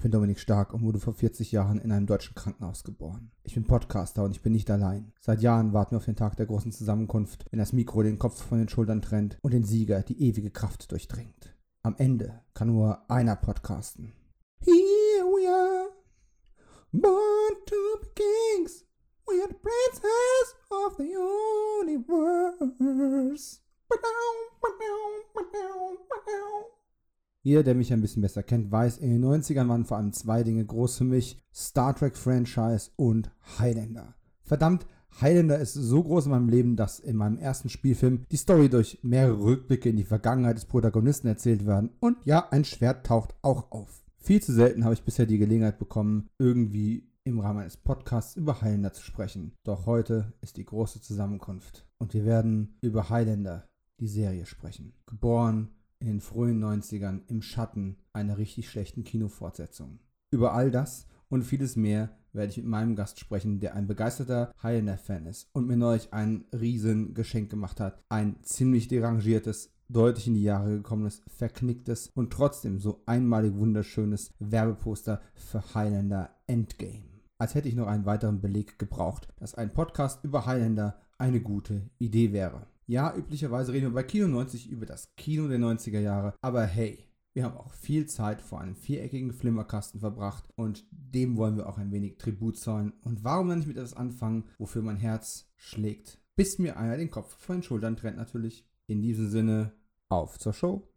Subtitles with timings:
[0.00, 3.32] Ich bin Dominik Stark und wurde vor 40 Jahren in einem deutschen Krankenhaus geboren.
[3.42, 5.12] Ich bin Podcaster und ich bin nicht allein.
[5.20, 8.42] Seit Jahren warten wir auf den Tag der großen Zusammenkunft, wenn das Mikro den Kopf
[8.42, 11.54] von den Schultern trennt und den Sieger die ewige Kraft durchdringt.
[11.82, 14.14] Am Ende kann nur einer podcasten.
[14.62, 15.90] Here we are,
[16.92, 18.86] born to be kings.
[19.28, 21.14] We are the princess of the
[21.84, 23.60] universe.
[27.42, 30.42] Jeder, der mich ein bisschen besser kennt, weiß, in den 90ern waren vor allem zwei
[30.42, 34.14] Dinge groß für mich: Star Trek Franchise und Highlander.
[34.42, 34.86] Verdammt,
[35.20, 38.98] Highlander ist so groß in meinem Leben, dass in meinem ersten Spielfilm die Story durch
[39.02, 41.90] mehrere Rückblicke in die Vergangenheit des Protagonisten erzählt werden.
[42.00, 44.04] Und ja, ein Schwert taucht auch auf.
[44.18, 48.60] Viel zu selten habe ich bisher die Gelegenheit bekommen, irgendwie im Rahmen eines Podcasts über
[48.60, 49.52] Highlander zu sprechen.
[49.64, 53.68] Doch heute ist die große Zusammenkunft und wir werden über Highlander,
[53.98, 54.92] die Serie, sprechen.
[55.06, 60.00] Geboren in den frühen 90ern im Schatten einer richtig schlechten Kinofortsetzung.
[60.32, 64.52] Über all das und vieles mehr werde ich mit meinem Gast sprechen, der ein begeisterter
[64.62, 68.02] Highlander-Fan ist und mir neulich ein riesen Geschenk gemacht hat.
[68.08, 75.20] Ein ziemlich derangiertes, deutlich in die Jahre gekommenes, verknicktes und trotzdem so einmalig wunderschönes Werbeposter
[75.34, 77.10] für Highlander Endgame.
[77.38, 81.90] Als hätte ich noch einen weiteren Beleg gebraucht, dass ein Podcast über Highlander eine gute
[81.98, 82.66] Idee wäre.
[82.90, 86.98] Ja, üblicherweise reden wir bei Kino 90 über das Kino der 90er Jahre, aber hey,
[87.32, 91.78] wir haben auch viel Zeit vor einem viereckigen Flimmerkasten verbracht und dem wollen wir auch
[91.78, 92.92] ein wenig Tribut zollen.
[93.02, 96.18] Und warum dann nicht mit etwas anfangen, wofür mein Herz schlägt?
[96.34, 98.66] Bis mir einer den Kopf von den Schultern trennt natürlich.
[98.88, 99.72] In diesem Sinne,
[100.08, 100.89] auf zur Show.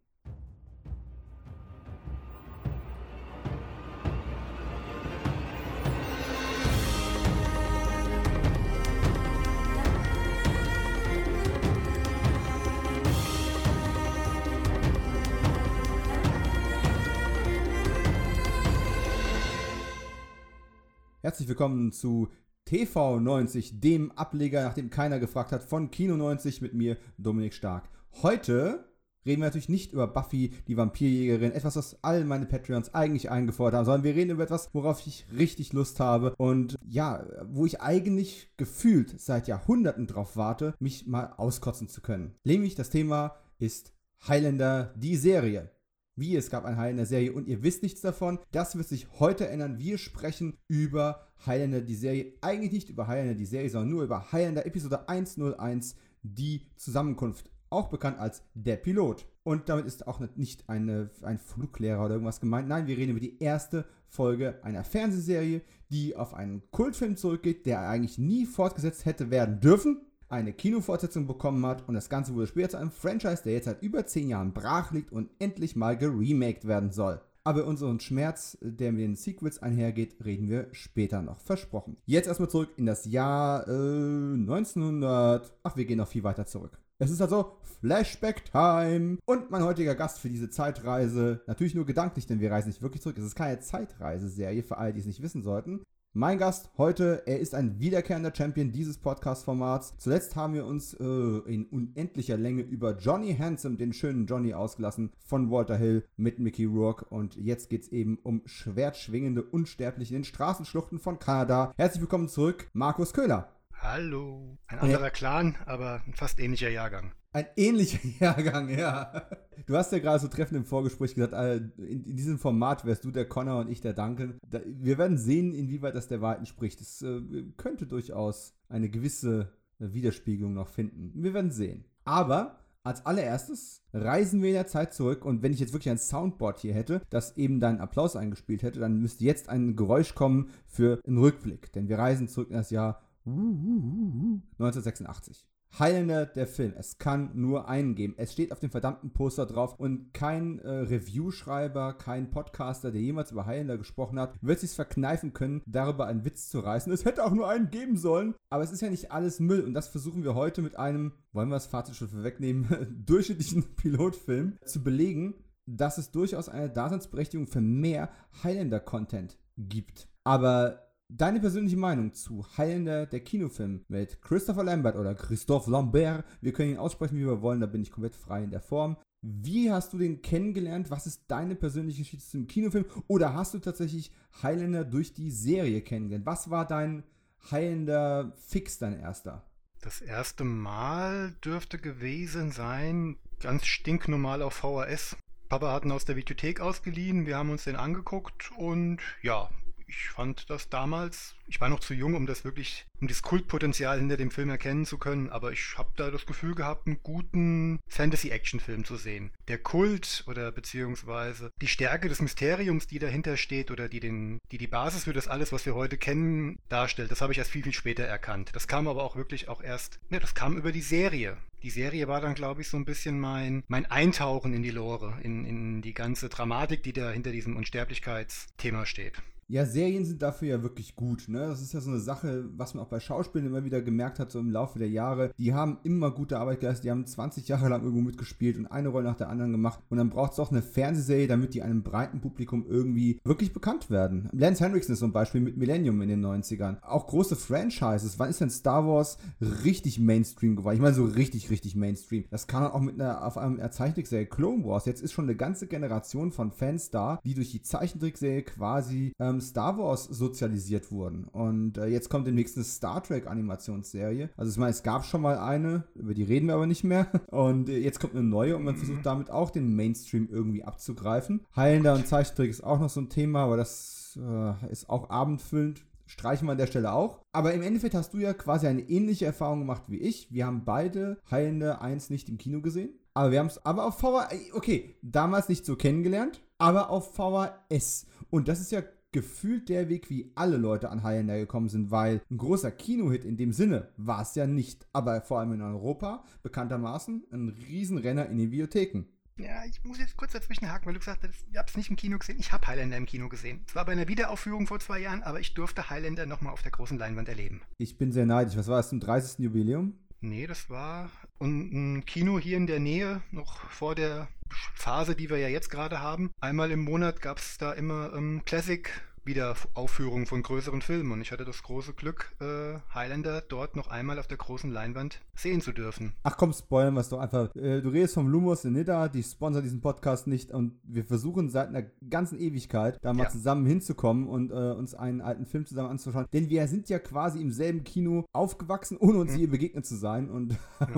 [21.34, 22.28] Herzlich willkommen zu
[22.64, 27.54] TV 90, dem Ableger, nach dem keiner gefragt hat, von Kino 90 mit mir, Dominik
[27.54, 27.88] Stark.
[28.22, 28.84] Heute
[29.26, 33.78] reden wir natürlich nicht über Buffy, die Vampirjägerin, etwas, was all meine Patreons eigentlich eingefordert
[33.78, 37.80] haben, sondern wir reden über etwas, worauf ich richtig Lust habe und ja, wo ich
[37.80, 42.36] eigentlich gefühlt seit Jahrhunderten drauf warte, mich mal auskotzen zu können.
[42.44, 43.92] Nämlich das Thema ist
[44.28, 45.73] Highlander, die Serie
[46.16, 48.38] wie es gab ein Highlander Serie und ihr wisst nichts davon.
[48.52, 49.78] Das wird sich heute ändern.
[49.78, 52.34] Wir sprechen über Highlander die Serie.
[52.40, 57.50] Eigentlich nicht über Highlander die Serie, sondern nur über Highlander Episode 101, die Zusammenkunft.
[57.70, 59.26] Auch bekannt als der Pilot.
[59.42, 62.68] Und damit ist auch nicht eine, ein Fluglehrer oder irgendwas gemeint.
[62.68, 67.88] Nein, wir reden über die erste Folge einer Fernsehserie, die auf einen Kultfilm zurückgeht, der
[67.88, 72.70] eigentlich nie fortgesetzt hätte werden dürfen eine Kinofortsetzung bekommen hat und das Ganze wurde später
[72.70, 76.66] zu einem Franchise, der jetzt seit über 10 Jahren brach liegt und endlich mal geremaked
[76.66, 77.20] werden soll.
[77.46, 81.40] Aber unseren Schmerz, der mit den Sequels einhergeht, reden wir später noch.
[81.40, 81.98] Versprochen.
[82.06, 85.52] Jetzt erstmal zurück in das Jahr äh, 1900.
[85.62, 86.78] Ach, wir gehen noch viel weiter zurück.
[86.98, 89.18] Es ist also Flashback Time.
[89.26, 93.02] Und mein heutiger Gast für diese Zeitreise, natürlich nur gedanklich, denn wir reisen nicht wirklich
[93.02, 93.18] zurück.
[93.18, 95.82] Es ist keine Zeitreiseserie für alle, die es nicht wissen sollten.
[96.16, 99.96] Mein Gast heute, er ist ein wiederkehrender Champion dieses Podcast-Formats.
[99.98, 105.12] Zuletzt haben wir uns äh, in unendlicher Länge über Johnny Handsome, den schönen Johnny, ausgelassen
[105.26, 107.04] von Walter Hill mit Mickey Rourke.
[107.06, 111.74] Und jetzt geht es eben um schwertschwingende Unsterbliche in den Straßenschluchten von Kanada.
[111.76, 113.48] Herzlich willkommen zurück, Markus Köhler.
[113.80, 114.56] Hallo.
[114.68, 115.10] Ein anderer ja.
[115.10, 117.10] Clan, aber ein fast ähnlicher Jahrgang.
[117.34, 119.26] Ein ähnlicher Jahrgang, ja.
[119.66, 123.10] Du hast ja gerade so treffend im Vorgespräch gesagt, äh, in, diesem Format wärst du
[123.10, 124.38] der Connor und ich der Duncan.
[124.50, 126.80] wir werden sehen, inwieweit das der Wahrheit entspricht.
[126.80, 127.20] Es äh,
[127.56, 129.50] könnte durchaus eine gewisse
[129.80, 131.10] Widerspiegelung noch finden.
[131.20, 131.86] Wir werden sehen.
[132.04, 135.98] Aber als allererstes reisen wir in der Zeit zurück und wenn ich jetzt wirklich ein
[135.98, 140.50] Soundboard hier hätte, das eben deinen Applaus eingespielt hätte, dann müsste jetzt ein Geräusch kommen
[140.68, 141.72] für einen Rückblick.
[141.72, 145.48] Denn wir reisen zurück in das Jahr 1986.
[145.78, 146.72] Highlander der Film.
[146.76, 148.14] Es kann nur einen geben.
[148.16, 153.32] Es steht auf dem verdammten Poster drauf und kein äh, Review-Schreiber, kein Podcaster, der jemals
[153.32, 156.92] über Highlander gesprochen hat, wird sich verkneifen können, darüber einen Witz zu reißen.
[156.92, 158.34] Es hätte auch nur einen geben sollen.
[158.50, 161.48] Aber es ist ja nicht alles Müll und das versuchen wir heute mit einem, wollen
[161.48, 165.34] wir das Fazit schon vorwegnehmen, durchschnittlichen Pilotfilm zu belegen,
[165.66, 168.10] dass es durchaus eine Daseinsberechtigung für mehr
[168.42, 170.08] Highlander-Content gibt.
[170.24, 176.52] Aber Deine persönliche Meinung zu Heilender der Kinofilm mit Christopher Lambert oder Christophe Lambert, wir
[176.52, 178.96] können ihn aussprechen, wie wir wollen, da bin ich komplett frei in der Form.
[179.20, 180.90] Wie hast du den kennengelernt?
[180.90, 182.86] Was ist deine persönliche Geschichte zum Kinofilm?
[183.06, 184.12] Oder hast du tatsächlich
[184.42, 186.26] Highlander durch die Serie kennengelernt?
[186.26, 187.04] Was war dein
[187.50, 189.44] Highlander Fix, dein erster?
[189.82, 195.16] Das erste Mal dürfte gewesen sein, ganz stinknormal auf VHS
[195.48, 199.48] Papa hat ihn aus der Videothek ausgeliehen, wir haben uns den angeguckt und ja,
[199.86, 203.98] ich fand das damals, ich war noch zu jung, um das wirklich, um das Kultpotenzial
[203.98, 207.80] hinter dem Film erkennen zu können, aber ich habe da das Gefühl gehabt, einen guten
[207.88, 209.30] Fantasy-Action-Film zu sehen.
[209.48, 214.58] Der Kult oder beziehungsweise die Stärke des Mysteriums, die dahinter steht oder die, den, die
[214.58, 217.62] die Basis für das alles, was wir heute kennen, darstellt, das habe ich erst viel,
[217.62, 218.50] viel später erkannt.
[218.54, 221.36] Das kam aber auch wirklich auch erst, ne, das kam über die Serie.
[221.62, 225.18] Die Serie war dann, glaube ich, so ein bisschen mein, mein Eintauchen in die Lore,
[225.22, 229.14] in, in die ganze Dramatik, die da hinter diesem Unsterblichkeitsthema steht.
[229.48, 231.24] Ja, Serien sind dafür ja wirklich gut.
[231.28, 231.40] Ne?
[231.40, 234.30] Das ist ja so eine Sache, was man auch bei Schauspielern immer wieder gemerkt hat,
[234.30, 235.32] so im Laufe der Jahre.
[235.38, 238.88] Die haben immer gute Arbeit geleistet, die haben 20 Jahre lang irgendwo mitgespielt und eine
[238.88, 239.80] Rolle nach der anderen gemacht.
[239.90, 243.90] Und dann braucht es auch eine Fernsehserie, damit die einem breiten Publikum irgendwie wirklich bekannt
[243.90, 244.28] werden.
[244.32, 246.82] Lance Henriksen ist zum Beispiel mit Millennium in den 90ern.
[246.82, 248.18] Auch große Franchises.
[248.18, 249.18] Wann ist denn Star Wars
[249.64, 250.76] richtig Mainstream geworden?
[250.76, 252.24] Ich meine, so richtig, richtig Mainstream.
[252.30, 254.86] Das kam auch mit einer auf einem Zeichentrickserie Clone Wars.
[254.86, 259.33] Jetzt ist schon eine ganze Generation von Fans da, die durch die Zeichentrickserie quasi ähm,
[259.34, 261.24] ähm, Star Wars sozialisiert wurden.
[261.24, 264.30] Und äh, jetzt kommt demnächst eine Star Trek Animationsserie.
[264.36, 267.08] Also ich meine, es gab schon mal eine, über die reden wir aber nicht mehr.
[267.30, 269.04] Und äh, jetzt kommt eine neue und man versucht mhm.
[269.04, 271.44] damit auch den Mainstream irgendwie abzugreifen.
[271.54, 275.84] Heilender und Zeichentrick ist auch noch so ein Thema, aber das äh, ist auch abendfüllend
[276.06, 277.20] streichen wir an der Stelle auch.
[277.32, 280.32] Aber im Endeffekt hast du ja quasi eine ähnliche Erfahrung gemacht wie ich.
[280.32, 282.90] Wir haben beide Heilende 1 nicht im Kino gesehen.
[283.14, 288.06] Aber wir haben es aber auf VHS, okay, damals nicht so kennengelernt, aber auf VHS.
[288.30, 288.82] Und das ist ja
[289.14, 293.36] gefühlt der Weg, wie alle Leute an Highlander gekommen sind, weil ein großer Kinohit in
[293.36, 298.38] dem Sinne war es ja nicht, aber vor allem in Europa bekanntermaßen ein Riesenrenner in
[298.38, 299.04] den Bibliotheken.
[299.36, 301.90] Ja, ich muss jetzt kurz dazwischen haken, weil du gesagt hast, ihr habt es nicht
[301.90, 302.38] im Kino gesehen.
[302.40, 303.64] Ich habe Highlander im Kino gesehen.
[303.68, 306.72] Es war bei einer Wiederaufführung vor zwei Jahren, aber ich durfte Highlander nochmal auf der
[306.72, 307.62] großen Leinwand erleben.
[307.78, 308.56] Ich bin sehr neidisch.
[308.56, 309.38] Was war das zum 30.
[309.44, 309.94] Jubiläum?
[310.20, 311.10] Nee, das war
[311.40, 314.28] ein Kino hier in der Nähe, noch vor der
[314.74, 316.30] Phase, die wir ja jetzt gerade haben.
[316.40, 318.90] Einmal im Monat gab es da immer ähm, Classic
[319.24, 321.12] Wiederaufführungen von größeren Filmen.
[321.12, 325.20] Und ich hatte das große Glück, äh, Highlander dort noch einmal auf der großen Leinwand
[325.34, 326.14] sehen zu dürfen.
[326.22, 327.54] Ach komm, spoilern wir es doch einfach.
[327.56, 331.48] Äh, du redest vom Lumos in Nidda, die sponsert diesen Podcast nicht und wir versuchen
[331.48, 333.28] seit einer ganzen Ewigkeit da mal ja.
[333.30, 336.26] zusammen hinzukommen und äh, uns einen alten Film zusammen anzuschauen.
[336.32, 339.36] Denn wir sind ja quasi im selben Kino aufgewachsen, ohne uns mhm.
[339.36, 340.88] hier begegnet zu sein und ja.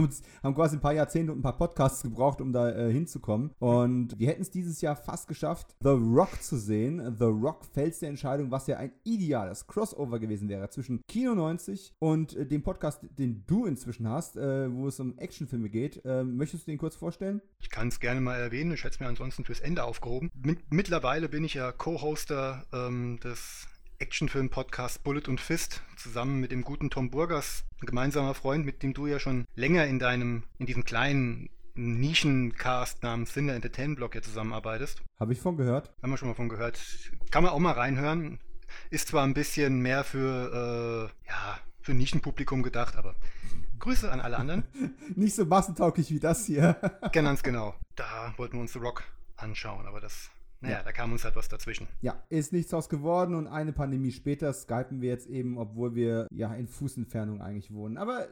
[0.42, 3.50] haben quasi ein paar Jahrzehnte und ein paar Podcasts gebraucht, um da äh, hinzukommen.
[3.58, 7.16] Und wir hätten es dieses Jahr fast geschafft, The Rock zu sehen.
[7.18, 11.92] The Rock fällt der Entscheidung, was ja ein ideales Crossover gewesen wäre zwischen Kino 90
[11.98, 16.02] und äh, dem Podcast, den du inzwischen hast, äh, wo es um Actionfilme geht.
[16.06, 17.42] Äh, möchtest du den kurz vorstellen?
[17.60, 18.72] Ich kann es gerne mal erwähnen.
[18.72, 20.30] Ich hätte es mir ansonsten fürs Ende aufgehoben.
[20.34, 23.68] Mit, mittlerweile bin ich ja Co-Hoster ähm, des
[23.98, 28.94] Actionfilm-Podcast Bullet und Fist zusammen mit dem guten Tom Burgers, ein gemeinsamer Freund, mit dem
[28.94, 34.22] du ja schon länger in deinem, in diesem kleinen Nischencast namens Cinder Entertainment Blog ja
[34.22, 35.02] zusammenarbeitest.
[35.18, 35.92] Habe ich von gehört.
[36.02, 36.80] Haben wir schon mal von gehört.
[37.30, 38.38] Kann man auch mal reinhören.
[38.90, 43.14] Ist zwar ein bisschen mehr für, äh, ja, für Nischenpublikum gedacht, aber
[43.78, 44.64] Grüße an alle anderen.
[45.14, 46.76] Nicht so massentauglich wie das hier.
[47.12, 47.74] Ganz genau.
[47.94, 49.04] Da wollten wir uns The Rock
[49.36, 50.30] anschauen, aber das
[50.66, 50.82] naja, ja.
[50.82, 51.86] da kam uns halt was dazwischen.
[52.00, 56.26] Ja, ist nichts draus geworden und eine Pandemie später skypen wir jetzt eben, obwohl wir
[56.30, 57.96] ja in Fußentfernung eigentlich wohnen.
[57.96, 58.26] Aber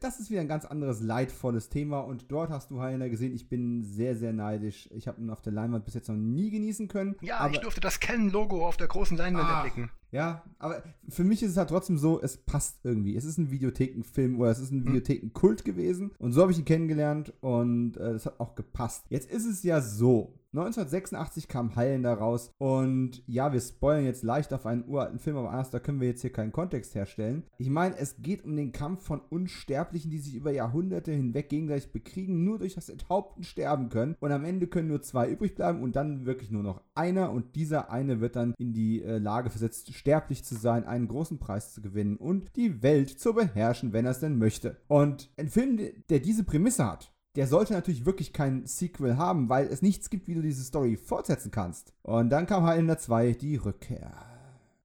[0.00, 3.48] das ist wieder ein ganz anderes leidvolles Thema und dort hast du Heiner gesehen, ich
[3.48, 4.88] bin sehr, sehr neidisch.
[4.92, 7.16] Ich habe ihn auf der Leinwand bis jetzt noch nie genießen können.
[7.20, 9.90] Ja, ich durfte das Canon-Logo auf der großen Leinwand ah, erblicken.
[10.10, 13.16] Ja, aber für mich ist es halt trotzdem so, es passt irgendwie.
[13.16, 14.86] Es ist ein Videothekenfilm oder es ist ein hm.
[14.88, 19.04] Videothekenkult gewesen und so habe ich ihn kennengelernt und es äh, hat auch gepasst.
[19.08, 24.54] Jetzt ist es ja so, 1986 kam Highlander raus und ja, wir spoilern jetzt leicht
[24.54, 27.44] auf einen uralten Film, aber anders, da können wir jetzt hier keinen Kontext herstellen.
[27.58, 31.92] Ich meine, es geht um den Kampf von Unsterblichen, die sich über Jahrhunderte hinweg gegenseitig
[31.92, 35.82] bekriegen, nur durch das Enthaupten sterben können und am Ende können nur zwei übrig bleiben
[35.82, 39.50] und dann wirklich nur noch einer und dieser eine wird dann in die äh, Lage
[39.50, 44.06] versetzt, sterblich zu sein, einen großen Preis zu gewinnen und die Welt zu beherrschen, wenn
[44.06, 44.78] er es denn möchte.
[44.88, 49.66] Und ein Film, der diese Prämisse hat, der sollte natürlich wirklich kein Sequel haben, weil
[49.66, 51.92] es nichts gibt, wie du diese Story fortsetzen kannst.
[52.02, 54.12] Und dann kam Highlander 2, die Rückkehr.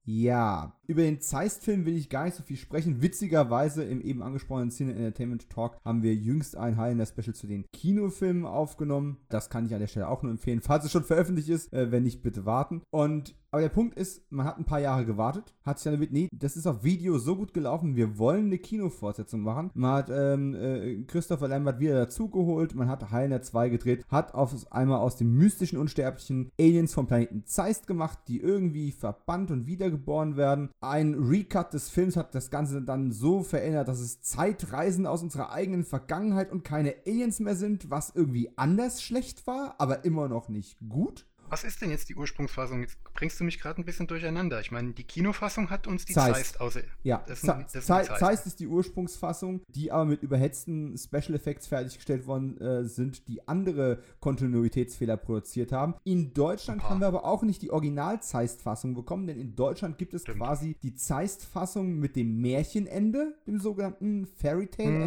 [0.04, 3.00] Ja, über den Zeist-Film will ich gar nicht so viel sprechen.
[3.00, 7.64] Witzigerweise im eben angesprochenen Cine Entertainment Talk haben wir jüngst ein Highlander Special zu den
[7.72, 9.16] Kinofilmen aufgenommen.
[9.30, 11.72] Das kann ich an der Stelle auch nur empfehlen, falls es schon veröffentlicht ist.
[11.72, 12.82] Äh, wenn nicht, bitte warten.
[12.90, 16.10] Und aber der Punkt ist, man hat ein paar Jahre gewartet, hat sich dann damit,
[16.10, 19.70] nee, das ist auf Video so gut gelaufen, wir wollen eine Kinofortsetzung machen.
[19.74, 24.54] Man hat ähm, äh, Christopher Lambert wieder dazugeholt, man hat Highlander 2 gedreht, hat auf
[24.72, 30.38] einmal aus dem mystischen Unsterblichen Aliens vom Planeten Zeist gemacht, die irgendwie verbannt und wiedergeboren
[30.38, 35.22] werden Ein Recut des Films hat das Ganze dann so verändert, dass es Zeitreisen aus
[35.22, 40.28] unserer eigenen Vergangenheit und keine Aliens mehr sind, was irgendwie anders schlecht war, aber immer
[40.28, 41.24] noch nicht gut.
[41.52, 42.80] Was ist denn jetzt die Ursprungsfassung?
[42.80, 44.58] Jetzt bringst du mich gerade ein bisschen durcheinander.
[44.60, 46.34] Ich meine, die Kinofassung hat uns die Zeist.
[46.34, 46.80] Zeist außer.
[47.02, 48.10] Ja, Das Ze- das Zeist.
[48.16, 53.46] Zeist ist die Ursprungsfassung, die aber mit überhetzten Special Effects fertiggestellt worden äh, sind, die
[53.46, 55.94] andere Kontinuitätsfehler produziert haben.
[56.04, 60.22] In Deutschland haben wir aber auch nicht die Original-Zeist-Fassung bekommen, denn in Deutschland gibt es
[60.22, 60.38] Stimmt.
[60.38, 65.04] quasi die Zeist-Fassung mit dem Märchenende, dem sogenannten Fairy Tale Mhm.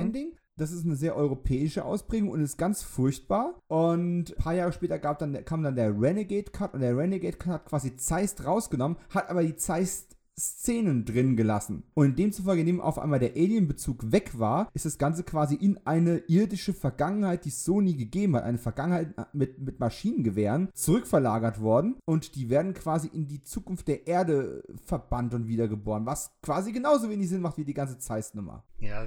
[0.57, 3.55] Das ist eine sehr europäische Ausprägung und ist ganz furchtbar.
[3.67, 7.37] Und ein paar Jahre später gab dann, kam dann der Renegade Cut und der Renegade
[7.37, 11.83] Cut hat quasi Zeist rausgenommen, hat aber die Zeist Szenen drin gelassen.
[11.93, 16.17] Und demzufolge, indem auf einmal der Alien-Bezug weg war, ist das Ganze quasi in eine
[16.27, 21.95] irdische Vergangenheit, die es so nie gegeben hat, eine Vergangenheit mit, mit Maschinengewehren, zurückverlagert worden.
[22.05, 27.09] Und die werden quasi in die Zukunft der Erde verbannt und wiedergeboren, was quasi genauso
[27.09, 28.63] wenig Sinn macht wie die ganze Zeist-Nummer.
[28.79, 29.05] Ja,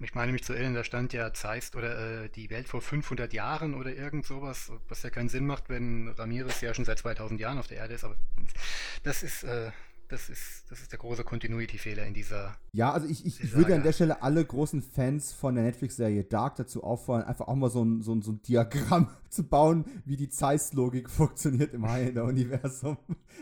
[0.00, 3.32] ich, meine mich zu erinnern, da stand ja Zeist oder äh, die Welt vor 500
[3.32, 7.40] Jahren oder irgend sowas, was ja keinen Sinn macht, wenn Ramirez ja schon seit 2000
[7.40, 8.04] Jahren auf der Erde ist.
[8.04, 8.16] Aber
[9.02, 9.70] das ist, äh,
[10.08, 12.56] das ist, das ist der große Continuity-Fehler in dieser.
[12.72, 16.56] Ja, also ich, ich, würde an der Stelle alle großen Fans von der Netflix-Serie Dark
[16.56, 20.16] dazu auffordern, einfach auch mal so ein, so ein, so ein Diagramm zu bauen, wie
[20.16, 22.96] die Zeiss-Logik funktioniert im Highlander-Universum.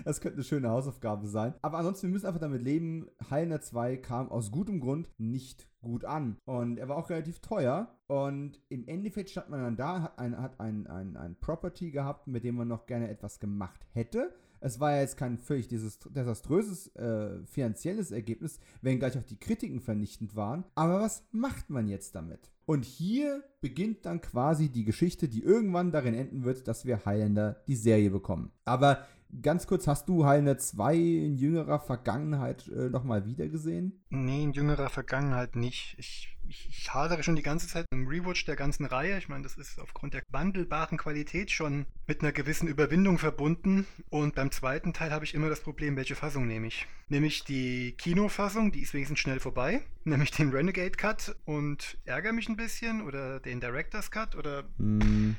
[0.04, 1.54] Das könnte eine schöne Hausaufgabe sein.
[1.62, 6.04] Aber ansonsten, wir müssen einfach damit leben, Highlander 2 kam aus gutem Grund nicht gut
[6.04, 6.37] an.
[6.44, 7.96] Und er war auch relativ teuer.
[8.08, 12.26] Und im Endeffekt stand man dann da, hat ein, hat ein, ein, ein Property gehabt,
[12.26, 14.35] mit dem man noch gerne etwas gemacht hätte.
[14.60, 20.36] Es war ja jetzt kein völlig desaströses äh, finanzielles Ergebnis, wenngleich auch die Kritiken vernichtend
[20.36, 20.64] waren.
[20.75, 22.50] Aber was macht man jetzt damit?
[22.66, 27.62] Und hier beginnt dann quasi die Geschichte, die irgendwann darin enden wird, dass wir Highlander
[27.68, 28.50] die Serie bekommen.
[28.64, 29.06] Aber
[29.40, 34.04] ganz kurz, hast du Highlander 2 in jüngerer Vergangenheit äh, nochmal wiedergesehen?
[34.08, 35.94] Nee, in jüngerer Vergangenheit nicht.
[35.98, 39.18] Ich, ich, hadere schon die ganze Zeit im Rewatch der ganzen Reihe.
[39.18, 43.86] Ich meine, das ist aufgrund der wandelbaren Qualität schon mit einer gewissen Überwindung verbunden.
[44.10, 46.86] Und beim zweiten Teil habe ich immer das Problem, welche Fassung nehme ich?
[47.08, 49.82] Nehme ich die Kinofassung, die ist wenigstens schnell vorbei.
[50.04, 54.64] Nehme ich den Renegade Cut und ärgere mich ein bisschen oder den Director's Cut oder.
[54.78, 55.36] Hm.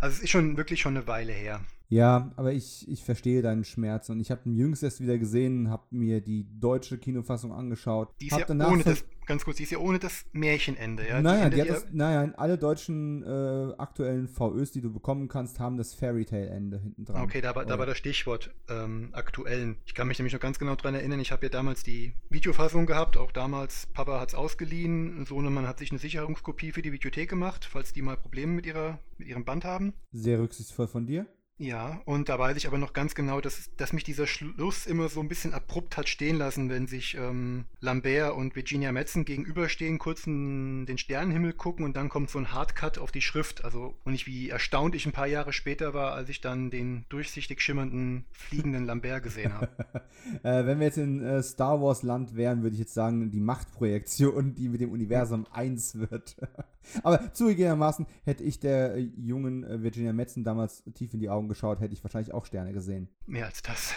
[0.00, 1.60] Also es ist schon wirklich schon eine Weile her.
[1.92, 5.68] Ja, aber ich, ich verstehe deinen Schmerz und ich habe ihn jüngst erst wieder gesehen,
[5.68, 8.14] habe mir die deutsche Kinofassung angeschaut.
[8.18, 11.20] Die ist ja ohne das, ganz kurz, die ist ja ohne das Märchenende, ja?
[11.20, 15.60] naja, endet die hat das, naja, alle deutschen äh, aktuellen VÖs, die du bekommen kannst,
[15.60, 17.24] haben das Fairy Tale Ende hinten dran.
[17.24, 19.76] Okay, da war, da war das Stichwort ähm, aktuellen.
[19.84, 22.86] Ich kann mich nämlich noch ganz genau dran erinnern, ich habe ja damals die Videofassung
[22.86, 27.28] gehabt, auch damals, Papa hat es ausgeliehen, Sohnemann hat sich eine Sicherungskopie für die Videothek
[27.28, 29.92] gemacht, falls die mal Probleme mit, ihrer, mit ihrem Band haben.
[30.10, 31.26] Sehr rücksichtsvoll von dir.
[31.62, 35.08] Ja, und da weiß ich aber noch ganz genau, dass, dass mich dieser Schluss immer
[35.08, 40.00] so ein bisschen abrupt hat stehen lassen, wenn sich ähm, Lambert und Virginia Madsen gegenüberstehen,
[40.00, 43.64] kurz in den Sternenhimmel gucken und dann kommt so ein Hardcut auf die Schrift.
[43.64, 47.04] Also, und ich, wie erstaunt ich ein paar Jahre später war, als ich dann den
[47.10, 49.68] durchsichtig schimmernden, fliegenden Lambert gesehen habe.
[50.42, 53.40] äh, wenn wir jetzt in äh, Star Wars Land wären, würde ich jetzt sagen, die
[53.40, 56.36] Machtprojektion, die mit dem Universum eins wird.
[57.02, 61.48] Aber zugegebenermaßen hätte ich der äh, jungen äh, Virginia Madsen damals tief in die Augen
[61.52, 63.08] geschaut, hätte ich wahrscheinlich auch Sterne gesehen.
[63.26, 63.94] Mehr als das.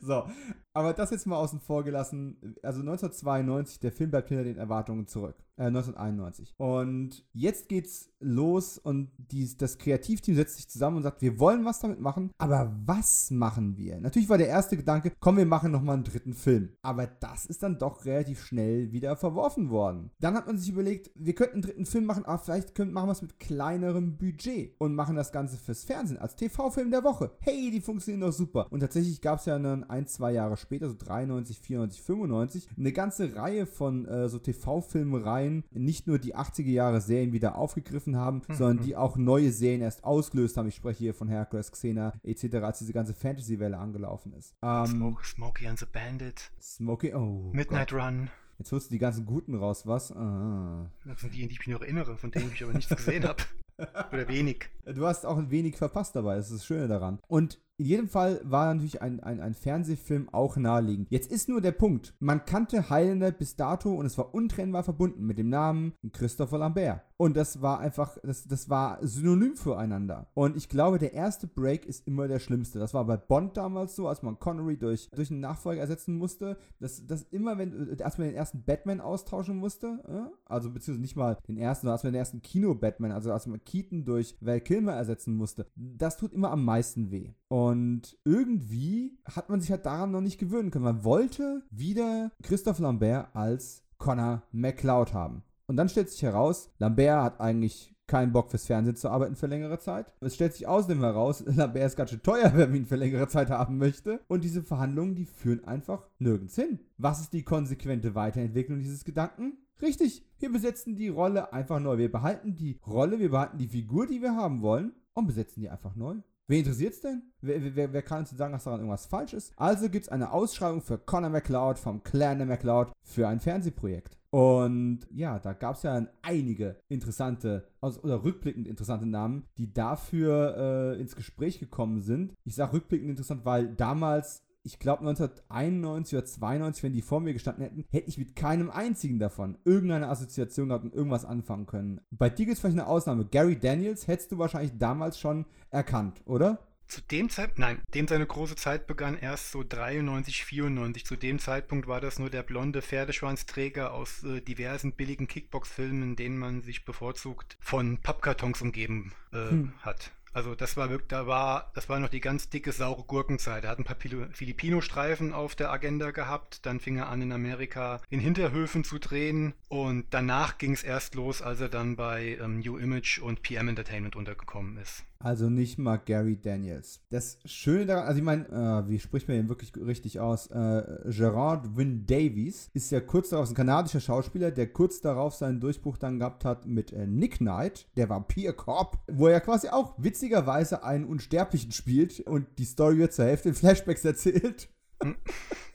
[0.00, 0.28] So,
[0.74, 2.56] aber das jetzt mal außen vor gelassen.
[2.62, 5.36] Also 1992, der Film bleibt hinter den Erwartungen zurück.
[5.56, 6.54] Äh, 1991.
[6.56, 11.64] Und jetzt geht's los und dies, das Kreativteam setzt sich zusammen und sagt, wir wollen
[11.64, 14.00] was damit machen, aber was machen wir?
[14.00, 16.70] Natürlich war der erste Gedanke, komm, wir machen nochmal einen dritten Film.
[16.82, 20.10] Aber das ist dann doch relativ schnell wieder verworfen worden.
[20.20, 23.08] Dann hat man sich überlegt, wir könnten einen dritten Film machen, aber vielleicht können, machen
[23.08, 27.32] wir es mit kleinerem Budget und machen das Ganze fürs Fernsehen als TV-Film der Woche.
[27.40, 28.68] Hey, die funktionieren doch super.
[28.70, 32.92] Und tatsächlich gab es ja dann ein, zwei Jahre später, so 93, 94, 95, eine
[32.92, 38.42] ganze Reihe von äh, so TV-Filmreihen, nicht nur die 80er Jahre Serien wieder aufgegriffen haben,
[38.48, 38.54] Mhm.
[38.54, 40.68] sondern die auch neue Serien erst ausgelöst haben.
[40.68, 44.54] Ich spreche hier von Hercules, Xena etc., als diese ganze Fantasy-Welle angelaufen ist.
[44.62, 47.50] Ähm, Smoke, Smokey and the Bandit, Smokey, oh.
[47.52, 48.00] Midnight Gott.
[48.02, 48.30] Run.
[48.58, 50.12] Jetzt holst du die ganzen Guten raus, was?
[50.12, 50.86] Ah.
[51.04, 53.24] Das sind die, an die ich mich noch erinnere, von denen ich aber nichts gesehen
[53.24, 53.42] habe.
[54.12, 54.68] Oder wenig.
[54.84, 57.18] Du hast auch ein wenig verpasst dabei, das ist das Schöne daran.
[57.26, 61.10] Und in jedem Fall war natürlich ein, ein, ein Fernsehfilm auch naheliegend.
[61.10, 65.26] Jetzt ist nur der Punkt, man kannte Highlander bis dato und es war untrennbar verbunden
[65.26, 67.00] mit dem Namen Christopher Lambert.
[67.22, 70.26] Und das war einfach, das, das war synonym füreinander.
[70.34, 72.80] Und ich glaube, der erste Break ist immer der schlimmste.
[72.80, 76.56] Das war bei Bond damals so, als man Connery durch, durch einen Nachfolger ersetzen musste.
[76.80, 80.34] Das, das immer, wenn, als man den ersten Batman austauschen musste, äh?
[80.46, 83.62] also beziehungsweise nicht mal den ersten, sondern als man den ersten Kino-Batman, also als man
[83.62, 87.34] Keaton durch Val Kilmer ersetzen musste, das tut immer am meisten weh.
[87.46, 90.86] Und irgendwie hat man sich halt daran noch nicht gewöhnen können.
[90.86, 95.44] Man wollte wieder Christoph Lambert als Connor McCloud haben.
[95.66, 99.46] Und dann stellt sich heraus, Lambert hat eigentlich keinen Bock fürs Fernsehen zu arbeiten für
[99.46, 100.12] längere Zeit.
[100.20, 103.28] Es stellt sich außerdem heraus, Lambert ist ganz schön teuer, wenn man ihn für längere
[103.28, 104.20] Zeit haben möchte.
[104.28, 106.80] Und diese Verhandlungen, die führen einfach nirgends hin.
[106.98, 109.58] Was ist die konsequente Weiterentwicklung dieses Gedanken?
[109.80, 111.98] Richtig, wir besetzen die Rolle einfach neu.
[111.98, 115.70] Wir behalten die Rolle, wir behalten die Figur, die wir haben wollen und besetzen die
[115.70, 116.16] einfach neu.
[116.48, 117.22] Wen interessiert es denn?
[117.40, 119.52] Wer, wer, wer, kann uns sagen, dass daran irgendwas falsch ist?
[119.56, 124.18] Also gibt es eine Ausschreibung für Connor McLeod vom Clan McLeod für ein Fernsehprojekt.
[124.32, 130.94] Und ja, da gab es ja einige interessante, also, oder rückblickend interessante Namen, die dafür
[130.96, 132.32] äh, ins Gespräch gekommen sind.
[132.44, 137.32] Ich sage rückblickend interessant, weil damals ich glaube 1991 oder 92, wenn die vor mir
[137.32, 142.00] gestanden hätten, hätte ich mit keinem einzigen davon irgendeine Assoziation gehabt und irgendwas anfangen können.
[142.10, 143.26] Bei dir gibt es vielleicht eine Ausnahme.
[143.26, 146.60] Gary Daniels hättest du wahrscheinlich damals schon erkannt, oder?
[146.86, 151.06] Zu dem Zeitpunkt, nein, dem seine große Zeit begann erst so 93, 94.
[151.06, 156.16] Zu dem Zeitpunkt war das nur der blonde Pferdeschwanzträger aus äh, diversen billigen Kickbox-Filmen, in
[156.16, 159.72] denen man sich bevorzugt von Pappkartons umgeben äh, hm.
[159.80, 160.12] hat.
[160.34, 163.64] Also das war wirklich, da war, das war noch die ganz dicke, saure Gurkenzeit.
[163.64, 168.00] Er hat ein paar Filipino-Streifen auf der Agenda gehabt, dann fing er an in Amerika
[168.08, 172.60] in Hinterhöfen zu drehen und danach ging es erst los, als er dann bei ähm,
[172.60, 175.04] New Image und PM Entertainment untergekommen ist.
[175.22, 177.00] Also nicht mal Gary Daniels.
[177.10, 180.48] Das Schöne daran, also ich meine, äh, wie spricht man den wirklich richtig aus?
[180.48, 185.60] Äh, Gerard Wynne Davies ist ja kurz darauf ein kanadischer Schauspieler, der kurz darauf seinen
[185.60, 189.94] Durchbruch dann gehabt hat mit äh, Nick Knight, der Vampir Cop, wo er quasi auch
[189.96, 194.68] witzigerweise einen Unsterblichen spielt und die Story wird zur Hälfte in Flashbacks erzählt.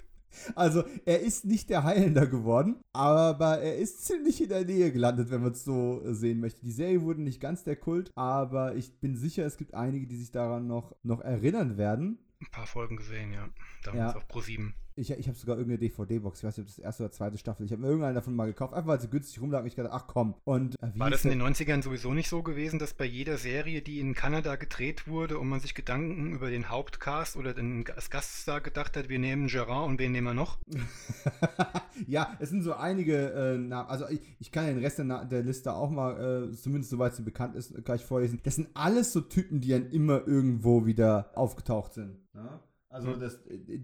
[0.56, 5.30] Also er ist nicht der Highlander geworden, aber er ist ziemlich in der Nähe gelandet,
[5.30, 6.62] wenn man es so sehen möchte.
[6.62, 10.18] Die Serie wurde nicht ganz der Kult, aber ich bin sicher, es gibt einige, die
[10.18, 12.20] sich daran noch, noch erinnern werden.
[12.40, 13.50] Ein paar Folgen gesehen, ja.
[13.84, 14.18] Damals ja.
[14.18, 14.74] auf Pro 7.
[14.98, 16.40] Ich, ich habe sogar irgendeine DVD-Box.
[16.40, 17.68] Ich weiß nicht, ob das erste oder zweite Staffel.
[17.68, 19.92] Ich habe mir irgendeinen davon mal gekauft, einfach weil sie günstig rumlag und ich dachte,
[19.94, 20.34] ach komm.
[20.44, 23.84] Und, äh, War das in den 90ern sowieso nicht so gewesen, dass bei jeder Serie,
[23.84, 28.60] die in Kanada gedreht wurde und man sich Gedanken über den Hauptcast oder den Gaststar
[28.62, 30.58] gedacht hat, wir nehmen Gerard und wen nehmen wir noch?
[32.08, 33.90] ja, es sind so einige äh, Namen.
[33.90, 37.22] Also ich, ich, kann den Rest der, der Liste auch mal, äh, zumindest soweit sie
[37.22, 38.40] bekannt ist, gleich vorlesen.
[38.44, 42.18] Das sind alles so Typen, die dann immer irgendwo wieder aufgetaucht sind.
[42.34, 42.60] Ja?
[42.98, 43.40] Also das,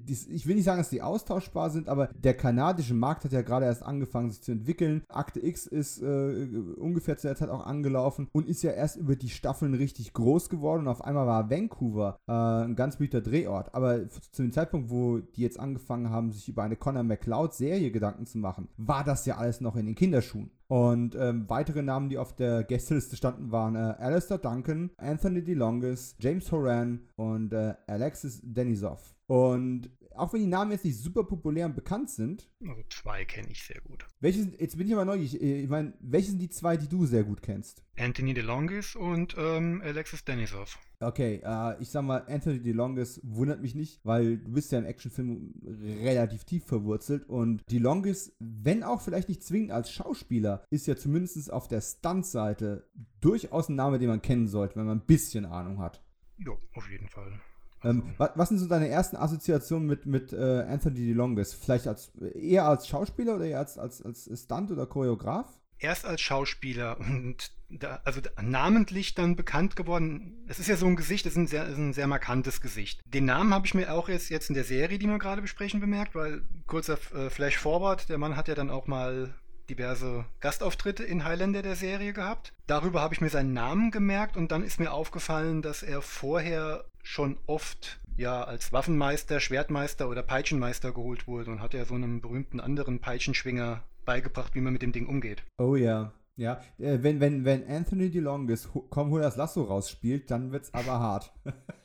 [0.08, 3.42] das, ich will nicht sagen, dass die austauschbar sind, aber der kanadische Markt hat ja
[3.42, 5.04] gerade erst angefangen, sich zu entwickeln.
[5.08, 6.48] Akte X ist äh,
[6.78, 10.50] ungefähr zu der Zeit auch angelaufen und ist ja erst über die Staffeln richtig groß
[10.50, 10.82] geworden.
[10.82, 13.74] Und auf einmal war Vancouver äh, ein ganz beliebter Drehort.
[13.74, 18.26] Aber zu dem Zeitpunkt, wo die jetzt angefangen haben, sich über eine Connor McLeod-Serie Gedanken
[18.26, 20.52] zu machen, war das ja alles noch in den Kinderschuhen.
[20.74, 26.16] Und ähm, weitere Namen, die auf der Gästeliste standen, waren äh, Alistair Duncan, Anthony DeLongis,
[26.18, 29.14] James Horan und äh, Alexis Denisov.
[29.28, 32.50] Und auch wenn die Namen jetzt nicht super populär und bekannt sind.
[32.68, 34.06] Also zwei kenne ich sehr gut.
[34.20, 35.42] Welche, jetzt bin ich aber neugierig.
[35.42, 37.84] Äh, ich meine, welche sind die zwei, die du sehr gut kennst?
[37.98, 40.78] Anthony DeLongis und ähm, Alexis Denisov.
[41.00, 44.86] Okay, äh, ich sag mal, Anthony DeLongis wundert mich nicht, weil du bist ja im
[44.86, 45.54] Actionfilm
[46.02, 51.52] relativ tief verwurzelt und DeLongis, wenn auch vielleicht nicht zwingend als Schauspieler, ist ja zumindest
[51.52, 52.88] auf der Stunt-Seite
[53.20, 56.04] durchaus ein Name, den man kennen sollte, wenn man ein bisschen Ahnung hat.
[56.38, 57.40] Ja, auf jeden Fall.
[57.84, 61.54] Ähm, was, was, sind so deine ersten Assoziationen mit, mit äh, Anthony DeLongis?
[61.54, 65.48] Vielleicht als, eher als Schauspieler oder eher als, als, als Stunt- oder Choreograf?
[65.84, 70.46] erst als Schauspieler und da, also namentlich dann bekannt geworden.
[70.48, 73.02] Es ist ja so ein Gesicht, es ist ein sehr, ist ein sehr markantes Gesicht.
[73.06, 75.80] Den Namen habe ich mir auch jetzt, jetzt in der Serie, die wir gerade besprechen,
[75.80, 79.34] bemerkt, weil kurzer äh, Flash Forward, der Mann hat ja dann auch mal
[79.70, 82.54] diverse Gastauftritte in Highlander der Serie gehabt.
[82.68, 86.86] Darüber habe ich mir seinen Namen gemerkt und dann ist mir aufgefallen, dass er vorher
[87.04, 92.22] schon oft ja als Waffenmeister, Schwertmeister oder Peitschenmeister geholt wurde und hat ja so einem
[92.22, 95.44] berühmten anderen Peitschenschwinger beigebracht, wie man mit dem Ding umgeht.
[95.58, 96.14] Oh ja.
[96.36, 101.00] Ja, äh, wenn, wenn, wenn Anthony DeLongis Komm, hol das Lasso rausspielt, dann wird's aber
[101.00, 101.32] hart.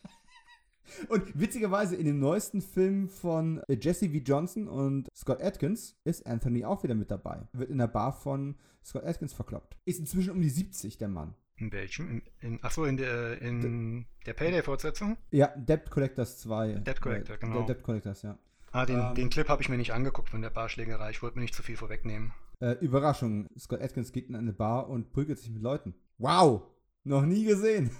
[1.09, 4.16] und witzigerweise in dem neuesten Film von äh, Jesse V.
[4.16, 7.48] Johnson und Scott Atkins ist Anthony auch wieder mit dabei.
[7.53, 9.77] Wird in der Bar von Scott Atkins verkloppt.
[9.85, 11.35] Ist inzwischen um die 70, der Mann.
[11.57, 12.09] In welchem?
[12.09, 15.16] In, in, achso, in der, in De der Payday-Fortsetzung?
[15.31, 16.74] Ja, Debt Collectors 2.
[16.74, 17.62] Debt Collector, genau.
[17.62, 18.38] Debt Collectors, ja.
[18.70, 21.11] Ah, den, ähm, den Clip habe ich mir nicht angeguckt von der Barschlägerei.
[21.11, 22.33] Ich wollte mir nicht zu viel vorwegnehmen.
[22.61, 25.94] Äh, Überraschung, Scott Atkins geht in eine Bar und prügelt sich mit Leuten.
[26.18, 26.62] Wow,
[27.05, 27.90] noch nie gesehen.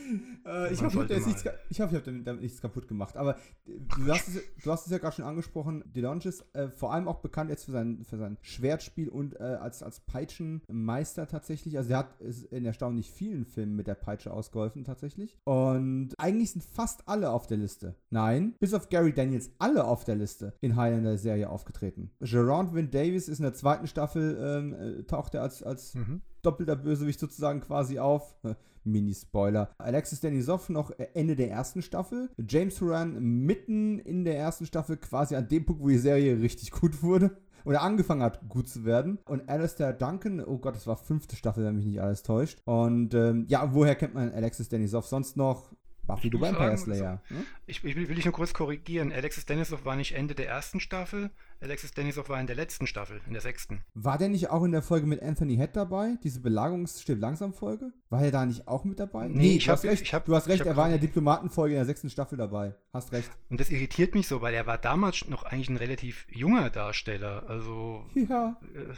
[0.43, 3.15] Äh, ich hoffe, ich, nichts, ich, hoffe, ich habe damit, damit, nichts kaputt gemacht.
[3.15, 3.35] Aber
[3.67, 7.07] äh, du hast, es, du hast es ja gerade schon angesprochen, DeLonges, äh, vor allem
[7.07, 11.77] auch bekannt jetzt für sein, für sein Schwertspiel und äh, als, als Peitschenmeister tatsächlich.
[11.77, 15.37] Also er hat in erstaunlich vielen Filmen mit der Peitsche ausgeholfen tatsächlich.
[15.43, 17.95] Und eigentlich sind fast alle auf der Liste.
[18.09, 22.11] Nein, bis auf Gary Daniels alle auf der Liste in Highlander-Serie aufgetreten.
[22.19, 26.21] Gerard Wynn Davis ist in der zweiten Staffel, ähm, äh, taucht er als, als mhm
[26.41, 28.36] doppelter Bösewicht sozusagen quasi auf.
[28.84, 29.69] Mini-Spoiler.
[29.77, 32.30] Alexis Denisov noch Ende der ersten Staffel.
[32.47, 36.71] James Horan mitten in der ersten Staffel, quasi an dem Punkt, wo die Serie richtig
[36.82, 37.38] gut wurde.
[37.63, 39.19] Oder angefangen hat, gut zu werden.
[39.25, 42.60] Und Alistair Duncan, oh Gott, das war fünfte Staffel, wenn mich nicht alles täuscht.
[42.65, 45.71] Und ähm, ja, woher kennt man Alexis Denisov sonst noch?
[46.08, 47.21] Buffy the Vampire Slayer.
[47.30, 47.36] So.
[47.36, 47.45] Hm?
[47.67, 49.12] Ich, ich, will, will ich nur kurz korrigieren.
[49.12, 51.30] Alexis Denisov war nicht Ende der ersten Staffel.
[51.62, 53.84] Alexis Denisov war in der letzten Staffel, in der sechsten.
[53.93, 56.17] War der nicht auch in der Folge mit Anthony Head dabei?
[56.24, 57.93] Diese Belagungsstirb langsam Folge?
[58.10, 59.28] War er da nicht auch mit dabei?
[59.28, 60.91] Nee, nee ich du, hab, hast recht, ich hab, du hast recht, er war in
[60.91, 62.74] der Diplomatenfolge in der sechsten Staffel dabei.
[62.93, 63.30] Hast recht.
[63.50, 67.47] Und das irritiert mich so, weil er war damals noch eigentlich ein relativ junger Darsteller.
[67.47, 68.60] Also, ja.
[68.74, 68.93] Äh,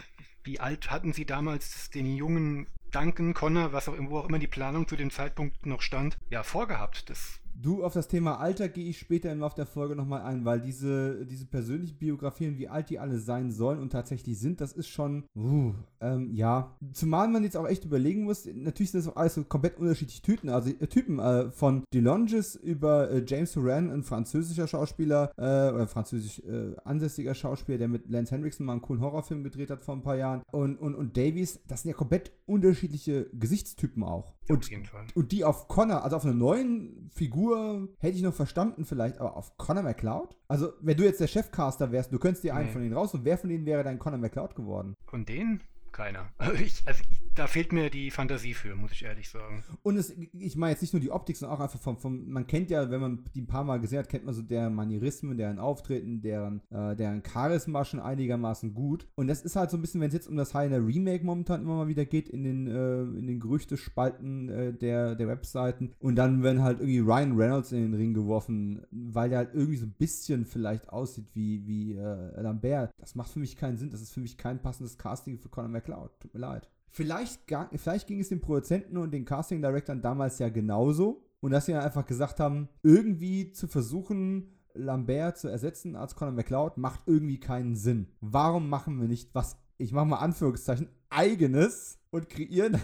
[0.46, 4.48] wie alt hatten sie damals den jungen Duncan, Connor, was auch, wo auch immer die
[4.48, 7.10] Planung zu dem Zeitpunkt noch stand, ja, vorgehabt.
[7.10, 10.44] Das Du, auf das Thema Alter gehe ich später im Laufe der Folge nochmal ein,
[10.44, 14.74] weil diese, diese persönlichen Biografien, wie alt die alle sein sollen und tatsächlich sind, das
[14.74, 16.76] ist schon, uh, ähm, ja.
[16.92, 20.22] Zumal man jetzt auch echt überlegen muss, natürlich sind das auch alles so komplett unterschiedliche
[20.22, 25.74] Typen, also äh, Typen äh, von DeLonges über äh, James Horan, ein französischer Schauspieler, äh,
[25.74, 29.84] oder französisch äh, ansässiger Schauspieler, der mit Lance Henriksen mal einen coolen Horrorfilm gedreht hat
[29.84, 30.42] vor ein paar Jahren.
[30.52, 34.34] Und, und, und Davies, das sind ja komplett unterschiedliche Gesichtstypen auch.
[34.50, 34.70] Und.
[35.16, 39.38] Und die auf Connor, also auf einer neuen Figur, hätte ich noch verstanden vielleicht, aber
[39.38, 40.36] auf Connor McCloud?
[40.48, 42.72] Also, wenn du jetzt der Chefcaster wärst, du könntest dir einen nee.
[42.72, 44.96] von denen raus und wer von denen wäre dein Connor McCloud geworden?
[45.06, 45.62] Von denen?
[45.92, 46.30] Keiner.
[46.38, 49.64] Also ich, also ich, da fehlt mir die Fantasie für, muss ich ehrlich sagen.
[49.82, 52.48] Und es, ich meine jetzt nicht nur die Optik, sondern auch einfach vom, vom, man
[52.48, 55.38] kennt ja, wenn man die ein paar Mal gesehen hat, kennt man so deren Manierismen,
[55.38, 59.08] deren Auftreten, deren, äh, deren Charisma schon einigermaßen gut.
[59.16, 61.62] Und das ist halt so ein bisschen, wenn es jetzt um das Heiner Remake momentan
[61.62, 65.94] immer mal wieder geht, in den, äh, in den Gerüchtespalten äh, der, der Webseiten.
[66.00, 69.78] Und dann werden halt irgendwie Ryan Reynolds in den Ring geworfen, weil der halt irgendwie
[69.78, 72.92] so ein bisschen vielleicht aussieht wie, wie äh, Lambert.
[72.98, 73.90] Das macht für mich keinen Sinn.
[73.90, 76.12] Das ist für mich kein passendes Casting für Conor McCloud.
[76.20, 76.70] Tut mir leid.
[76.96, 77.42] Vielleicht,
[77.76, 81.26] vielleicht ging es den Produzenten und den Casting Directors damals ja genauso.
[81.40, 86.78] Und dass sie einfach gesagt haben, irgendwie zu versuchen, Lambert zu ersetzen als Conor McCloud,
[86.78, 88.12] macht irgendwie keinen Sinn.
[88.22, 92.80] Warum machen wir nicht was, ich mache mal Anführungszeichen, eigenes und kreieren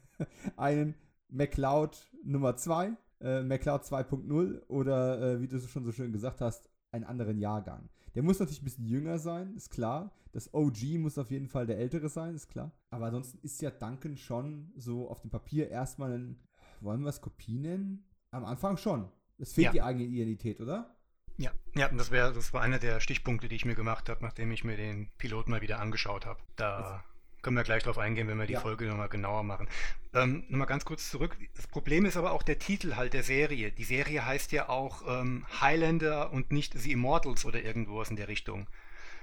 [0.58, 0.94] einen
[1.30, 2.92] McCloud Nummer 2,
[3.22, 7.38] äh, McCloud 2.0 oder äh, wie du es schon so schön gesagt hast, einen anderen
[7.38, 7.88] Jahrgang.
[8.16, 10.10] Der muss natürlich ein bisschen jünger sein, ist klar.
[10.32, 12.72] Das OG muss auf jeden Fall der ältere sein, ist klar.
[12.88, 16.40] Aber ansonsten ist ja Duncan schon so auf dem Papier erstmal ein,
[16.80, 18.06] wollen wir es Kopie nennen?
[18.30, 19.10] Am Anfang schon.
[19.36, 19.72] Es fehlt ja.
[19.72, 20.96] die eigene Identität, oder?
[21.36, 24.50] Ja, ja, das wäre, das war einer der Stichpunkte, die ich mir gemacht habe, nachdem
[24.50, 26.40] ich mir den Piloten mal wieder angeschaut habe.
[26.56, 27.04] Da
[27.46, 28.60] können wir gleich drauf eingehen, wenn wir die ja.
[28.60, 29.68] Folge nochmal genauer machen.
[30.14, 31.36] Ähm, nochmal ganz kurz zurück.
[31.54, 33.70] Das Problem ist aber auch der Titel halt der Serie.
[33.70, 38.26] Die Serie heißt ja auch ähm, Highlander und nicht The Immortals oder irgendwas in der
[38.26, 38.66] Richtung.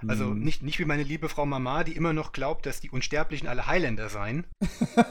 [0.07, 0.39] Also mhm.
[0.39, 3.67] nicht, nicht wie meine liebe Frau Mama, die immer noch glaubt, dass die Unsterblichen alle
[3.67, 4.45] Highlander seien.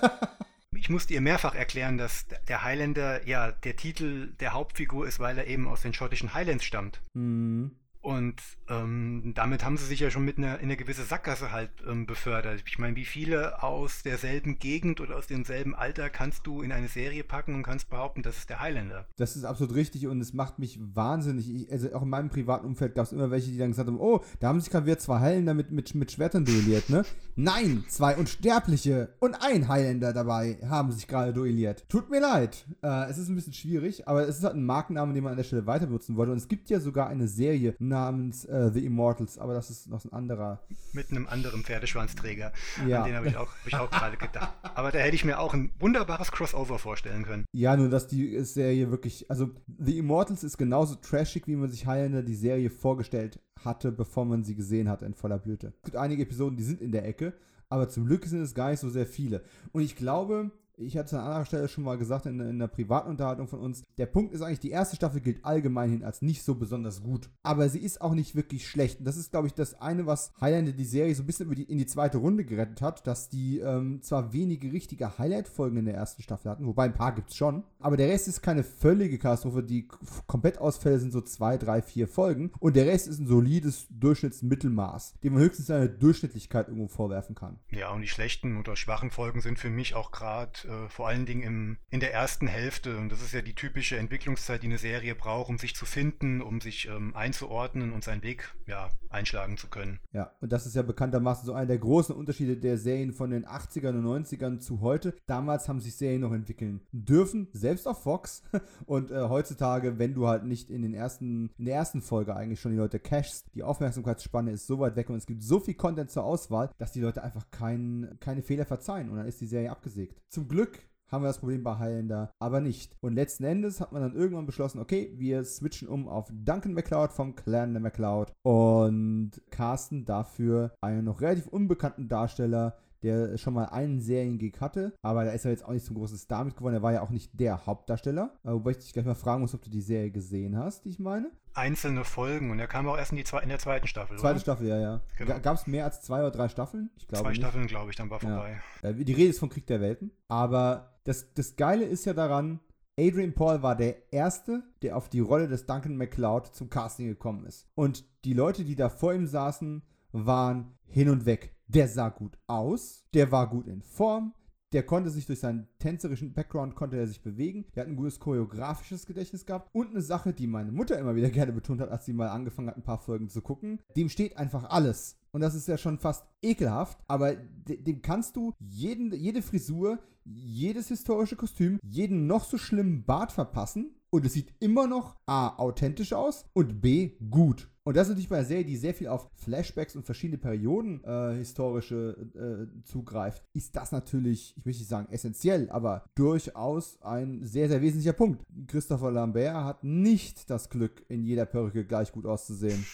[0.74, 5.36] ich musste ihr mehrfach erklären, dass der Highlander ja der Titel der Hauptfigur ist, weil
[5.36, 7.02] er eben aus den schottischen Highlands stammt.
[7.12, 7.72] Mhm.
[8.00, 8.40] Und
[8.72, 12.06] ähm, damit haben sie sich ja schon mit einer, in eine gewisse Sackgasse halt ähm,
[12.06, 12.62] befördert.
[12.66, 16.88] Ich meine, wie viele aus derselben Gegend oder aus demselben Alter kannst du in eine
[16.88, 19.06] Serie packen und kannst behaupten, das ist der Highlander?
[19.16, 21.52] Das ist absolut richtig und es macht mich wahnsinnig.
[21.52, 24.00] Ich, also auch in meinem privaten Umfeld gab es immer welche, die dann gesagt haben,
[24.00, 27.04] oh, da haben sich gerade wieder zwei Highlander mit, mit, mit Schwertern duelliert, ne?
[27.34, 31.88] Nein, zwei Unsterbliche und ein Highlander dabei haben sich gerade duelliert.
[31.88, 32.64] Tut mir leid.
[32.82, 35.36] Äh, es ist ein bisschen schwierig, aber es ist halt ein Markennamen, den man an
[35.36, 36.32] der Stelle weiter benutzen wollte.
[36.32, 40.04] Und es gibt ja sogar eine Serie, namens äh, The Immortals, aber das ist noch
[40.04, 40.60] ein anderer.
[40.92, 42.52] Mit einem anderen Pferdeschwanzträger.
[42.86, 43.02] Ja.
[43.02, 44.52] An den habe ich auch, hab ich auch gerade gedacht.
[44.74, 47.44] Aber da hätte ich mir auch ein wunderbares Crossover vorstellen können.
[47.52, 51.86] Ja, nur dass die Serie wirklich, also The Immortals ist genauso trashig, wie man sich
[51.86, 55.72] Highlander die Serie vorgestellt hatte, bevor man sie gesehen hat in voller Blüte.
[55.82, 57.34] Es gibt einige Episoden, die sind in der Ecke,
[57.68, 59.42] aber zum Glück sind es gar nicht so sehr viele.
[59.72, 60.50] Und ich glaube,
[60.86, 63.60] ich hatte es an anderer Stelle schon mal gesagt in, in einer privaten Unterhaltung von
[63.60, 67.02] uns, der Punkt ist eigentlich, die erste Staffel gilt allgemein hin als nicht so besonders
[67.02, 67.30] gut.
[67.42, 69.00] Aber sie ist auch nicht wirklich schlecht.
[69.00, 71.64] Und das ist, glaube ich, das eine, was Highlander die Serie so ein bisschen die,
[71.64, 75.94] in die zweite Runde gerettet hat, dass die ähm, zwar wenige richtige Highlight-Folgen in der
[75.94, 79.18] ersten Staffel hatten, wobei ein paar gibt es schon, aber der Rest ist keine völlige
[79.18, 79.62] Katastrophe.
[79.62, 79.88] Die
[80.26, 85.34] Komplettausfälle sind so zwei, drei, vier Folgen und der Rest ist ein solides Durchschnittsmittelmaß, dem
[85.34, 87.58] man höchstens eine Durchschnittlichkeit irgendwo vorwerfen kann.
[87.70, 91.26] Ja, und die schlechten oder schwachen Folgen sind für mich auch gerade äh, vor allen
[91.26, 92.96] Dingen im, in der ersten Hälfte.
[92.96, 96.40] Und das ist ja die typische Entwicklungszeit, die eine Serie braucht, um sich zu finden,
[96.40, 99.98] um sich ähm, einzuordnen und seinen Weg ja, einschlagen zu können.
[100.12, 103.46] Ja, und das ist ja bekanntermaßen so einer der großen Unterschiede der Serien von den
[103.46, 105.14] 80ern und 90ern zu heute.
[105.26, 108.42] Damals haben sich Serien noch entwickeln dürfen, selbst auf Fox.
[108.86, 112.60] Und äh, heutzutage, wenn du halt nicht in den ersten, in der ersten Folge eigentlich
[112.60, 115.74] schon die Leute cashst, die Aufmerksamkeitsspanne ist so weit weg und es gibt so viel
[115.74, 119.46] Content zur Auswahl, dass die Leute einfach kein, keine Fehler verzeihen und dann ist die
[119.46, 120.20] Serie abgesägt.
[120.28, 120.78] Zum Glück
[121.10, 122.94] haben wir das Problem bei Highlander aber nicht.
[123.00, 127.10] Und letzten Endes hat man dann irgendwann beschlossen, okay, wir switchen um auf Duncan MacLeod
[127.10, 133.64] vom Clan der MacLeod und casten dafür einen noch relativ unbekannten Darsteller, der schon mal
[133.64, 136.74] einen Seriengig hatte, aber da ist er jetzt auch nicht ein großes Star mit geworden.
[136.74, 138.38] Er war ja auch nicht der Hauptdarsteller.
[138.44, 140.90] Äh, wobei ich dich gleich mal fragen muss, ob du die Serie gesehen hast, die
[140.90, 141.30] ich meine.
[141.54, 144.18] Einzelne Folgen und er kam auch erst in, die in der zweiten Staffel.
[144.18, 144.40] Zweite oder?
[144.40, 145.00] Staffel, ja, ja.
[145.18, 145.38] Genau.
[145.40, 146.90] Gab es mehr als zwei oder drei Staffeln?
[146.96, 147.38] Ich glaube zwei nicht.
[147.38, 148.60] Staffeln, glaube ich, dann war vorbei.
[148.82, 148.90] Ja.
[148.90, 150.12] Äh, die Rede ist von Krieg der Welten.
[150.28, 152.60] Aber das, das Geile ist ja daran,
[152.98, 157.46] Adrian Paul war der Erste, der auf die Rolle des Duncan MacLeod zum Casting gekommen
[157.46, 157.66] ist.
[157.74, 161.56] Und die Leute, die da vor ihm saßen, waren hin und weg.
[161.68, 164.34] Der sah gut aus, der war gut in Form,
[164.72, 167.66] der konnte sich durch seinen tänzerischen Background konnte er sich bewegen.
[167.74, 169.68] Der hat ein gutes choreografisches Gedächtnis gehabt.
[169.72, 172.68] Und eine Sache, die meine Mutter immer wieder gerne betont hat, als sie mal angefangen
[172.68, 173.80] hat, ein paar Folgen zu gucken.
[173.96, 175.18] Dem steht einfach alles.
[175.32, 180.88] Und das ist ja schon fast ekelhaft, aber dem kannst du jeden, jede Frisur, jedes
[180.88, 186.12] historische Kostüm, jeden noch so schlimmen Bart verpassen und es sieht immer noch A, authentisch
[186.12, 187.71] aus und B, gut.
[187.84, 191.02] Und das ist natürlich bei einer Serie, die sehr viel auf Flashbacks und verschiedene Perioden
[191.02, 197.42] äh, historische äh, zugreift, ist das natürlich, ich möchte nicht sagen essentiell, aber durchaus ein
[197.42, 198.44] sehr, sehr wesentlicher Punkt.
[198.68, 202.86] Christopher Lambert hat nicht das Glück, in jeder Perücke gleich gut auszusehen.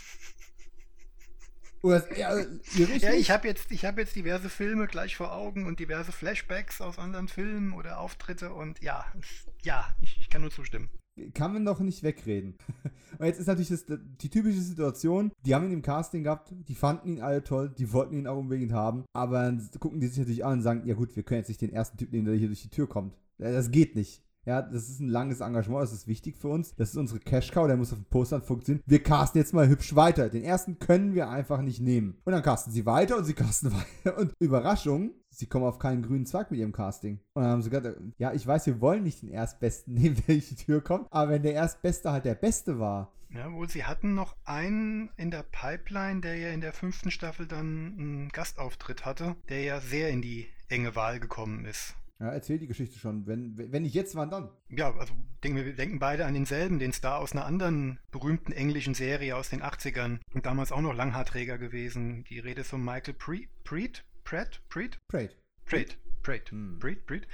[1.82, 6.12] Oder, ja, ja, ich habe jetzt, hab jetzt diverse Filme gleich vor Augen und diverse
[6.12, 9.04] Flashbacks aus anderen Filmen oder Auftritte und ja,
[9.62, 10.90] ja, ich, ich kann nur zustimmen
[11.34, 12.54] kann man doch nicht wegreden.
[13.18, 16.74] Und jetzt ist natürlich das, die typische Situation, die haben ihn im Casting gehabt, die
[16.74, 20.18] fanden ihn alle toll, die wollten ihn auch unbedingt haben, aber dann gucken die sich
[20.18, 22.34] natürlich an und sagen, ja gut, wir können jetzt nicht den ersten Typ nehmen, der
[22.34, 23.16] hier durch die Tür kommt.
[23.38, 24.22] Das geht nicht.
[24.46, 26.74] Ja, das ist ein langes Engagement, das ist wichtig für uns.
[26.74, 28.82] Das ist unsere Cash-Cow, der muss auf dem Poster funktionieren.
[28.86, 30.30] Wir casten jetzt mal hübsch weiter.
[30.30, 32.18] Den ersten können wir einfach nicht nehmen.
[32.24, 33.72] Und dann casten sie weiter und sie casten
[34.04, 34.18] weiter.
[34.18, 37.20] Und Überraschung, sie kommen auf keinen grünen Zweig mit ihrem Casting.
[37.34, 40.36] Und dann haben sie gesagt, ja, ich weiß, wir wollen nicht den Erstbesten nehmen, der
[40.36, 41.08] durch die Tür kommt.
[41.10, 45.30] Aber wenn der Erstbeste halt der Beste war, ja, wohl, sie hatten noch einen in
[45.30, 50.08] der Pipeline, der ja in der fünften Staffel dann einen Gastauftritt hatte, der ja sehr
[50.08, 51.94] in die enge Wahl gekommen ist.
[52.20, 53.26] Ja, erzähl die Geschichte schon.
[53.26, 54.50] Wenn, wenn nicht jetzt, wann dann?
[54.68, 58.94] Ja, also denken wir denken beide an denselben, den Star aus einer anderen berühmten englischen
[58.94, 62.24] Serie aus den 80ern und damals auch noch Langhaarträger gewesen.
[62.24, 64.04] Die Rede ist von Michael Pre Preet?
[64.24, 64.60] Pratt?
[64.68, 64.98] Preet?
[65.06, 65.36] Preet.
[65.64, 65.96] Preet.
[66.22, 66.50] Preet.
[66.50, 66.78] Hm.
[66.80, 67.06] Preet.
[67.06, 67.28] Preet.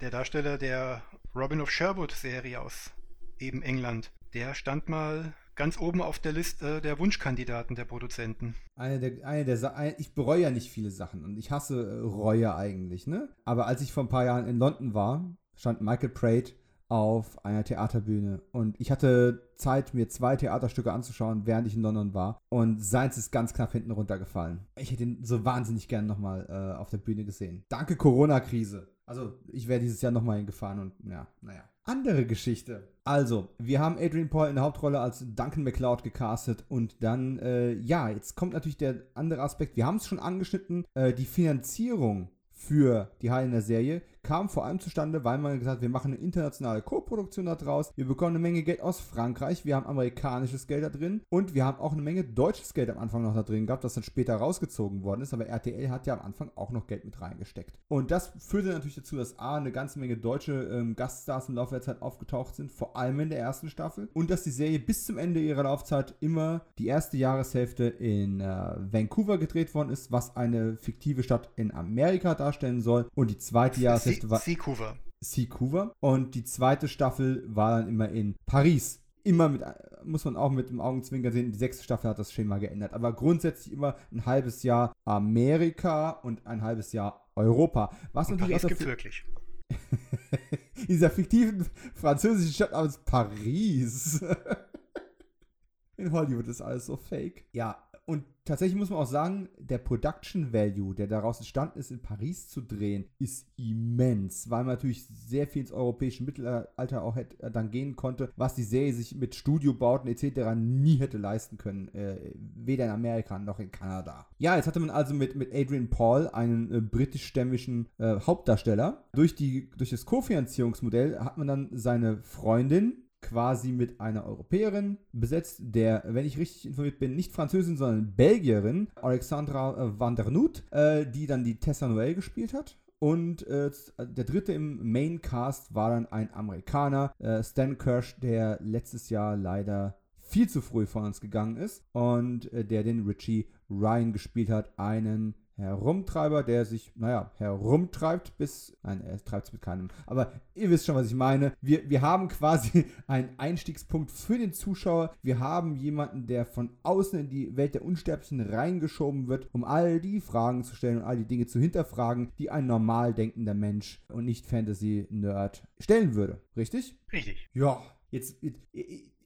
[0.00, 1.02] Der Darsteller der
[1.34, 2.92] Robin of Sherwood Serie aus
[3.38, 4.12] eben England.
[4.32, 8.54] Der stand mal ganz oben auf der Liste der Wunschkandidaten der Produzenten.
[8.76, 12.54] Eine der, eine der ich bereue ja nicht viele Sachen und ich hasse äh, Reue
[12.54, 13.28] eigentlich, ne?
[13.44, 16.54] Aber als ich vor ein paar Jahren in London war, stand Michael Pratt
[16.88, 22.14] auf einer Theaterbühne und ich hatte Zeit, mir zwei Theaterstücke anzuschauen, während ich in London
[22.14, 24.60] war und seins ist ganz knapp hinten runtergefallen.
[24.76, 27.66] Ich hätte ihn so wahnsinnig gern nochmal äh, auf der Bühne gesehen.
[27.68, 28.88] Danke Corona-Krise.
[29.04, 32.88] Also ich wäre dieses Jahr nochmal hingefahren und ja, naja andere Geschichte.
[33.04, 37.72] Also, wir haben Adrian Paul in der Hauptrolle als Duncan McLeod gecastet und dann, äh,
[37.72, 39.76] ja, jetzt kommt natürlich der andere Aspekt.
[39.76, 44.80] Wir haben es schon angeschnitten, äh, die Finanzierung für die Highlander Serie kam vor allem
[44.80, 48.62] zustande, weil man gesagt hat, wir machen eine internationale Co-Produktion daraus, wir bekommen eine Menge
[48.62, 52.24] Geld aus Frankreich, wir haben amerikanisches Geld da drin und wir haben auch eine Menge
[52.24, 55.46] deutsches Geld am Anfang noch da drin gehabt, das dann später rausgezogen worden ist, aber
[55.46, 57.78] RTL hat ja am Anfang auch noch Geld mit reingesteckt.
[57.88, 61.74] Und das führte natürlich dazu, dass A, eine ganze Menge deutsche ähm, Gaststars im Laufe
[61.74, 64.08] der Zeit aufgetaucht sind, vor allem in der ersten Staffel.
[64.12, 68.74] Und dass die Serie bis zum Ende ihrer Laufzeit immer die erste Jahreshälfte in äh,
[68.90, 73.08] Vancouver gedreht worden ist, was eine fiktive Stadt in Amerika darstellen soll.
[73.14, 74.38] Und die zweite Jahreshälfte Hälfte war.
[74.38, 74.96] Seacouver.
[75.20, 75.92] Seacouver.
[76.00, 79.02] Und die zweite Staffel war dann immer in Paris.
[79.22, 79.62] Immer mit,
[80.02, 82.94] muss man auch mit dem Augenzwinkern sehen, die sechste Staffel hat das Schema geändert.
[82.94, 87.94] Aber grundsätzlich immer ein halbes Jahr Amerika und ein halbes Jahr Europa.
[88.12, 89.24] Was und natürlich Paris dafür, wirklich.
[90.80, 94.24] In dieser fiktiven französischen Stadt namens Paris.
[95.96, 97.44] In Hollywood ist alles so fake.
[97.52, 102.02] Ja, und tatsächlich muss man auch sagen, der Production Value, der daraus entstanden ist, in
[102.02, 107.40] Paris zu drehen, ist immens, weil man natürlich sehr viel ins europäische Mittelalter auch hätte,
[107.40, 110.56] äh, dann gehen konnte, was die Serie sich mit Studiobauten etc.
[110.56, 114.26] nie hätte leisten können, äh, weder in Amerika noch in Kanada.
[114.38, 119.04] Ja, jetzt hatte man also mit, mit Adrian Paul einen äh, britischstämmigen äh, Hauptdarsteller.
[119.12, 125.60] Durch, die, durch das Kofinanzierungsmodell hat man dann seine Freundin, quasi mit einer Europäerin besetzt,
[125.60, 130.64] der, wenn ich richtig informiert bin, nicht Französin, sondern Belgierin, Alexandra äh, van der Noot,
[130.70, 132.76] äh, die dann die Tessa Noel gespielt hat.
[132.98, 139.08] Und äh, der dritte im Maincast war dann ein Amerikaner, äh, Stan Kirsch, der letztes
[139.08, 144.12] Jahr leider viel zu früh von uns gegangen ist und äh, der den Richie Ryan
[144.12, 148.76] gespielt hat, einen Herumtreiber, der sich, naja, herumtreibt bis.
[148.82, 149.88] Nein, er treibt es mit keinem.
[150.06, 151.52] Aber ihr wisst schon, was ich meine.
[151.60, 155.14] Wir, wir haben quasi einen Einstiegspunkt für den Zuschauer.
[155.22, 160.00] Wir haben jemanden, der von außen in die Welt der Unsterblichen reingeschoben wird, um all
[160.00, 164.02] die Fragen zu stellen und all die Dinge zu hinterfragen, die ein normal denkender Mensch
[164.08, 166.40] und nicht Fantasy-Nerd stellen würde.
[166.56, 166.96] Richtig?
[167.12, 167.48] Richtig.
[167.52, 168.60] Ja, jetzt, jetzt,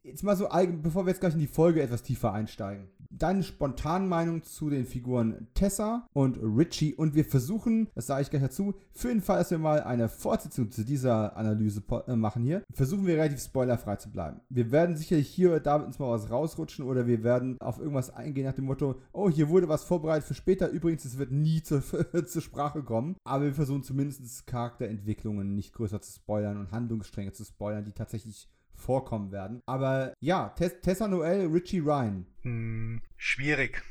[0.02, 0.48] jetzt mal so,
[0.82, 4.86] bevor wir jetzt gleich in die Folge etwas tiefer einsteigen deine spontane Meinung zu den
[4.86, 9.38] Figuren Tessa und Richie und wir versuchen, das sage ich gleich dazu, für den Fall,
[9.38, 13.96] dass wir mal eine Fortsetzung zu dieser Analyse äh, machen hier, versuchen wir relativ spoilerfrei
[13.96, 14.40] zu bleiben.
[14.48, 18.10] Wir werden sicherlich hier oder da uns mal was rausrutschen oder wir werden auf irgendwas
[18.10, 20.68] eingehen nach dem Motto, oh, hier wurde was vorbereitet für später.
[20.68, 21.82] Übrigens, es wird nie zur,
[22.26, 27.44] zur Sprache kommen, aber wir versuchen zumindest Charakterentwicklungen nicht größer zu spoilern und Handlungsstränge zu
[27.44, 28.48] spoilern, die tatsächlich
[28.84, 29.60] vorkommen werden.
[29.66, 32.26] Aber ja, Tess, Tessa Noel, Richie Ryan.
[32.42, 33.82] Hm, schwierig.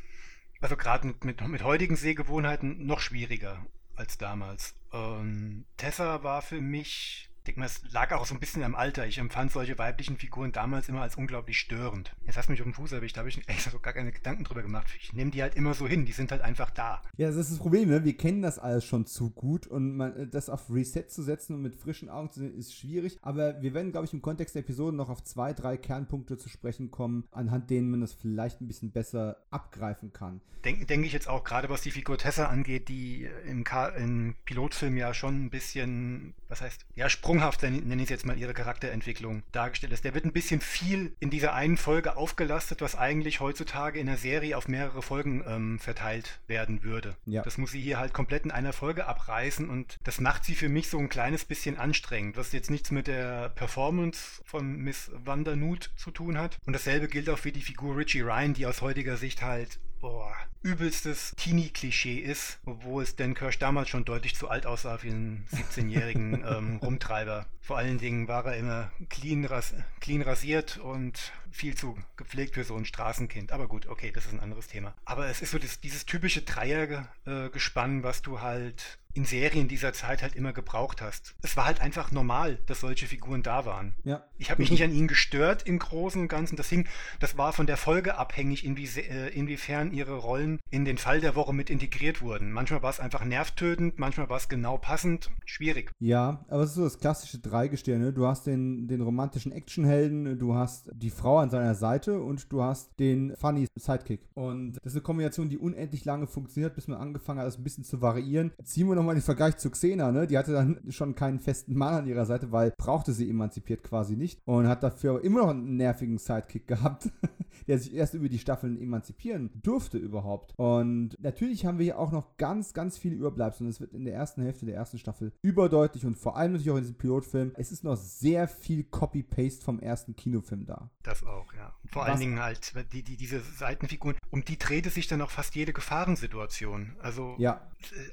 [0.61, 4.75] Also gerade mit, mit, mit heutigen Sehgewohnheiten noch schwieriger als damals.
[4.93, 8.73] Ähm, Tessa war für mich ich denke mal, es lag auch so ein bisschen am
[8.73, 9.05] Alter.
[9.05, 12.15] Ich empfand solche weiblichen Figuren damals immer als unglaublich störend.
[12.25, 14.13] Jetzt hast du mich auf den Fuß erwischt, da habe ich echt so gar keine
[14.13, 14.87] Gedanken drüber gemacht.
[15.01, 17.01] Ich nehme die halt immer so hin, die sind halt einfach da.
[17.17, 18.05] Ja, das ist das Problem, ne?
[18.05, 21.55] Wir kennen das alles schon zu gut und man, äh, das auf Reset zu setzen
[21.55, 23.19] und mit frischen Augen zu sehen, ist schwierig.
[23.21, 26.47] Aber wir werden, glaube ich, im Kontext der Episode noch auf zwei, drei Kernpunkte zu
[26.47, 30.39] sprechen kommen, anhand denen man das vielleicht ein bisschen besser abgreifen kann.
[30.63, 33.65] Denke denk ich jetzt auch, gerade was die Figur Tessa angeht, die im,
[33.97, 38.25] im Pilotfilm ja schon ein bisschen, was heißt, ja, Sprung sprunghaft, nenne ich es jetzt
[38.27, 40.03] mal, ihre Charakterentwicklung dargestellt ist.
[40.03, 44.17] Der wird ein bisschen viel in dieser einen Folge aufgelastet, was eigentlich heutzutage in der
[44.17, 47.15] Serie auf mehrere Folgen ähm, verteilt werden würde.
[47.25, 47.41] Ja.
[47.41, 50.69] Das muss sie hier halt komplett in einer Folge abreißen und das macht sie für
[50.69, 55.89] mich so ein kleines bisschen anstrengend, was jetzt nichts mit der Performance von Miss Vandernoot
[55.95, 56.59] zu tun hat.
[56.67, 60.35] Und dasselbe gilt auch für die Figur Richie Ryan, die aus heutiger Sicht halt boah,
[60.63, 65.47] übelstes Teenie-Klischee ist, obwohl es Dan Kirsch damals schon deutlich zu alt aussah für einen
[65.53, 67.45] 17-jährigen ähm, Rumtreiber.
[67.61, 72.65] Vor allen Dingen war er immer clean, ras clean rasiert und viel zu gepflegt für
[72.65, 73.53] so ein Straßenkind.
[73.53, 74.93] Aber gut, okay, das ist ein anderes Thema.
[75.05, 79.93] Aber es ist so das, dieses typische Dreiergespann, äh, was du halt in Serien dieser
[79.93, 81.35] Zeit halt immer gebraucht hast.
[81.41, 83.93] Es war halt einfach normal, dass solche Figuren da waren.
[84.03, 84.23] Ja.
[84.37, 86.55] Ich habe mich nicht an ihnen gestört im Großen und Ganzen.
[86.55, 86.87] Das, hing,
[87.19, 91.35] das war von der Folge abhängig, inwie, äh, inwiefern ihre Rollen in den Fall der
[91.35, 92.51] Woche mit integriert wurden.
[92.51, 95.29] Manchmal war es einfach nervtötend, manchmal war es genau passend.
[95.45, 95.91] Schwierig.
[95.99, 98.01] Ja, aber es ist so das klassische Dreigestirn.
[98.01, 98.13] Ne?
[98.13, 102.63] Du hast den, den romantischen Actionhelden, du hast die Frau an seiner Seite und du
[102.63, 104.21] hast den funny Sidekick.
[104.33, 107.63] Und das ist eine Kombination, die unendlich lange funktioniert, bis man angefangen hat, das ein
[107.63, 108.51] bisschen zu variieren.
[108.63, 110.27] Ziehen wir noch nochmal den Vergleich zu Xena, ne?
[110.27, 114.15] Die hatte dann schon keinen festen Mann an ihrer Seite, weil brauchte sie emanzipiert quasi
[114.15, 117.09] nicht und hat dafür immer noch einen nervigen Sidekick gehabt,
[117.67, 120.53] der sich erst über die Staffeln emanzipieren durfte überhaupt.
[120.57, 124.05] Und natürlich haben wir hier auch noch ganz, ganz viele Überbleibsel und es wird in
[124.05, 127.51] der ersten Hälfte der ersten Staffel überdeutlich und vor allem natürlich auch in diesem Pilotfilm,
[127.55, 130.89] es ist noch sehr viel Copy-Paste vom ersten Kinofilm da.
[131.03, 131.73] Das auch, ja.
[131.91, 132.11] Vor Was?
[132.11, 135.73] allen Dingen halt die, die, diese Seitenfiguren, um die drehte sich dann auch fast jede
[135.73, 136.95] Gefahrensituation.
[136.99, 137.61] Also ja.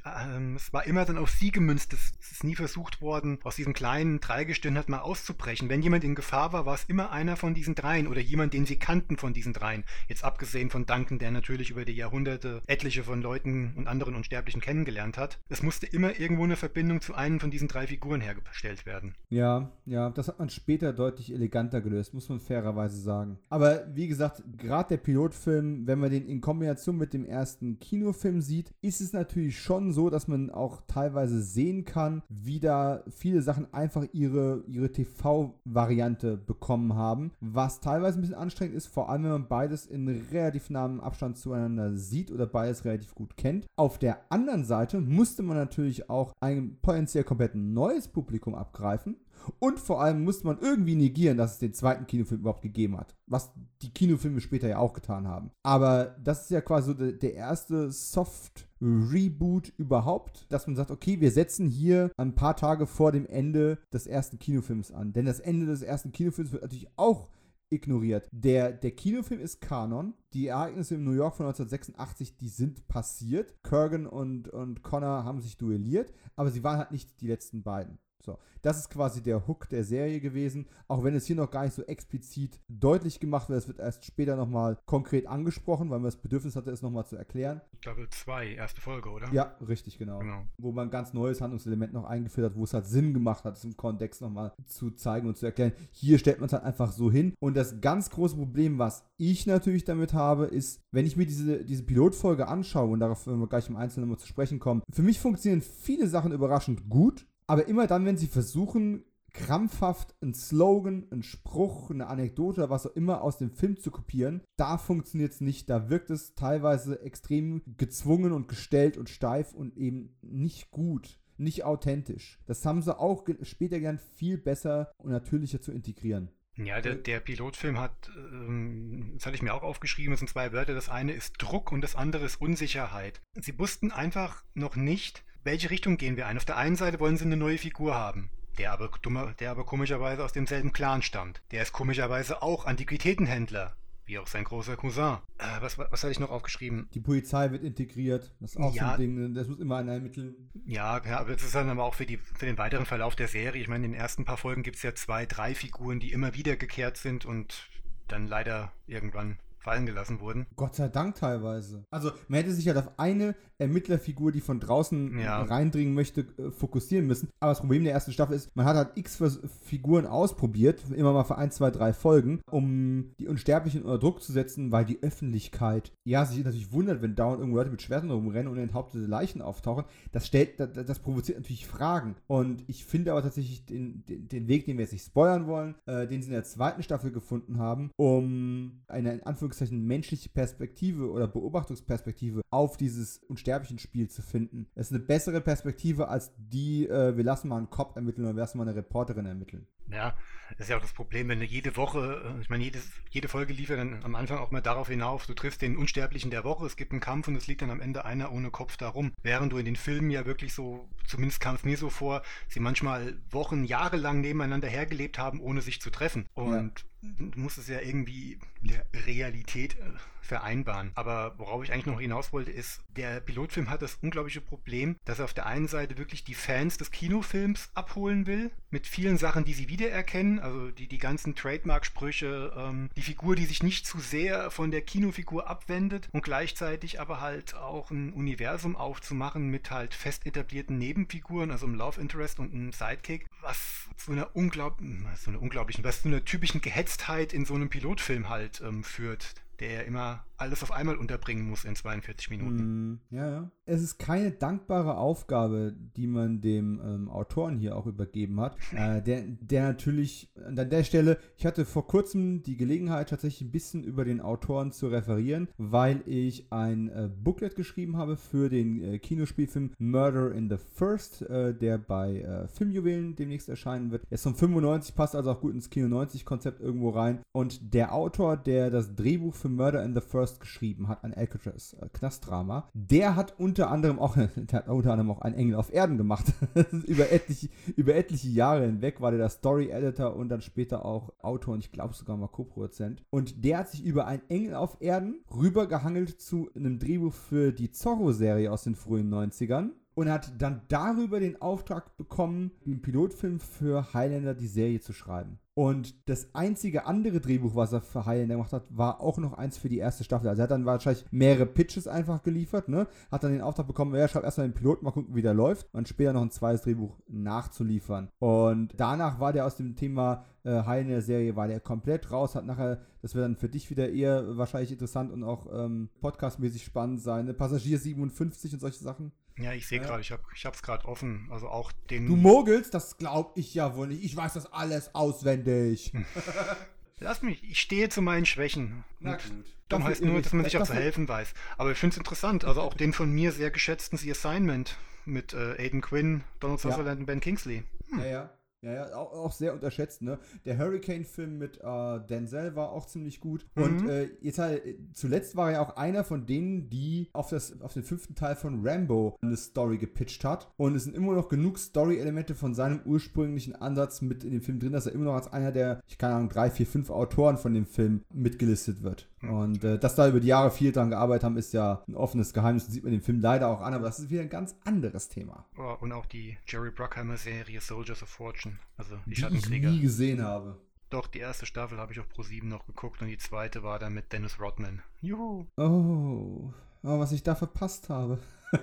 [0.05, 1.93] Äh, äh, es war war immer dann auf sie gemünzt.
[1.93, 5.69] Es, ist nie versucht worden, aus diesem kleinen Dreigestirn halt mal auszubrechen.
[5.69, 8.65] Wenn jemand in Gefahr war, war es immer einer von diesen dreien oder jemand, den
[8.65, 9.85] sie kannten von diesen dreien.
[10.09, 14.63] Jetzt abgesehen von Duncan, der natürlich über die Jahrhunderte etliche von Leuten und anderen Unsterblichen
[14.63, 15.39] kennengelernt hat.
[15.51, 19.15] Es musste immer irgendwo eine Verbindung zu einem von diesen drei Figuren hergestellt werden.
[19.29, 23.39] Ja, ja, das hat man später deutlich eleganter gelöst, muss man fairerweise sagen.
[23.51, 28.41] Aber wie gesagt, gerade der Pilotfilm, wenn man den in Kombination mit dem ersten Kinofilm
[28.41, 33.03] sieht, ist es natürlich schon so, dass man auch auch teilweise sehen kann, wie da
[33.11, 39.09] viele Sachen einfach ihre, ihre TV-Variante bekommen haben, was teilweise ein bisschen anstrengend ist, vor
[39.11, 43.67] allem wenn man beides in relativ nahem Abstand zueinander sieht oder beides relativ gut kennt.
[43.77, 49.17] Auf der anderen Seite musste man natürlich auch ein potenziell komplett neues Publikum abgreifen
[49.59, 53.15] und vor allem musste man irgendwie negieren, dass es den zweiten Kinofilm überhaupt gegeben hat.
[53.27, 55.51] Was die Kinofilme später ja auch getan haben.
[55.63, 61.21] Aber das ist ja quasi so der, der erste Soft-Reboot überhaupt, dass man sagt, okay,
[61.21, 65.13] wir setzen hier ein paar Tage vor dem Ende des ersten Kinofilms an.
[65.13, 67.31] Denn das Ende des ersten Kinofilms wird natürlich auch
[67.71, 68.29] ignoriert.
[68.33, 70.15] Der, der Kinofilm ist Kanon.
[70.35, 73.55] Die Ereignisse in New York von 1986, die sind passiert.
[73.63, 77.99] Kurgan und, und Connor haben sich duelliert, aber sie waren halt nicht die letzten beiden.
[78.23, 81.65] So, das ist quasi der Hook der Serie gewesen, auch wenn es hier noch gar
[81.65, 83.59] nicht so explizit deutlich gemacht wird.
[83.59, 87.17] Es wird erst später nochmal konkret angesprochen, weil man das Bedürfnis hatte, es nochmal zu
[87.17, 87.63] erklären.
[87.81, 89.33] Staffel 2, erste Folge, oder?
[89.33, 90.19] Ja, richtig, genau.
[90.19, 90.45] genau.
[90.59, 93.57] Wo man ein ganz neues Handlungselement noch eingeführt hat, wo es halt Sinn gemacht hat,
[93.57, 95.73] es im Kontext nochmal zu zeigen und zu erklären.
[95.91, 97.35] Hier stellt man es halt einfach so hin.
[97.41, 101.65] Und das ganz große Problem, was ich natürlich damit habe, ist, wenn ich mir diese,
[101.65, 105.03] diese Pilotfolge anschaue, und darauf werden wir gleich im Einzelnen nochmal zu sprechen kommen, für
[105.03, 111.09] mich funktionieren viele Sachen überraschend gut aber immer dann, wenn sie versuchen, krampfhaft einen Slogan,
[111.11, 115.41] einen Spruch, eine Anekdote, was auch immer aus dem Film zu kopieren, da funktioniert es
[115.41, 115.69] nicht.
[115.69, 121.65] Da wirkt es teilweise extrem gezwungen und gestellt und steif und eben nicht gut, nicht
[121.65, 122.39] authentisch.
[122.47, 126.31] Das haben sie auch später gern viel besser und natürlicher zu integrieren.
[126.57, 130.53] Ja, der, der Pilotfilm hat, ähm, das hatte ich mir auch aufgeschrieben, es sind zwei
[130.53, 130.75] Wörter.
[130.75, 133.21] Das eine ist Druck und das andere ist Unsicherheit.
[133.35, 136.37] Sie wussten einfach noch nicht, welche Richtung gehen wir ein?
[136.37, 139.65] Auf der einen Seite wollen sie eine neue Figur haben, der aber, dummer, der aber
[139.65, 141.43] komischerweise aus demselben Clan stammt.
[141.51, 143.75] Der ist komischerweise auch Antiquitätenhändler,
[144.05, 145.19] wie auch sein großer Cousin.
[145.39, 146.89] Äh, was, was hatte ich noch aufgeschrieben?
[146.93, 148.35] Die Polizei wird integriert.
[148.41, 150.51] Das ist auch ja, so ein Ding, das muss immer einer ermitteln.
[150.67, 153.29] Ja, ja, aber das ist dann aber auch für, die, für den weiteren Verlauf der
[153.29, 153.63] Serie.
[153.63, 156.35] Ich meine, in den ersten paar Folgen gibt es ja zwei, drei Figuren, die immer
[156.35, 157.69] wieder gekehrt sind und
[158.09, 160.47] dann leider irgendwann fallen gelassen wurden.
[160.57, 161.85] Gott sei Dank teilweise.
[161.91, 165.43] Also man hätte sich halt auf eine Ermittlerfigur, die von draußen ja.
[165.43, 167.29] reindringen möchte, äh, fokussieren müssen.
[167.41, 169.23] Aber das Problem der ersten Staffel ist, man hat halt x
[169.63, 174.33] Figuren ausprobiert, immer mal für ein, zwei, drei Folgen, um die Unsterblichen unter Druck zu
[174.33, 178.51] setzen, weil die Öffentlichkeit, ja, sich natürlich wundert, wenn dauernd irgendwo Leute mit Schwertern rumrennen
[178.51, 179.85] und enthauptete Leichen auftauchen.
[180.13, 182.17] Das stellt, das, das provoziert natürlich Fragen.
[182.27, 185.75] Und ich finde aber tatsächlich den, den, den Weg, den wir jetzt nicht spoilern wollen,
[185.85, 191.11] äh, den sie in der zweiten Staffel gefunden haben, um eine in Anführungszeichen menschliche Perspektive
[191.11, 194.67] oder Beobachtungsperspektive auf dieses Unsterbliche Sterblichchen-Spiel zu finden.
[194.75, 198.35] Es ist eine bessere Perspektive als die, äh, wir lassen mal einen Cop ermitteln oder
[198.35, 199.67] wir lassen mal eine Reporterin ermitteln.
[199.93, 200.15] Ja,
[200.51, 203.29] das ist ja auch das Problem, wenn du jede Woche, äh, ich meine, jedes, jede
[203.29, 206.67] Folge liefert dann am Anfang auch mal darauf hinauf, du triffst den Unsterblichen der Woche,
[206.67, 209.13] es gibt einen Kampf und es liegt dann am Ende einer ohne Kopf darum.
[209.23, 212.61] Während du in den Filmen ja wirklich so, zumindest kam es mir so vor, sie
[212.61, 216.27] manchmal Wochen, Jahre lang nebeneinander hergelebt haben, ohne sich zu treffen.
[216.35, 216.87] Und ja.
[217.03, 220.93] Du musst es ja irgendwie der Realität äh, vereinbaren.
[220.95, 225.19] Aber worauf ich eigentlich noch hinaus wollte, ist, der Pilotfilm hat das unglaubliche Problem, dass
[225.19, 229.45] er auf der einen Seite wirklich die Fans des Kinofilms abholen will, mit vielen Sachen,
[229.45, 233.99] die sie wiedererkennen, also die, die ganzen Trademark-Sprüche, ähm, die Figur, die sich nicht zu
[233.99, 239.95] sehr von der Kinofigur abwendet und gleichzeitig aber halt auch ein Universum aufzumachen mit halt
[239.95, 244.79] fest etablierten Nebenfiguren, also einem Love Interest und einem Sidekick, was zu einer, unglaub
[245.17, 249.35] so einer unglaublichen, was zu einer typischen Gehetztheit in so einem Pilotfilm halt ähm, führt
[249.61, 252.93] der immer alles auf einmal unterbringen muss in 42 Minuten.
[252.93, 253.51] Mm, ja, ja.
[253.67, 258.57] Es ist keine dankbare Aufgabe, die man dem ähm, Autoren hier auch übergeben hat.
[258.81, 263.51] Äh, der, der natürlich an der Stelle, ich hatte vor kurzem die Gelegenheit, tatsächlich ein
[263.51, 268.83] bisschen über den Autoren zu referieren, weil ich ein äh, Booklet geschrieben habe für den
[268.83, 274.05] äh, Kinospielfilm Murder in the First, äh, der bei äh, Filmjuwelen demnächst erscheinen wird.
[274.09, 277.21] Er ist von 95, passt also auch gut ins Kino 90 Konzept irgendwo rein.
[277.33, 281.77] Und der Autor, der das Drehbuch für Murder in the First geschrieben hat, ein Alcatraz
[281.81, 282.69] äh, Knastdrama.
[282.75, 286.27] Der hat unter anderem auch, der hat unter anderem auch einen Engel auf Erden gemacht.
[286.87, 291.55] über, etliche, über etliche Jahre hinweg war der Story Editor und dann später auch Autor
[291.55, 293.03] und ich glaube sogar mal Co-Produzent.
[293.11, 297.71] Und der hat sich über einen Engel auf Erden rübergehangelt zu einem Drehbuch für die
[297.71, 303.93] Zorro-Serie aus den frühen 90ern und hat dann darüber den Auftrag bekommen, den Pilotfilm für
[303.93, 305.39] Highlander die Serie zu schreiben.
[305.61, 309.59] Und das einzige andere Drehbuch, was er für Highlander gemacht hat, war auch noch eins
[309.59, 310.27] für die erste Staffel.
[310.27, 312.87] Also er hat dann wahrscheinlich mehrere Pitches einfach geliefert, ne?
[313.13, 315.67] Hat dann den Auftrag bekommen, er schreibt erstmal den Piloten, mal gucken, wie der läuft.
[315.75, 318.09] Und später noch ein zweites Drehbuch nachzuliefern.
[318.21, 322.81] Und danach war der aus dem Thema äh, Highlander-Serie, war der komplett raus, hat nachher,
[323.03, 327.27] das wird dann für dich wieder eher wahrscheinlich interessant und auch ähm, podcastmäßig spannend sein,
[327.27, 327.35] ne?
[327.35, 329.13] Passagier 57 und solche Sachen.
[329.41, 329.87] Ja, ich sehe Ja.
[329.87, 330.23] gerade, ich habe
[330.55, 331.29] es gerade offen.
[331.31, 332.07] Also auch den.
[332.07, 334.05] Du mogelst, das glaub ich ja wohl nicht.
[334.05, 335.93] Ich weiß das alles auswendig.
[336.99, 338.85] Lass mich, ich stehe zu meinen Schwächen.
[338.99, 339.57] Na Und gut.
[339.71, 341.33] Dumm heißt nur, dass man ich- sich auch zu helfen weiß.
[341.57, 342.45] Aber ich finde es interessant.
[342.45, 344.77] Also auch den von mir sehr geschätzten The Assignment
[345.07, 346.71] mit äh, Aiden Quinn, Donald Ja.
[346.71, 347.63] Sutherland und Ben Kingsley.
[347.97, 348.31] Ja, ja.
[348.63, 350.19] Ja, ja, auch, auch sehr unterschätzt, ne?
[350.45, 353.47] Der Hurricane-Film mit äh, Denzel war auch ziemlich gut.
[353.55, 353.89] Und Mhm.
[353.89, 357.61] äh, jetzt halt, äh, zuletzt war er ja auch einer von denen, die auf, das,
[357.63, 360.53] auf den fünften Teil von Rambo eine Story gepitcht hat.
[360.59, 364.61] Und es sind immer noch genug Story-Elemente von seinem ursprünglichen Ansatz mit in dem Film
[364.61, 367.39] drin, dass er immer noch als einer der, ich keine Ahnung, drei, vier, fünf Autoren
[367.39, 369.10] von dem Film mitgelistet wird.
[369.23, 372.33] Und äh, dass da über die Jahre viel dran gearbeitet haben, ist ja ein offenes
[372.33, 372.65] Geheimnis.
[372.65, 375.09] Das sieht man dem Film leider auch an, aber das ist wieder ein ganz anderes
[375.09, 375.45] Thema.
[375.59, 378.59] Oh, und auch die Jerry Bruckheimer-Serie Soldiers of Fortune.
[378.79, 379.71] Also die Die ich Schattenkrieger.
[379.71, 380.57] nie gesehen habe.
[380.89, 383.95] Doch, die erste Staffel habe ich auf Pro7 noch geguckt und die zweite war dann
[383.95, 384.83] mit Dennis Rodman.
[385.01, 385.47] Juhu.
[385.57, 386.53] Oh,
[386.83, 388.19] oh was ich da verpasst habe.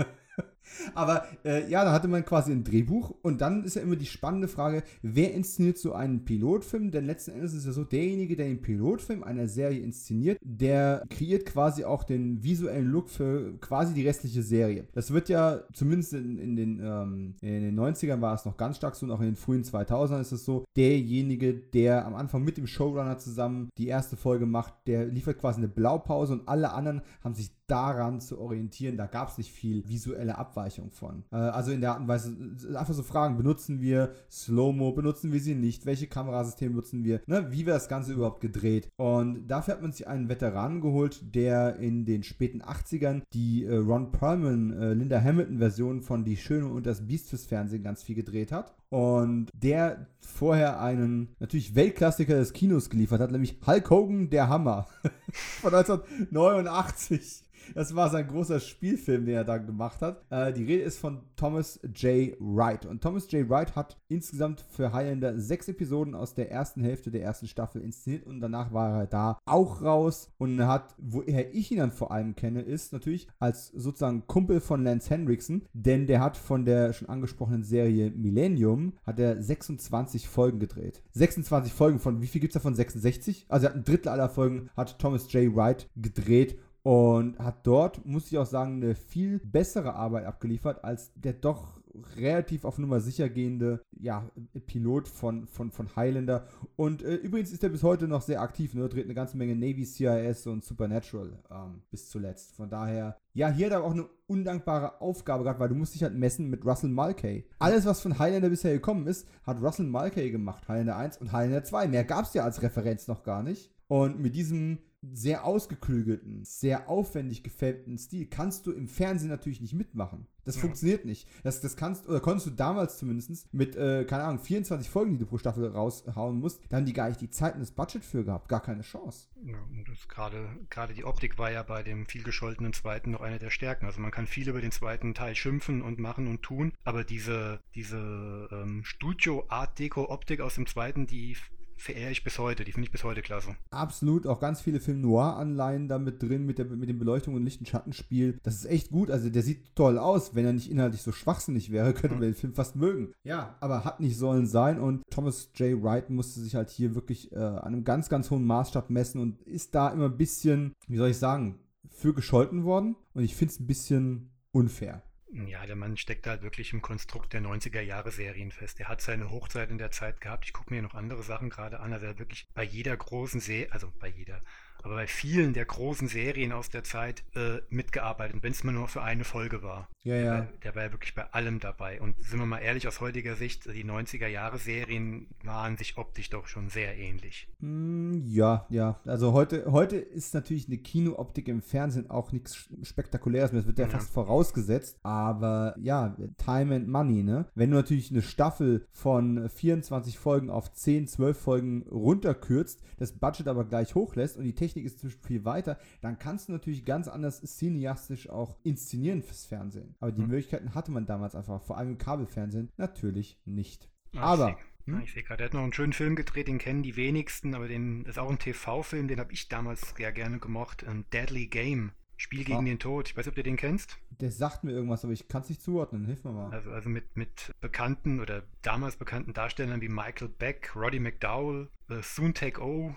[0.93, 4.05] Aber äh, ja, da hatte man quasi ein Drehbuch und dann ist ja immer die
[4.05, 6.91] spannende Frage, wer inszeniert so einen Pilotfilm?
[6.91, 11.45] Denn letzten Endes ist ja so, derjenige, der den Pilotfilm einer Serie inszeniert, der kreiert
[11.45, 14.87] quasi auch den visuellen Look für quasi die restliche Serie.
[14.93, 18.77] Das wird ja zumindest in, in, den, ähm, in den 90ern war es noch ganz
[18.77, 22.43] stark so und auch in den frühen 2000ern ist es so, derjenige, der am Anfang
[22.43, 26.73] mit dem Showrunner zusammen die erste Folge macht, der liefert quasi eine Blaupause und alle
[26.73, 28.97] anderen haben sich daran zu orientieren.
[28.97, 31.23] Da gab es nicht viel visuelle Abweichung von.
[31.31, 32.35] Äh, also in der Art und Weise,
[32.75, 37.47] einfach so Fragen, benutzen wir Slow-Mo, benutzen wir sie nicht, welche Kamerasysteme nutzen wir, ne?
[37.51, 38.89] wie wird das Ganze überhaupt gedreht.
[38.97, 43.75] Und dafür hat man sich einen Veteranen geholt, der in den späten 80ern die äh,
[43.75, 48.15] Ron Perlman, äh, Linda Hamilton-Version von Die Schöne und das Biest fürs Fernsehen ganz viel
[48.15, 48.73] gedreht hat.
[48.89, 54.87] Und der vorher einen natürlich Weltklassiker des Kinos geliefert hat, nämlich Hulk Hogan, der Hammer
[55.61, 57.43] von 1989.
[57.73, 60.23] Das war sein großer Spielfilm, den er da gemacht hat.
[60.29, 62.35] Äh, die Rede ist von Thomas J.
[62.39, 62.85] Wright.
[62.85, 63.49] Und Thomas J.
[63.49, 68.25] Wright hat insgesamt für Highlander sechs Episoden aus der ersten Hälfte der ersten Staffel inszeniert
[68.25, 72.35] und danach war er da auch raus und hat, woher ich ihn dann vor allem
[72.35, 77.09] kenne, ist natürlich als sozusagen Kumpel von Lance Henriksen, denn der hat von der schon
[77.09, 81.01] angesprochenen Serie Millennium hat er 26 Folgen gedreht.
[81.11, 82.75] 26 Folgen von, wie viel gibt es davon?
[82.75, 83.45] 66?
[83.49, 85.55] Also er hat ein Drittel aller Folgen hat Thomas J.
[85.55, 86.57] Wright gedreht
[86.87, 91.81] und hat dort, muss ich auch sagen, eine viel bessere Arbeit abgeliefert als der doch
[92.15, 94.31] relativ auf Nummer sicher gehende ja,
[94.67, 96.47] Pilot von, von, von Highlander.
[96.77, 98.87] Und äh, übrigens ist er bis heute noch sehr aktiv, ne?
[98.87, 102.55] dreht eine ganze Menge Navy, CIS und Supernatural ähm, bis zuletzt.
[102.55, 106.03] Von daher, ja, hier hat er auch eine undankbare Aufgabe gehabt, weil du musst dich
[106.03, 107.49] halt messen mit Russell Mulcahy.
[107.59, 110.69] Alles, was von Highlander bisher gekommen ist, hat Russell Mulcahy gemacht.
[110.69, 111.89] Highlander 1 und Highlander 2.
[111.89, 113.73] Mehr gab es ja als Referenz noch gar nicht.
[113.89, 119.73] Und mit diesem sehr ausgeklügelten, sehr aufwendig gefilmten Stil kannst du im Fernsehen natürlich nicht
[119.73, 120.27] mitmachen.
[120.43, 120.61] Das Ja.
[120.61, 121.27] funktioniert nicht.
[121.43, 125.17] Das, das kannst, oder konntest du damals zumindest mit, äh, keine Ahnung, 24 Folgen, die
[125.19, 128.03] du pro Staffel raushauen musst, da haben die gar nicht die Zeit und das Budget
[128.03, 128.47] für gehabt.
[128.49, 129.27] Gar keine Chance.
[129.43, 133.39] Ja, und gerade, gerade die Optik war ja bei dem viel gescholtenen zweiten noch eine
[133.39, 133.85] der Stärken.
[133.85, 137.59] Also man kann viel über den zweiten Teil schimpfen und machen und tun, aber diese,
[137.75, 141.35] diese ähm, Studio-Art-Deco-Optik aus dem zweiten, die
[141.77, 142.63] verehre ich bis heute.
[142.63, 143.55] Die finde ich bis heute klasse.
[143.69, 147.45] Absolut, auch ganz viele Film Noir-Anleihen da mit drin, mit, der, mit den Beleuchtungen und
[147.45, 148.39] Licht- und Schattenspiel.
[148.43, 149.09] Das ist echt gut.
[149.09, 150.35] Also der sieht toll aus.
[150.35, 153.13] Wenn er nicht inhaltlich so schwachsinnig wäre, könnte man den Film fast mögen.
[153.23, 154.79] Ja, aber hat nicht sollen sein.
[154.79, 155.81] Und Thomas J.
[155.81, 159.41] Wright musste sich halt hier wirklich äh, an einem ganz, ganz hohen Maßstab messen und
[159.43, 161.59] ist da immer ein bisschen, wie soll ich sagen,
[161.89, 162.95] für gescholten worden.
[163.13, 165.03] Und ich finde es ein bisschen unfair.
[165.29, 168.79] Ja, der Mann steckt halt wirklich im Konstrukt der 90er Jahre Serien fest.
[168.79, 170.45] Er hat seine Hochzeit in der Zeit gehabt.
[170.45, 171.91] Ich gucke mir noch andere Sachen gerade an.
[171.91, 174.41] Also er hat wirklich bei jeder großen Serie, also bei jeder,
[174.83, 178.87] aber bei vielen der großen Serien aus der Zeit äh, mitgearbeitet, wenn es mal nur
[178.87, 179.89] für eine Folge war.
[180.03, 180.31] Ja, Der, ja.
[180.39, 181.99] war, der war ja wirklich bei allem dabei.
[182.01, 186.29] Und sind wir mal ehrlich, aus heutiger Sicht, die 90er Jahre Serien waren sich optisch
[186.29, 187.47] doch schon sehr ähnlich.
[187.59, 188.99] Mm, Ja, ja.
[189.05, 193.61] Also heute, heute ist natürlich eine Kinooptik im Fernsehen auch nichts Spektakuläres mehr.
[193.61, 193.91] Das wird ja, Ja.
[193.91, 194.97] fast vorausgesetzt.
[195.03, 197.45] Aber ja, Time and Money, ne?
[197.55, 203.47] Wenn du natürlich eine Staffel von 24 Folgen auf 10, 12 Folgen runterkürzt, das Budget
[203.47, 207.07] aber gleich hochlässt und die Technik ist inzwischen viel weiter, dann kannst du natürlich ganz
[207.07, 209.95] anders cineastisch auch inszenieren fürs Fernsehen.
[209.99, 210.27] Aber die Mhm.
[210.27, 213.89] Möglichkeiten hatte man damals einfach, vor allem im Kabelfernsehen, natürlich nicht.
[214.15, 215.01] Ah, Aber- Ich sehe hm?
[215.03, 217.67] ich seh gerade, er hat noch einen schönen Film gedreht, den kennen die wenigsten, aber
[217.67, 220.85] den das ist auch ein TV-Film, den habe ich damals sehr gerne gemocht.
[220.87, 221.91] Ein Deadly Game.
[222.19, 222.63] Spiel gegen Ah.
[222.63, 223.09] den Tod.
[223.09, 223.99] Ich weiß nicht, ob du den kennst.
[224.09, 226.05] Der sagt mir irgendwas, aber ich kann es nicht zuordnen.
[226.05, 226.49] Hilf mir mal.
[226.51, 232.01] Also, also mit, mit bekannten oder damals bekannten Darstellern wie Michael Beck, Roddy McDowell, äh,
[232.01, 232.95] Soon Take O.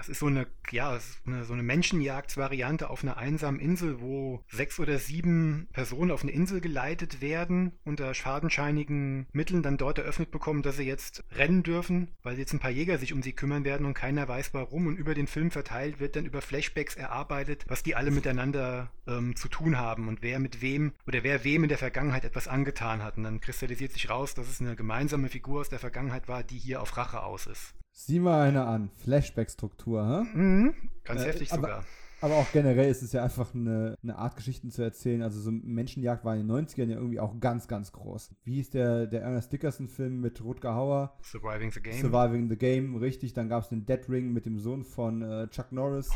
[0.00, 4.78] es ist so eine, ja, eine, so eine Menschenjagdsvariante auf einer einsamen Insel, wo sechs
[4.78, 10.62] oder sieben Personen auf eine Insel geleitet werden, unter schadenscheinigen Mitteln dann dort eröffnet bekommen,
[10.62, 13.86] dass sie jetzt rennen dürfen, weil jetzt ein paar Jäger sich um sie kümmern werden
[13.86, 14.86] und keiner weiß warum.
[14.86, 19.36] Und über den Film verteilt wird dann über Flashbacks erarbeitet, was die alle miteinander ähm,
[19.36, 23.02] zu tun haben und wer mit wem oder wer wem in der Vergangenheit etwas angetan
[23.02, 23.16] hat.
[23.16, 26.58] Und dann kristallisiert sich raus, dass es eine gemeinsame Figur aus der Vergangenheit war, die
[26.58, 27.74] hier auf Rache aus ist.
[27.92, 28.90] Sieh mal eine an.
[29.04, 30.36] Flashback-Struktur, hä?
[30.36, 30.74] Mhm.
[31.04, 31.84] Ganz Äh, heftig aber- sogar.
[32.20, 35.22] Aber auch generell ist es ja einfach eine, eine Art, Geschichten zu erzählen.
[35.22, 38.30] Also so Menschenjagd war in den 90ern ja irgendwie auch ganz, ganz groß.
[38.44, 41.16] Wie ist der, der Ernest Dickerson-Film mit Rutger Hauer?
[41.22, 41.94] Surviving the Game.
[42.00, 43.32] Surviving the Game, richtig.
[43.32, 46.10] Dann gab es den Dead Ring mit dem Sohn von äh, Chuck Norris.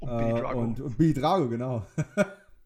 [0.00, 0.58] und Billy Äh, Drago.
[0.60, 1.86] Und, und Billy Drago, genau.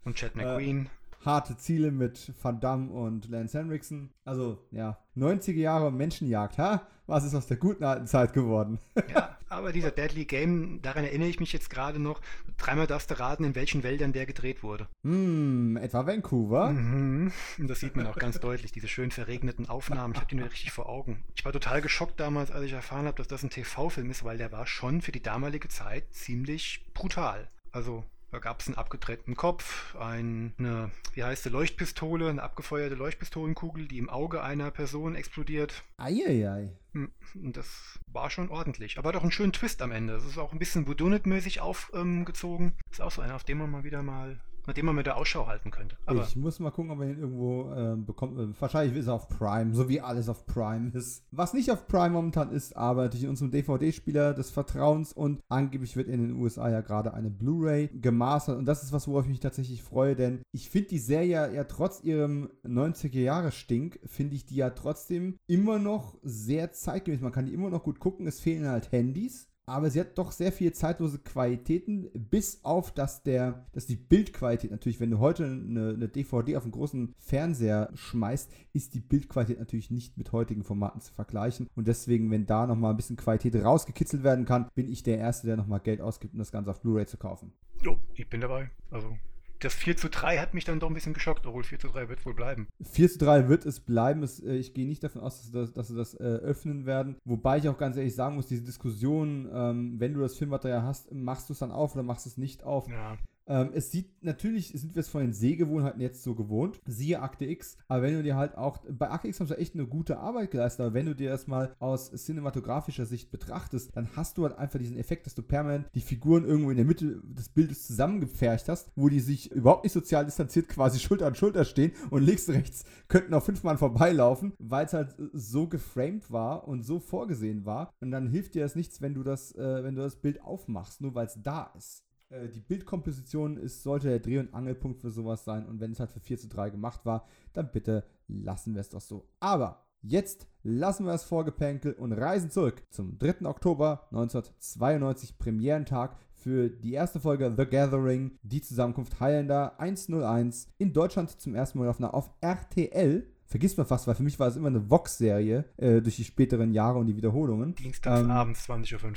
[0.06, 0.88] und Chad McQueen.
[1.24, 4.10] Harte Ziele mit Van Damme und Lance Henriksen.
[4.24, 6.86] Also, ja, 90er Jahre Menschenjagd, ha?
[7.06, 8.78] Was ist aus der guten alten Zeit geworden?
[9.14, 12.20] Ja, aber dieser Deadly Game, daran erinnere ich mich jetzt gerade noch.
[12.58, 14.86] Dreimal darfst du raten, in welchen Wäldern der gedreht wurde.
[15.02, 16.70] Hm, etwa Vancouver?
[16.70, 17.32] Mhm.
[17.58, 20.12] Und das sieht man auch ganz deutlich, diese schön verregneten Aufnahmen.
[20.12, 21.24] Ich habe die nur richtig vor Augen.
[21.34, 24.36] Ich war total geschockt damals, als ich erfahren habe, dass das ein TV-Film ist, weil
[24.36, 27.48] der war schon für die damalige Zeit ziemlich brutal.
[27.72, 32.94] Also da gab es einen abgetrennten Kopf, ein- eine, wie heißt die, Leuchtpistole, eine abgefeuerte
[32.94, 35.82] Leuchtpistolenkugel, die im Auge einer Person explodiert.
[35.96, 36.72] Eieiei.
[36.92, 38.98] Hm, das war schon ordentlich.
[38.98, 40.14] Aber doch einen schönen Twist am Ende.
[40.14, 42.74] Es ist auch ein bisschen Whodunit-mäßig aufgezogen.
[42.90, 44.38] ist auch so einer, auf den man mal wieder mal,
[44.68, 45.96] nach dem man mit der Ausschau halten könnte.
[46.04, 48.38] Aber ich muss mal gucken, ob man ihn irgendwo ähm, bekommt.
[48.38, 51.24] Äh, Wahrscheinlich ist er auf Prime, so wie alles auf Prime ist.
[51.30, 55.96] Was nicht auf Prime momentan ist, aber natürlich in unserem DVD-Spieler des Vertrauens und angeblich
[55.96, 59.30] wird in den USA ja gerade eine Blu-ray gemastert und das ist was, worauf ich
[59.30, 64.56] mich tatsächlich freue, denn ich finde die Serie ja trotz ihrem 90er-Jahre-Stink, finde ich die
[64.56, 67.22] ja trotzdem immer noch sehr zeitgemäß.
[67.22, 69.47] Man kann die immer noch gut gucken, es fehlen halt Handys.
[69.68, 74.70] Aber sie hat doch sehr viele zeitlose Qualitäten, bis auf, dass der, dass die Bildqualität
[74.70, 79.58] natürlich, wenn du heute eine, eine DVD auf einen großen Fernseher schmeißt, ist die Bildqualität
[79.58, 81.68] natürlich nicht mit heutigen Formaten zu vergleichen.
[81.74, 85.46] Und deswegen, wenn da nochmal ein bisschen Qualität rausgekitzelt werden kann, bin ich der Erste,
[85.46, 87.52] der nochmal Geld ausgibt, um das Ganze auf Blu-ray zu kaufen.
[87.82, 88.70] jo, ich bin dabei.
[88.90, 89.16] Also
[89.60, 92.08] das 4 zu 3 hat mich dann doch ein bisschen geschockt, obwohl 4 zu 3
[92.08, 92.68] wird wohl bleiben.
[92.82, 94.22] 4 zu 3 wird es bleiben.
[94.22, 96.86] Es, äh, ich gehe nicht davon aus, dass sie das, dass sie das äh, öffnen
[96.86, 97.16] werden.
[97.24, 101.12] Wobei ich auch ganz ehrlich sagen muss, diese Diskussion, ähm, wenn du das Filmmaterial hast,
[101.12, 102.88] machst du es dann auf oder machst du es nicht auf?
[102.88, 103.16] Ja.
[103.48, 107.46] Ähm, es sieht, natürlich sind wir es von den Sehgewohnheiten jetzt so gewohnt, siehe Akte
[107.46, 110.18] X, aber wenn du dir halt auch, bei Akte X haben sie echt eine gute
[110.18, 114.44] Arbeit geleistet, aber wenn du dir das mal aus cinematografischer Sicht betrachtest, dann hast du
[114.44, 117.86] halt einfach diesen Effekt, dass du permanent die Figuren irgendwo in der Mitte des Bildes
[117.86, 122.22] zusammengepfercht hast, wo die sich überhaupt nicht sozial distanziert quasi Schulter an Schulter stehen und
[122.22, 127.00] links, rechts könnten auch fünf Mann vorbeilaufen, weil es halt so geframed war und so
[127.00, 127.94] vorgesehen war.
[128.00, 131.00] Und dann hilft dir das nichts, wenn du das, äh, wenn du das Bild aufmachst,
[131.00, 132.07] nur weil es da ist.
[132.30, 135.66] Äh, Die Bildkomposition ist, sollte der Dreh- und Angelpunkt für sowas sein.
[135.66, 138.90] Und wenn es halt für 4 zu 3 gemacht war, dann bitte lassen wir es
[138.90, 139.28] doch so.
[139.40, 143.46] Aber jetzt lassen wir das Vorgepänkel und reisen zurück zum 3.
[143.46, 150.68] Oktober 1992, Premierentag für die erste Folge The Gathering, die Zusammenkunft Highlander 101.
[150.78, 153.26] In Deutschland zum ersten Mal auf, auf RTL.
[153.48, 156.72] Vergisst man fast, weil für mich war es immer eine Vox-Serie äh, durch die späteren
[156.72, 157.74] Jahre und die Wiederholungen.
[157.74, 159.12] Dienstags Ähm, abends 20.15 Uhr.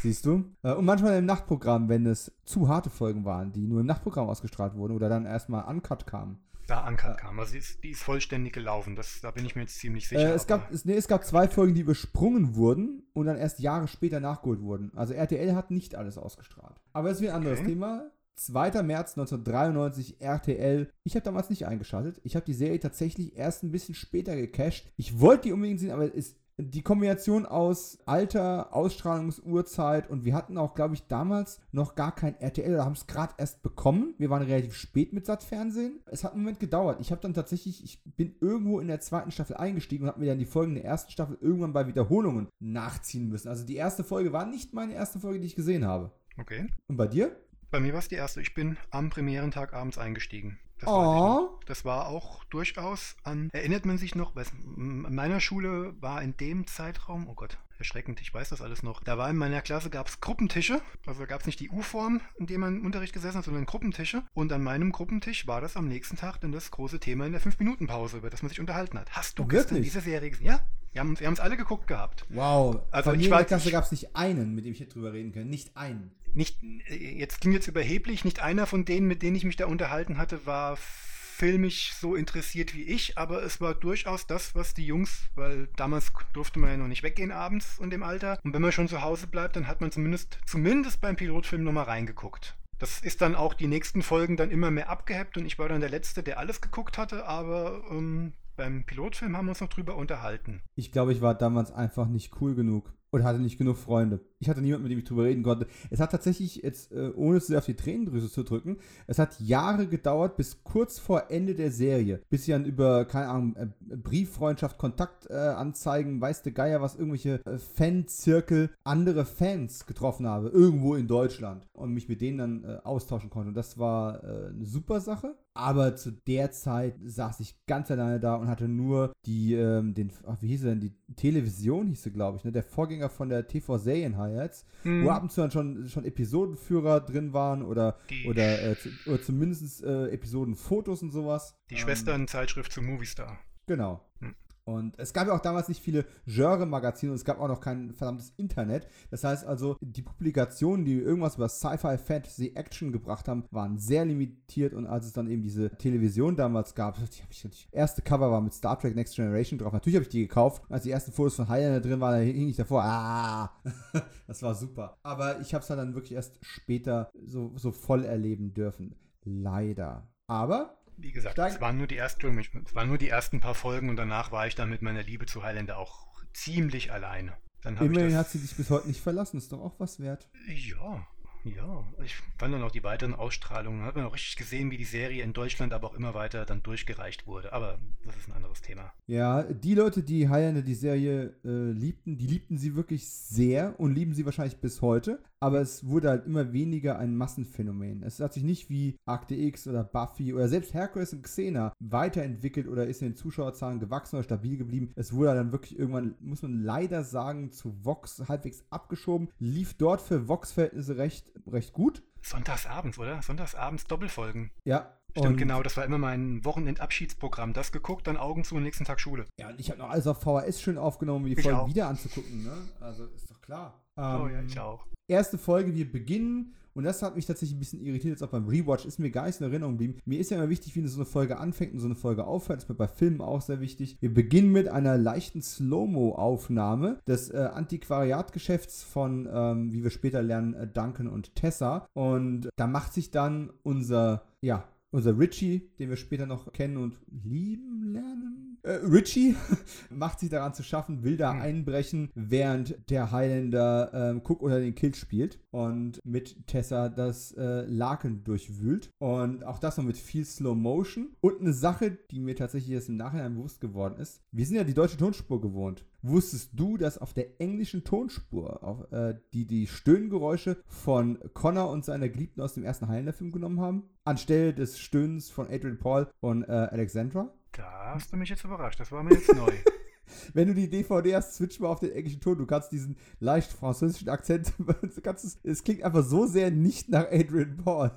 [0.00, 0.44] Siehst du?
[0.62, 4.26] Äh, Und manchmal im Nachtprogramm, wenn es zu harte Folgen waren, die nur im Nachtprogramm
[4.26, 6.38] ausgestrahlt wurden oder dann erstmal uncut kamen.
[6.66, 7.38] Da Anker kam.
[7.38, 8.94] Also die ist, die ist vollständig gelaufen.
[8.94, 10.32] Das, da bin ich mir jetzt ziemlich sicher.
[10.32, 13.58] Äh, es, gab, es, nee, es gab zwei Folgen, die übersprungen wurden und dann erst
[13.60, 14.92] Jahre später nachgeholt wurden.
[14.94, 16.76] Also RTL hat nicht alles ausgestrahlt.
[16.92, 17.70] Aber das ist wieder ein anderes Okay.
[17.70, 18.10] Thema.
[18.38, 18.82] 2.
[18.82, 20.88] März 1993, RTL.
[21.04, 22.20] Ich habe damals nicht eingeschaltet.
[22.22, 24.92] Ich habe die Serie tatsächlich erst ein bisschen später gecached.
[24.96, 30.58] Ich wollte die unbedingt sehen, aber es die Kombination aus Alter, Ausstrahlungsuhrzeit und wir hatten
[30.58, 34.14] auch, glaube ich, damals noch gar kein RTL oder haben es gerade erst bekommen.
[34.18, 36.00] Wir waren relativ spät mit Sattfernsehen.
[36.06, 37.00] Es hat einen Moment gedauert.
[37.00, 40.26] Ich habe dann tatsächlich, ich bin irgendwo in der zweiten Staffel eingestiegen und habe mir
[40.26, 43.48] dann die Folgen der ersten Staffel irgendwann bei Wiederholungen nachziehen müssen.
[43.48, 46.10] Also die erste Folge war nicht meine erste Folge, die ich gesehen habe.
[46.38, 46.66] Okay.
[46.88, 47.36] Und bei dir?
[47.70, 48.40] Bei mir war es die erste.
[48.40, 50.58] Ich bin am Premierentag abends eingestiegen.
[50.80, 51.58] Das, Oh.
[51.66, 53.50] das war auch durchaus an.
[53.52, 58.20] Erinnert man sich noch, was in meiner Schule war in dem Zeitraum, oh Gott, erschreckend,
[58.20, 59.02] ich weiß das alles noch.
[59.02, 62.46] Da war in meiner Klasse gab es Gruppentische, also gab es nicht die U-Form, in
[62.46, 64.22] der man im Unterricht gesessen hat, sondern Gruppentische.
[64.34, 67.40] Und an meinem Gruppentisch war das am nächsten Tag dann das große Thema in der
[67.42, 69.10] 5-Minuten-Pause, über das man sich unterhalten hat.
[69.10, 69.62] Hast du Wirklich?
[69.62, 70.46] gestern diese Serie gesehen?
[70.46, 70.60] Ja,
[70.98, 72.26] wir haben wir haben es alle geguckt gehabt.
[72.28, 72.80] Wow.
[72.90, 74.78] Also Bei ich mir in war- der Klasse gab es nicht einen, mit dem ich
[74.78, 75.48] hier drüber reden kann.
[75.48, 76.10] Nicht einen.
[76.34, 79.66] nicht, äh, jetzt klingt jetzt überheblich, nicht einer von denen, mit denen ich mich da
[79.66, 84.84] unterhalten hatte, war filmisch so interessiert wie ich, aber es war durchaus das, was die
[84.84, 88.38] Jungs, weil damals durfte man ja noch nicht weggehen abends in dem Alter.
[88.42, 91.84] Und wenn man schon zu Hause bleibt, dann hat man zumindest, zumindest beim Pilotfilm nochmal
[91.84, 92.56] reingeguckt.
[92.80, 95.80] Das ist dann auch die nächsten Folgen dann immer mehr abgehebt und ich war dann
[95.80, 99.96] der Letzte, der alles geguckt hatte, aber ähm, beim Pilotfilm haben wir uns noch drüber
[99.96, 100.60] unterhalten.
[100.74, 104.20] Ich glaube, ich war damals einfach nicht cool genug und hatte nicht genug Freunde.
[104.40, 105.66] Ich hatte niemanden, mit dem ich drüber reden konnte.
[105.90, 109.40] Es hat tatsächlich jetzt, äh, ohne zu sehr auf die Tränendrüse zu drücken, es hat
[109.40, 113.66] Jahre gedauert, bis kurz vor Ende der Serie, bis ich dann über, keine Ahnung, äh,
[113.96, 120.94] Brieffreundschaft, Kontaktanzeigen, äh, weiß der Geier was, irgendwelche äh, Fanzirkel, andere Fans getroffen habe, irgendwo
[120.94, 123.48] in Deutschland und mich mit denen dann äh, austauschen konnte.
[123.48, 125.36] Und das war eine super Sache.
[125.54, 130.12] Aber zu der Zeit saß ich ganz alleine da und hatte nur die, ähm, den,
[130.24, 132.52] ach, wie hieß er denn, die Television hieß sie, glaube ich, ne?
[132.52, 135.04] Der Vorgänger von der TV-Serienhighlights, hm.
[135.04, 139.22] wo ab und zu dann schon, schon Episodenführer drin waren oder, oder, äh, zu, oder
[139.22, 141.56] zumindest äh, Episodenfotos und sowas.
[141.70, 143.38] Die ähm, Schwesternzeitschrift zu Movistar.
[143.66, 144.04] Genau.
[144.20, 144.34] Hm.
[144.68, 147.94] Und es gab ja auch damals nicht viele Genre-Magazine und es gab auch noch kein
[147.94, 148.86] verdammtes Internet.
[149.10, 154.04] Das heißt also, die Publikationen, die irgendwas über Sci-Fi, Fantasy, Action gebracht haben, waren sehr
[154.04, 154.74] limitiert.
[154.74, 158.42] Und als es dann eben diese Television damals gab, die ich das erste Cover war
[158.42, 159.72] mit Star Trek Next Generation drauf.
[159.72, 160.62] Natürlich habe ich die gekauft.
[160.68, 162.82] Als die ersten Fotos von Highlander drin waren, da hing ich davor.
[162.84, 163.50] Ah,
[164.26, 164.98] das war super.
[165.02, 168.96] Aber ich habe es dann wirklich erst später so, so voll erleben dürfen.
[169.24, 170.06] Leider.
[170.26, 173.88] Aber wie gesagt, es waren, nur die ersten, es waren nur die ersten paar Folgen
[173.88, 177.36] und danach war ich dann mit meiner Liebe zu Highlander auch ziemlich alleine.
[177.64, 180.28] Immerhin hat sie dich bis heute nicht verlassen, ist doch auch was wert.
[180.46, 181.06] Ja,
[181.44, 184.84] ja, ich fand dann auch die weiteren Ausstrahlungen, hat man auch richtig gesehen, wie die
[184.84, 187.52] Serie in Deutschland aber auch immer weiter dann durchgereicht wurde.
[187.52, 188.92] Aber das ist ein anderes Thema.
[189.06, 193.94] Ja, die Leute, die Highlander die Serie äh, liebten, die liebten sie wirklich sehr und
[193.94, 195.20] lieben sie wahrscheinlich bis heute.
[195.40, 198.02] Aber es wurde halt immer weniger ein Massenphänomen.
[198.02, 202.66] Es hat sich nicht wie Akte X oder Buffy oder selbst Hercules und Xena weiterentwickelt
[202.66, 204.90] oder ist in den Zuschauerzahlen gewachsen oder stabil geblieben.
[204.96, 209.28] Es wurde dann wirklich irgendwann, muss man leider sagen, zu Vox halbwegs abgeschoben.
[209.38, 212.02] Lief dort für Vox-Verhältnisse recht, recht gut.
[212.22, 213.22] Sonntagsabends, oder?
[213.22, 214.50] Sonntagsabends Doppelfolgen.
[214.64, 217.52] Ja, Stimmt, genau, das war immer mein Wochenendabschiedsprogramm.
[217.52, 219.24] Das geguckt, dann Augen zu und nächsten Tag Schule.
[219.38, 222.44] Ja, und ich habe noch alles auf VHS schön aufgenommen, um die Folgen wieder anzugucken,
[222.44, 222.52] ne?
[222.80, 223.82] Also ist doch klar.
[223.96, 224.86] Ähm, oh ja, ich auch.
[225.08, 228.46] Erste Folge, wir beginnen und das hat mich tatsächlich ein bisschen irritiert, jetzt auch beim
[228.46, 229.98] Rewatch, ist mir gar nicht in Erinnerung geblieben.
[230.04, 232.58] Mir ist ja immer wichtig, wie so eine Folge anfängt und so eine Folge aufhört.
[232.58, 233.96] Das ist mir bei Filmen auch sehr wichtig.
[234.00, 240.54] Wir beginnen mit einer leichten Slow-Mo-Aufnahme des äh, Antiquariatgeschäfts von, ähm, wie wir später lernen,
[240.54, 241.88] äh, Duncan und Tessa.
[241.94, 246.96] Und da macht sich dann unser, ja, unser Richie, den wir später noch kennen und
[247.08, 248.47] lieben lernen.
[248.68, 249.34] Äh, Richie
[249.90, 251.40] macht sich daran zu schaffen, will da hm.
[251.40, 257.62] einbrechen, während der Highlander ähm, Cook unter den Kill spielt und mit Tessa das äh,
[257.62, 258.90] Laken durchwühlt.
[258.98, 261.16] Und auch das noch mit viel Slow Motion.
[261.20, 264.20] Und eine Sache, die mir tatsächlich jetzt im Nachhinein bewusst geworden ist.
[264.32, 265.86] Wir sind ja die deutsche Tonspur gewohnt.
[266.02, 271.86] Wusstest du, dass auf der englischen Tonspur auf, äh, die die Stöhngeräusche von Connor und
[271.86, 273.84] seiner Geliebten aus dem ersten Highlander-Film genommen haben?
[274.04, 277.32] Anstelle des Stöhnens von Adrian Paul und äh, Alexandra?
[277.58, 278.78] Da hast du mich jetzt überrascht.
[278.78, 279.52] Das war mir jetzt neu.
[280.32, 282.38] Wenn du die DVD hast, switch mal auf den englischen Ton.
[282.38, 284.52] Du kannst diesen leicht französischen Akzent.
[285.42, 287.90] es klingt einfach so sehr nicht nach Adrian Paul.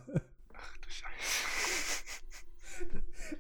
[0.54, 1.51] Ach du Scheiße.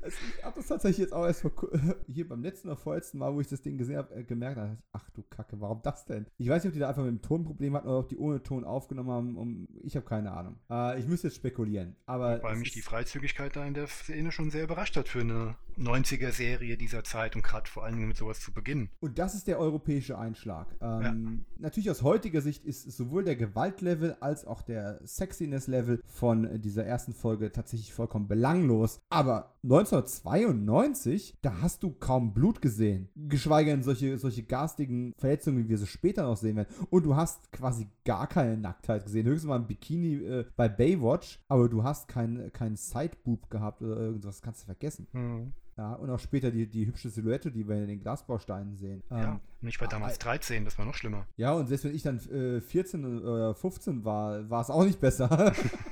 [0.02, 1.52] Also ich habe das tatsächlich jetzt auch erst vor,
[2.08, 4.78] hier beim letzten oder vorletzten Mal, wo ich das Ding gesehen habe, äh, gemerkt habe,
[4.92, 6.26] ach du Kacke, warum das denn?
[6.38, 8.42] Ich weiß nicht, ob die da einfach mit dem Tonproblem hatten oder ob die ohne
[8.42, 9.38] Ton aufgenommen haben.
[9.38, 10.58] Um, ich habe keine Ahnung.
[10.70, 11.96] Äh, ich müsste jetzt spekulieren.
[12.06, 15.56] Aber Weil mich die Freizügigkeit da in der Szene schon sehr überrascht hat für eine
[15.78, 18.90] 90er-Serie dieser Zeit und gerade vor allen Dingen mit sowas zu beginnen.
[19.00, 20.68] Und das ist der europäische Einschlag.
[20.82, 21.60] Ähm, ja.
[21.60, 27.14] Natürlich aus heutiger Sicht ist sowohl der Gewaltlevel als auch der Sexiness-Level von dieser ersten
[27.14, 29.00] Folge tatsächlich vollkommen belanglos.
[29.10, 29.56] Aber
[29.92, 33.10] 1992, da hast du kaum Blut gesehen.
[33.16, 36.74] Geschweige denn solche, solche garstigen Verletzungen, wie wir sie später noch sehen werden.
[36.90, 39.28] Und du hast quasi gar keine Nacktheit gesehen.
[39.28, 43.98] Höchstens mal ein Bikini äh, bei Baywatch, aber du hast keinen kein Sideboob gehabt oder
[43.98, 44.42] irgendwas.
[44.42, 45.08] Kannst du vergessen.
[45.12, 45.54] Mhm.
[45.78, 49.02] Ja, und auch später die, die hübsche Silhouette, die wir in den Glasbausteinen sehen.
[49.10, 51.26] Ja, ähm, ich war damals 13, das war noch schlimmer.
[51.38, 55.00] Ja, und selbst wenn ich dann äh, 14 oder 15 war, war es auch nicht
[55.00, 55.54] besser.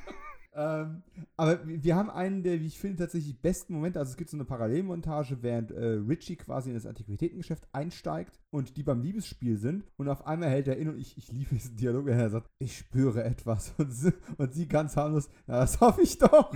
[0.54, 1.04] ähm,
[1.38, 4.00] aber wir haben einen der, wie ich finde, tatsächlich besten Momente.
[4.00, 8.76] Also es gibt so eine Parallelmontage, während äh, Richie quasi in das Antiquitätengeschäft einsteigt und
[8.76, 9.84] die beim Liebesspiel sind.
[9.98, 12.08] Und auf einmal hält er in und ich, ich liebe diesen Dialog.
[12.08, 13.74] Er sagt, ich spüre etwas.
[13.78, 16.54] Und sie, und sie ganz harmlos, na, das hoffe ich doch.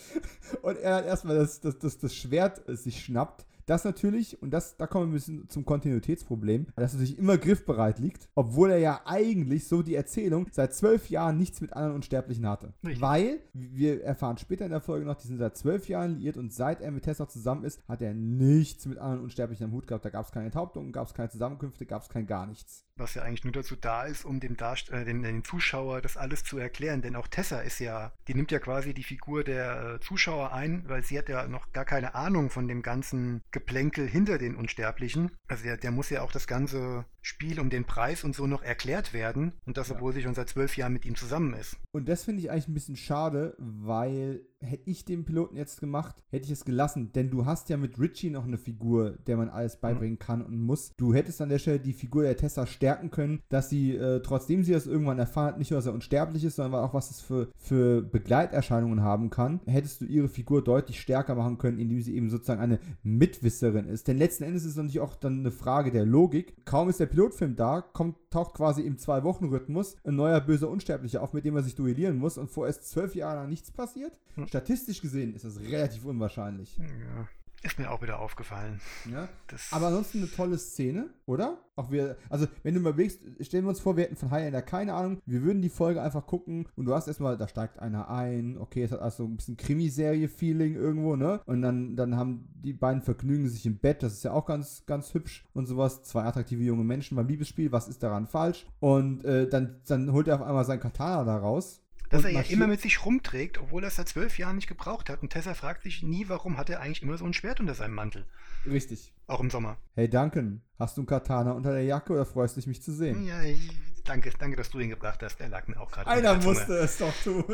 [0.62, 4.76] Und er hat erstmal das, das, das, das Schwert sich schnappt, dass natürlich, und das,
[4.76, 8.78] da kommen wir ein bisschen zum Kontinuitätsproblem, dass er sich immer griffbereit liegt, obwohl er
[8.78, 12.72] ja eigentlich, so die Erzählung, seit zwölf Jahren nichts mit anderen Unsterblichen hatte.
[12.84, 13.00] Richtig.
[13.02, 16.52] Weil, wir erfahren später in der Folge noch, die sind seit zwölf Jahren liiert und
[16.52, 20.04] seit er mit Tessa zusammen ist, hat er nichts mit anderen Unsterblichen am Hut gehabt.
[20.04, 22.85] Da gab es keine Enthauptungen, gab es keine Zusammenkünfte, gab es kein gar nichts.
[22.98, 26.16] Was ja eigentlich nur dazu da ist, um dem, Darst äh, dem, dem Zuschauer das
[26.16, 27.02] alles zu erklären.
[27.02, 30.88] Denn auch Tessa ist ja, die nimmt ja quasi die Figur der äh, Zuschauer ein,
[30.88, 35.30] weil sie hat ja noch gar keine Ahnung von dem ganzen Geplänkel hinter den Unsterblichen.
[35.46, 38.62] Also der, der muss ja auch das ganze Spiel um den Preis und so noch
[38.62, 39.54] erklärt werden.
[39.66, 41.76] Und das, obwohl sie schon seit zwölf Jahren mit ihm zusammen ist.
[41.90, 46.16] Und das finde ich eigentlich ein bisschen schade, weil hätte ich den Piloten jetzt gemacht,
[46.30, 47.12] hätte ich es gelassen.
[47.12, 50.58] Denn du hast ja mit Richie noch eine Figur, der man alles beibringen kann und
[50.60, 50.92] muss.
[50.96, 54.62] Du hättest an der Stelle die Figur der Tessa stärken können, dass sie, äh, trotzdem
[54.62, 57.20] sie das irgendwann erfahren hat, nicht nur, dass er unsterblich ist, sondern auch, was es
[57.20, 62.14] für, für Begleiterscheinungen haben kann, hättest du ihre Figur deutlich stärker machen können, indem sie
[62.14, 64.08] eben sozusagen eine Mitwisserin ist.
[64.08, 66.64] Denn letzten Endes ist es natürlich auch dann eine Frage der Logik.
[66.64, 71.32] Kaum ist der Pilotfilm da, kommt, taucht quasi im Zwei-Wochen-Rhythmus ein neuer böser Unsterblicher auf,
[71.32, 74.20] mit dem er sich duellieren muss und vorerst zwölf Jahre lang nichts passiert.
[74.34, 74.46] Hm.
[74.46, 76.76] Statistisch gesehen ist das relativ unwahrscheinlich.
[76.76, 77.26] Ja.
[77.66, 78.80] Ist mir auch wieder aufgefallen.
[79.10, 79.28] Ja?
[79.48, 81.58] Das Aber ansonsten eine tolle Szene, oder?
[81.74, 84.94] Auch wir, also wenn du überlegst, stellen wir uns vor, wir hätten von Highlander keine
[84.94, 88.56] Ahnung, wir würden die Folge einfach gucken und du hast erstmal, da steigt einer ein,
[88.56, 91.40] okay, es hat also ein bisschen Krimiserie-Feeling irgendwo, ne?
[91.44, 94.86] Und dann, dann haben die beiden vergnügen sich im Bett, das ist ja auch ganz,
[94.86, 96.04] ganz hübsch und sowas.
[96.04, 98.64] Zwei attraktive junge Menschen beim Liebesspiel, was ist daran falsch?
[98.78, 101.82] Und äh, dann, dann holt er auf einmal sein Katana da raus.
[102.08, 105.10] Dass er ja immer mit sich rumträgt, obwohl er es seit zwölf Jahren nicht gebraucht
[105.10, 105.22] hat.
[105.22, 107.94] Und Tessa fragt sich nie, warum hat er eigentlich immer so ein Schwert unter seinem
[107.94, 108.26] Mantel.
[108.64, 109.12] Richtig.
[109.26, 109.76] Auch im Sommer.
[109.94, 112.92] Hey Duncan, hast du ein Katana unter der Jacke oder freust du dich, mich zu
[112.92, 113.26] sehen?
[113.26, 113.70] Ja, ich,
[114.04, 115.40] danke, danke, dass du ihn gebracht hast.
[115.40, 116.08] Der lag mir auch gerade.
[116.08, 117.44] Einer musste es doch tun.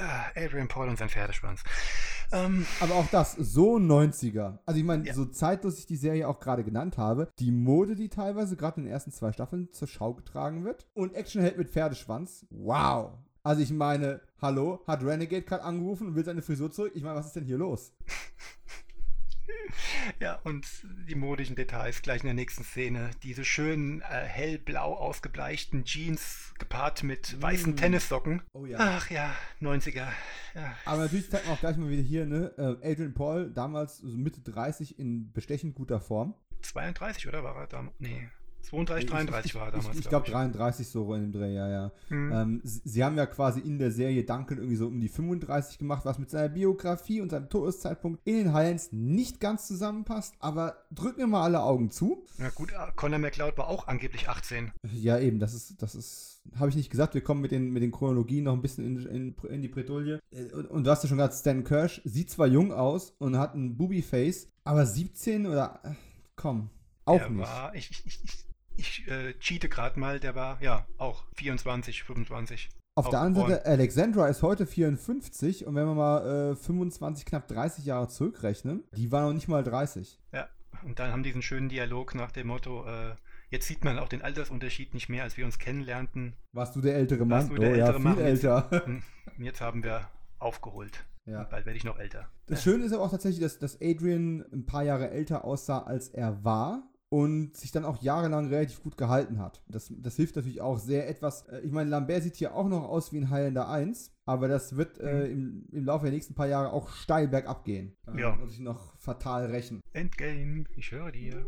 [0.00, 1.62] Ah, Adrian Paul und sein Pferdeschwanz.
[2.30, 4.58] Ähm, Aber auch das, so 90er.
[4.66, 5.14] Also ich meine, Ja.
[5.14, 8.84] so zeitlos ich die Serie auch gerade genannt habe, die Mode, die teilweise gerade in
[8.84, 10.86] den ersten zwei Staffeln zur Schau getragen wird.
[10.94, 12.46] Und Actionheld mit Pferdeschwanz.
[12.50, 13.12] Wow.
[13.42, 16.92] Also ich meine, hallo, hat Renegade gerade angerufen und will seine Frisur zurück?
[16.94, 17.92] Ich meine, was ist denn hier los?
[20.20, 20.66] ja, und
[21.08, 23.10] die modischen Details gleich in der nächsten Szene.
[23.22, 27.76] Diese schönen, äh, hellblau ausgebleichten Jeans gepaart mit weißen Mm.
[27.76, 28.42] Tennissocken.
[28.52, 28.78] Oh ja.
[28.80, 30.08] Ach ja, 90er.
[30.54, 30.76] Ja.
[30.84, 32.52] Aber natürlich zeigt man auch gleich mal wieder hier, ne?
[32.56, 36.34] äh, Adrian Paul, damals so Mitte 30 in bestechend guter Form.
[36.62, 37.94] 32, oder war er damals?
[37.98, 38.28] Nee.
[38.62, 39.98] 32, 33 war er damals.
[39.98, 41.92] Ich, glaube 33 so in dem Dreh, ja, ja.
[42.10, 42.32] Mhm.
[42.32, 45.78] Ähm, sie, sie haben ja quasi in der Serie Duncan irgendwie so um die 35
[45.78, 50.84] gemacht, was mit seiner Biografie und seinem Todeszeitpunkt in den Highlands nicht ganz zusammenpasst, aber
[50.90, 52.24] drücken wir mal alle Augen zu.
[52.38, 54.72] Na gut, äh, Conor McLeod war auch angeblich 18.
[54.92, 57.82] Ja, eben, das ist, das ist, habe ich nicht gesagt, wir kommen mit den, mit
[57.82, 60.20] den Chronologien noch ein bisschen in, in, in die Bredouille.
[60.30, 63.38] Äh, Und, und du hast ja schon gesagt, Stan Kirsch sieht zwar jung aus und
[63.38, 65.90] hat ein Booby-Face, aber 17 oder, äh,
[66.36, 66.70] komm,
[67.04, 67.48] auch der nicht.
[67.48, 68.47] War, ich ich, ich,
[68.78, 72.70] ich, äh, cheate gerade mal, der war ja auch 24, 25.
[72.94, 73.50] Auf der anderen.
[73.50, 78.84] Seite, Alexandra ist heute 54 und wenn wir mal äh, 25, knapp 30 Jahre zurückrechnen,
[78.96, 80.18] die war noch nicht mal 30.
[80.32, 80.48] Ja,
[80.84, 83.14] und dann haben diesen schönen Dialog nach dem Motto, äh,
[83.50, 86.34] jetzt sieht man auch den Altersunterschied nicht mehr, als wir uns kennenlernten.
[86.52, 87.30] Warst du der ältere Mann?
[87.30, 88.18] Warst du der oh ja, ältere viel Mann?
[88.18, 88.70] älter.
[88.86, 89.02] Hm,
[89.36, 90.08] Und jetzt haben wir
[90.38, 91.04] aufgeholt.
[91.26, 91.44] Ja.
[91.44, 92.28] Bald werde ich noch älter.
[92.46, 96.08] Das Schöne ist aber auch tatsächlich, dass, dass Adrian ein paar Jahre älter aussah, als
[96.08, 96.82] er war.
[97.10, 99.62] Und sich dann auch jahrelang relativ gut gehalten hat.
[99.66, 101.48] Das, das hilft natürlich auch sehr etwas.
[101.48, 104.76] äh, Ich meine, Lambert sieht hier auch noch aus wie ein Highlander 1, aber das
[104.76, 107.94] wird äh, im, im Laufe der nächsten paar Jahre auch steil bergab gehen.
[108.14, 108.34] Äh, Ja.
[108.34, 109.80] Und sich noch fatal rächen.
[109.94, 111.46] Endgame, ich höre dir.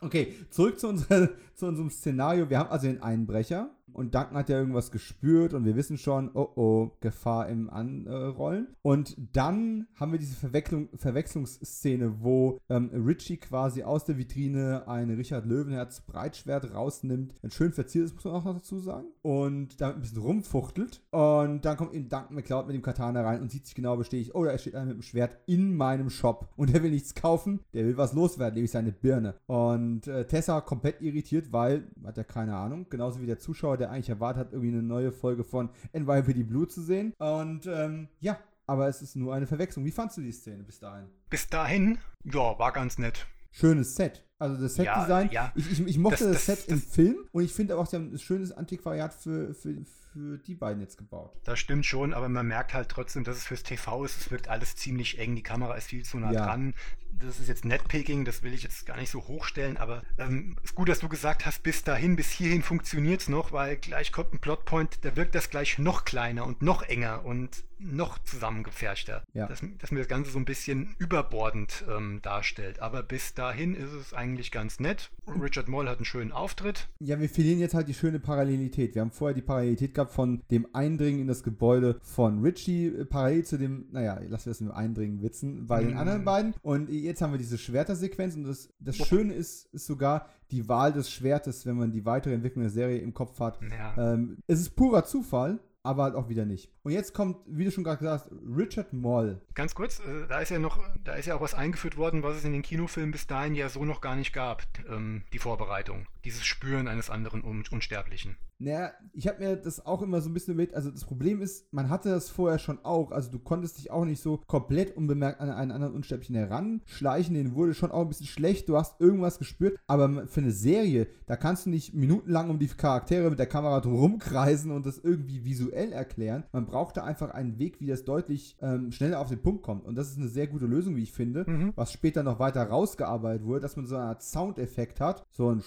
[0.00, 2.48] Okay, zurück zu, unserer, zu unserem Szenario.
[2.48, 6.30] Wir haben also den Einbrecher und Duncan hat ja irgendwas gespürt und wir wissen schon,
[6.34, 8.68] oh oh, Gefahr im Anrollen.
[8.82, 15.10] Und dann haben wir diese Verwechslung, Verwechslungsszene, wo ähm, Richie quasi aus der Vitrine ein
[15.10, 17.34] Richard Löwenherz Breitschwert rausnimmt.
[17.42, 19.08] Ein schön verziertes, muss man auch noch dazu sagen.
[19.22, 21.02] Und damit ein bisschen rumfuchtelt.
[21.10, 24.32] Und dann kommt eben Duncan McCloud mit dem Katana rein und sieht sich genau bestätigt,
[24.34, 26.48] oh, da steht einer mit dem Schwert in meinem Shop.
[26.56, 29.34] Und der will nichts kaufen, der will was loswerden, nämlich seine Birne.
[29.46, 33.90] Und äh, Tessa komplett irritiert, weil, hat ja keine Ahnung, genauso wie der Zuschauer, der
[33.90, 37.12] eigentlich erwartet hat, irgendwie eine neue Folge von NYPD Blue zu sehen.
[37.18, 39.84] Und ähm, ja, aber es ist nur eine Verwechslung.
[39.84, 41.06] Wie fandst du die Szene bis dahin?
[41.28, 43.26] Bis dahin, ja, war ganz nett.
[43.50, 44.24] Schönes Set.
[44.38, 45.28] Also das Set-Design.
[45.30, 45.52] Ja, ja.
[45.54, 47.86] Ich, ich, ich mochte das, Das- das- Set im das- Film und ich finde auch,
[47.86, 51.32] sie haben ein schönes Antiquariat für, für, für die beiden jetzt gebaut.
[51.44, 54.20] Das stimmt schon, aber man merkt halt trotzdem, dass es fürs TV ist.
[54.20, 55.34] Es wirkt alles ziemlich eng.
[55.36, 56.46] Die Kamera ist viel zu nah ja.
[56.46, 56.74] dran.
[57.18, 60.74] Das ist jetzt Netpicking, das will ich jetzt gar nicht so hochstellen, aber ähm, ist
[60.74, 64.32] gut, dass du gesagt hast, bis dahin, bis hierhin funktioniert es noch, weil gleich kommt
[64.32, 69.24] ein Plotpoint, da wirkt das gleich noch kleiner und noch enger und noch zusammengepferchter.
[69.34, 69.46] Ja.
[69.46, 72.80] Dass, dass mir das Ganze so ein bisschen überbordend ähm, darstellt.
[72.80, 75.10] Aber bis dahin ist es eigentlich ganz nett.
[75.26, 76.88] Richard Moll hat einen schönen Auftritt.
[77.00, 78.94] Ja, wir verlieren jetzt halt die schöne Parallelität.
[78.94, 83.04] Wir haben vorher die Parallelität gehabt von dem Eindringen in das Gebäude von Richie, äh,
[83.04, 85.88] parallel zu dem, naja, lassen wir es mit Eindringen witzen, bei mm.
[85.88, 86.54] den anderen beiden.
[86.62, 90.92] Und jetzt haben wir diese Schwertersequenz und das, das Schöne ist, ist sogar die Wahl
[90.92, 93.58] des Schwertes, wenn man die weitere Entwicklung der Serie im Kopf hat.
[93.62, 94.14] Ja.
[94.14, 96.70] Ähm, es ist purer Zufall, aber halt auch wieder nicht.
[96.82, 99.40] Und jetzt kommt, wie du schon gerade gesagt hast, Richard Moll.
[99.54, 102.36] Ganz kurz, äh, da ist ja noch, da ist ja auch was eingeführt worden, was
[102.36, 106.06] es in den Kinofilmen bis dahin ja so noch gar nicht gab, ähm, die Vorbereitung.
[106.24, 108.36] Dieses Spüren eines anderen Un Unsterblichen.
[108.62, 110.74] Naja, ich habe mir das auch immer so ein bisschen mit.
[110.74, 113.10] Also das Problem ist, man hatte das vorher schon auch.
[113.10, 117.34] Also du konntest dich auch nicht so komplett unbemerkt an einen anderen Unsterblichen heranschleichen.
[117.34, 118.68] Den wurde schon auch ein bisschen schlecht.
[118.68, 119.78] Du hast irgendwas gespürt.
[119.86, 123.80] Aber für eine Serie, da kannst du nicht minutenlang um die Charaktere mit der Kamera
[123.80, 126.44] drum kreisen und das irgendwie visuell erklären.
[126.52, 129.84] Man brauchte einfach einen Weg, wie das deutlich ähm, schneller auf den Punkt kommt.
[129.84, 131.44] Und das ist eine sehr gute Lösung, wie ich finde.
[131.48, 131.72] Mhm.
[131.74, 135.26] Was später noch weiter rausgearbeitet wurde, dass man so eine Art Soundeffekt hat.
[135.32, 135.62] So ein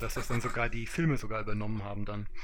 [0.00, 2.26] dass das dann sogar die Filme sogar übernommen haben dann.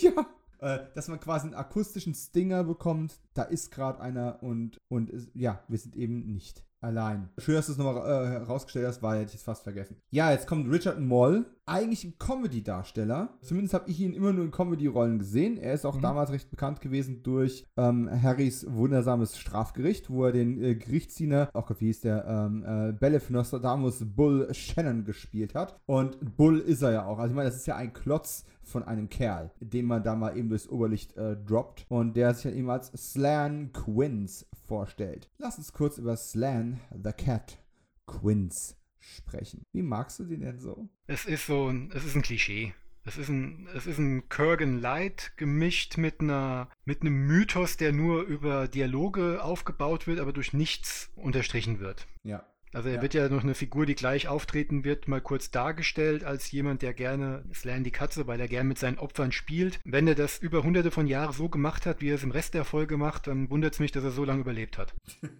[0.00, 0.26] Ja.
[0.58, 5.28] Äh, dass man quasi einen akustischen Stinger bekommt, da ist gerade einer und, und ist,
[5.34, 7.28] ja, wir sind eben nicht allein.
[7.38, 9.96] Schön, dass du es nochmal äh, herausgestellt hast, weil hätte ich es fast vergessen.
[10.10, 13.30] Ja, jetzt kommt Richard Moll, eigentlich ein Comedy-Darsteller.
[13.42, 15.58] Zumindest habe ich ihn immer nur in Comedy-Rollen gesehen.
[15.58, 16.02] Er ist auch mhm.
[16.02, 21.66] damals recht bekannt gewesen durch ähm, Harrys wundersames Strafgericht, wo er den äh, Gerichtsdiener, auch
[21.66, 25.76] Gott, wie hieß der, ähm, äh, Belef Nostradamus Bull Shannon gespielt hat.
[25.86, 27.18] Und Bull ist er ja auch.
[27.18, 30.36] Also ich meine, das ist ja ein Klotz von einem Kerl, den man da mal
[30.36, 35.30] eben durchs Oberlicht äh, droppt und der sich dann eben als Slan Quinns vorstellt.
[35.38, 37.58] Lass uns kurz über Slan the Cat
[38.06, 39.64] Quinns sprechen.
[39.72, 40.88] Wie magst du den denn so?
[41.06, 42.74] Es ist so, es ist ein Klischee.
[43.04, 47.92] Es ist ein, es ist ein Kurgan Light gemischt mit einer, mit einem Mythos, der
[47.92, 52.08] nur über Dialoge aufgebaut wird, aber durch nichts unterstrichen wird.
[52.24, 52.44] Ja.
[52.76, 53.02] Also er ja.
[53.02, 56.92] wird ja noch eine Figur, die gleich auftreten wird, mal kurz dargestellt als jemand, der
[56.92, 59.80] gerne Slan die Katze, weil er gerne mit seinen Opfern spielt.
[59.86, 62.52] Wenn er das über hunderte von Jahren so gemacht hat, wie er es im Rest
[62.52, 64.92] der Folge macht, dann wundert es mich, dass er so lange überlebt hat.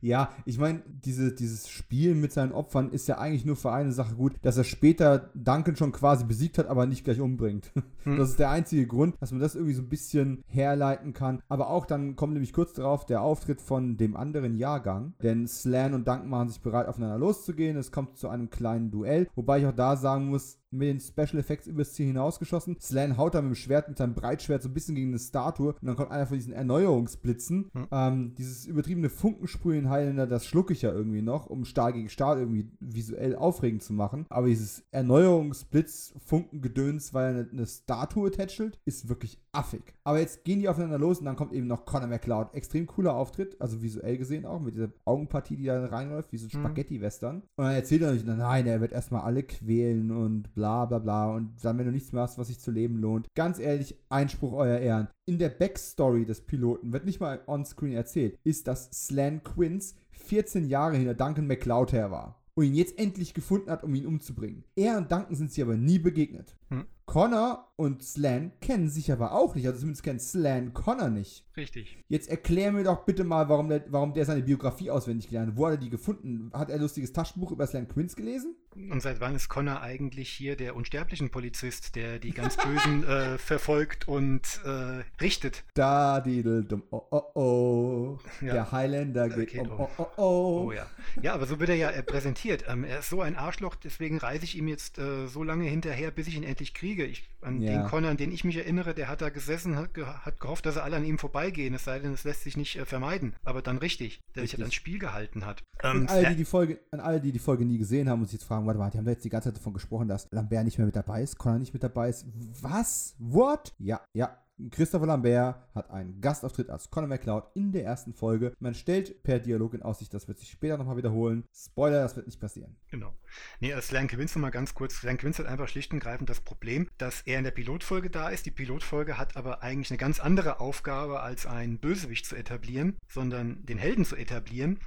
[0.00, 3.92] Ja, ich meine, diese, dieses Spiel mit seinen Opfern ist ja eigentlich nur für eine
[3.92, 7.72] Sache gut, dass er später Duncan schon quasi besiegt hat, aber nicht gleich umbringt.
[8.06, 8.18] Hm.
[8.18, 11.42] Das ist der einzige Grund, dass man das irgendwie so ein bisschen herleiten kann.
[11.48, 15.14] Aber auch dann kommt nämlich kurz darauf der Auftritt von dem anderen Jahrgang.
[15.24, 17.76] Denn Slan und Duncan machen sich bereit, aufeinander loszugehen.
[17.76, 19.26] Es kommt zu einem kleinen Duell.
[19.34, 22.76] Wobei ich auch da sagen muss, mit den Special Effects übers Ziel hinausgeschossen.
[22.80, 25.72] Slan haut da mit dem Schwert, mit seinem Breitschwert so ein bisschen gegen eine Statue
[25.72, 27.70] und dann kommt einer von diesen Erneuerungsblitzen.
[27.72, 27.86] Hm.
[27.90, 32.38] Ähm, dieses übertriebene Funkensprühen Heilender, das schlucke ich ja irgendwie noch, um Stahl gegen Stahl
[32.38, 34.26] irgendwie visuell aufregend zu machen.
[34.28, 39.94] Aber dieses Erneuerungsblitz, Funkengedöns, weil er eine, eine Statue tätschelt, ist wirklich affig.
[40.04, 42.54] Aber jetzt gehen die aufeinander los und dann kommt eben noch Conor McLeod.
[42.54, 46.46] Extrem cooler Auftritt, also visuell gesehen auch, mit dieser Augenpartie, die da reinläuft, wie so
[46.46, 46.60] ein hm.
[46.60, 47.36] Spaghetti-Western.
[47.56, 51.30] Und dann erzählt er natürlich, nein, er wird erstmal alle quälen und bla bla bla
[51.34, 53.26] und dann, wenn du nichts mehr hast, was sich zu leben lohnt.
[53.34, 55.08] Ganz ehrlich, Einspruch euer Ehren.
[55.26, 60.66] In der Backstory des Piloten wird nicht mal onscreen erzählt, ist, dass Slan Quinns 14
[60.66, 64.64] Jahre hinter Duncan McLeod her war und ihn jetzt endlich gefunden hat, um ihn umzubringen.
[64.74, 66.56] Er und Duncan sind sich aber nie begegnet.
[66.68, 66.86] Hm.
[67.06, 69.66] Connor und Slan kennen sich aber auch nicht.
[69.66, 71.44] Also zumindest kennt Slan Connor nicht.
[71.56, 71.96] Richtig.
[72.08, 75.56] Jetzt erklär mir doch bitte mal, warum der, warum der seine Biografie auswendig gelernt hat.
[75.56, 76.50] Wo hat er die gefunden?
[76.52, 78.56] Hat er ein lustiges Taschenbuch über Slan Quinns gelesen?
[78.74, 83.38] Und seit wann ist Connor eigentlich hier der unsterblichen Polizist, der die ganz Bösen äh,
[83.38, 85.64] verfolgt und äh, richtet?
[85.74, 88.18] Da, diddle, oh, oh, oh.
[88.42, 88.52] Ja.
[88.52, 90.62] Der Highlander geht, geht um, oh, oh, oh.
[90.66, 90.86] Oh ja.
[91.22, 92.64] Ja, aber so wird er ja äh, präsentiert.
[92.68, 96.10] Ähm, er ist so ein Arschloch, deswegen reise ich ihm jetzt äh, so lange hinterher,
[96.10, 97.04] bis ich ihn endlich kriege.
[97.04, 97.72] Ich, an ja.
[97.72, 100.66] den Connor, an den ich mich erinnere, der hat da gesessen, hat, ge hat gehofft,
[100.66, 103.34] dass er alle an ihm vorbeigehen, es sei denn, es lässt sich nicht äh, vermeiden.
[103.44, 104.56] Aber dann richtig, der richtig.
[104.56, 105.62] sich ans Spiel gehalten hat.
[105.82, 108.40] Ähm, alle, die die Folge, an alle, die die Folge nie gesehen haben und sich
[108.40, 110.64] jetzt fragen, warte mal, die haben da jetzt die ganze Zeit davon gesprochen, dass Lambert
[110.64, 112.26] nicht mehr mit dabei ist, Connor nicht mit dabei ist.
[112.60, 113.14] Was?
[113.18, 113.74] What?
[113.78, 114.36] Ja, ja,
[114.70, 118.54] Christopher Lambert hat einen Gastauftritt als Conor McLeod in der ersten Folge.
[118.58, 121.44] Man stellt per Dialog in Aussicht, das wird sich später nochmal wiederholen.
[121.54, 122.74] Spoiler, das wird nicht passieren.
[122.90, 123.12] Genau.
[123.60, 124.94] Nee, als Slan Quince nochmal ganz kurz.
[124.94, 128.30] Slan Quince hat einfach schlicht und greifend das Problem, dass er in der Pilotfolge da
[128.30, 128.46] ist.
[128.46, 133.64] Die Pilotfolge hat aber eigentlich eine ganz andere Aufgabe, als einen Bösewicht zu etablieren, sondern
[133.66, 134.78] den Helden zu etablieren.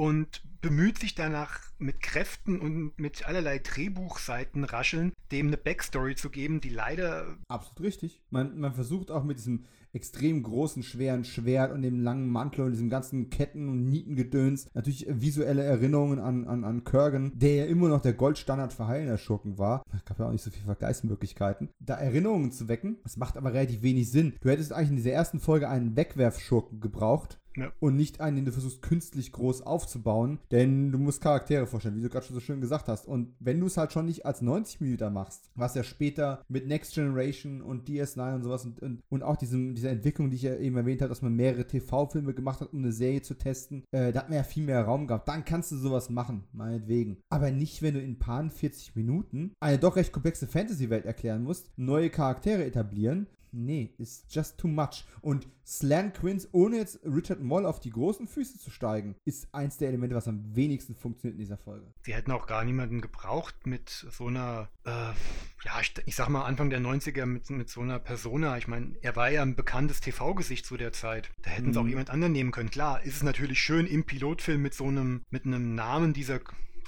[0.00, 6.30] Und bemüht sich danach mit Kräften und mit allerlei Drehbuchseiten rascheln, dem eine Backstory zu
[6.30, 7.36] geben, die leider.
[7.48, 8.22] Absolut richtig.
[8.30, 12.72] Man, man versucht auch mit diesem extrem großen, schweren Schwert und dem langen Mantel und
[12.72, 17.88] diesem ganzen Ketten- und Nietengedöns natürlich visuelle Erinnerungen an, an, an Kurgan, der ja immer
[17.88, 19.82] noch der Goldstandard für Heilner-Schurken war.
[19.94, 21.68] Es gab ja auch nicht so viele Vergleichsmöglichkeiten.
[21.78, 24.32] Da Erinnerungen zu wecken, das macht aber relativ wenig Sinn.
[24.40, 27.72] Du hättest eigentlich in dieser ersten Folge einen Wegwerfschurken gebraucht, ja.
[27.80, 32.02] Und nicht einen, den du versuchst künstlich groß aufzubauen, denn du musst Charaktere vorstellen, wie
[32.02, 33.06] du gerade schon so schön gesagt hast.
[33.06, 36.66] Und wenn du es halt schon nicht als 90 Minuten machst, was ja später mit
[36.66, 40.42] Next Generation und DS9 und sowas und, und, und auch diesem, dieser Entwicklung, die ich
[40.42, 43.84] ja eben erwähnt habe, dass man mehrere TV-Filme gemacht hat, um eine Serie zu testen,
[43.92, 45.28] äh, da hat man ja viel mehr Raum gehabt.
[45.28, 47.18] Dann kannst du sowas machen, meinetwegen.
[47.28, 51.42] Aber nicht, wenn du in ein paar 40 Minuten eine doch recht komplexe Fantasy-Welt erklären
[51.42, 55.04] musst, neue Charaktere etablieren, nee, ist just too much.
[55.20, 59.76] Und Slan Quinns, ohne jetzt Richard Moll auf die großen Füße zu steigen, ist eins
[59.78, 61.92] der Elemente, was am wenigsten funktioniert in dieser Folge.
[62.02, 66.44] Sie hätten auch gar niemanden gebraucht mit so einer, äh, ja, ich, ich, sag mal
[66.44, 68.58] Anfang der 90er mit, mit so einer Persona.
[68.58, 71.30] Ich meine, er war ja ein bekanntes TV-Gesicht zu der Zeit.
[71.42, 71.72] Da hätten mhm.
[71.72, 71.90] sie auch mhm.
[71.90, 72.70] jemand anderen nehmen können.
[72.70, 76.40] Klar, ist es natürlich schön im Pilotfilm mit so einem, mit einem Namen dieser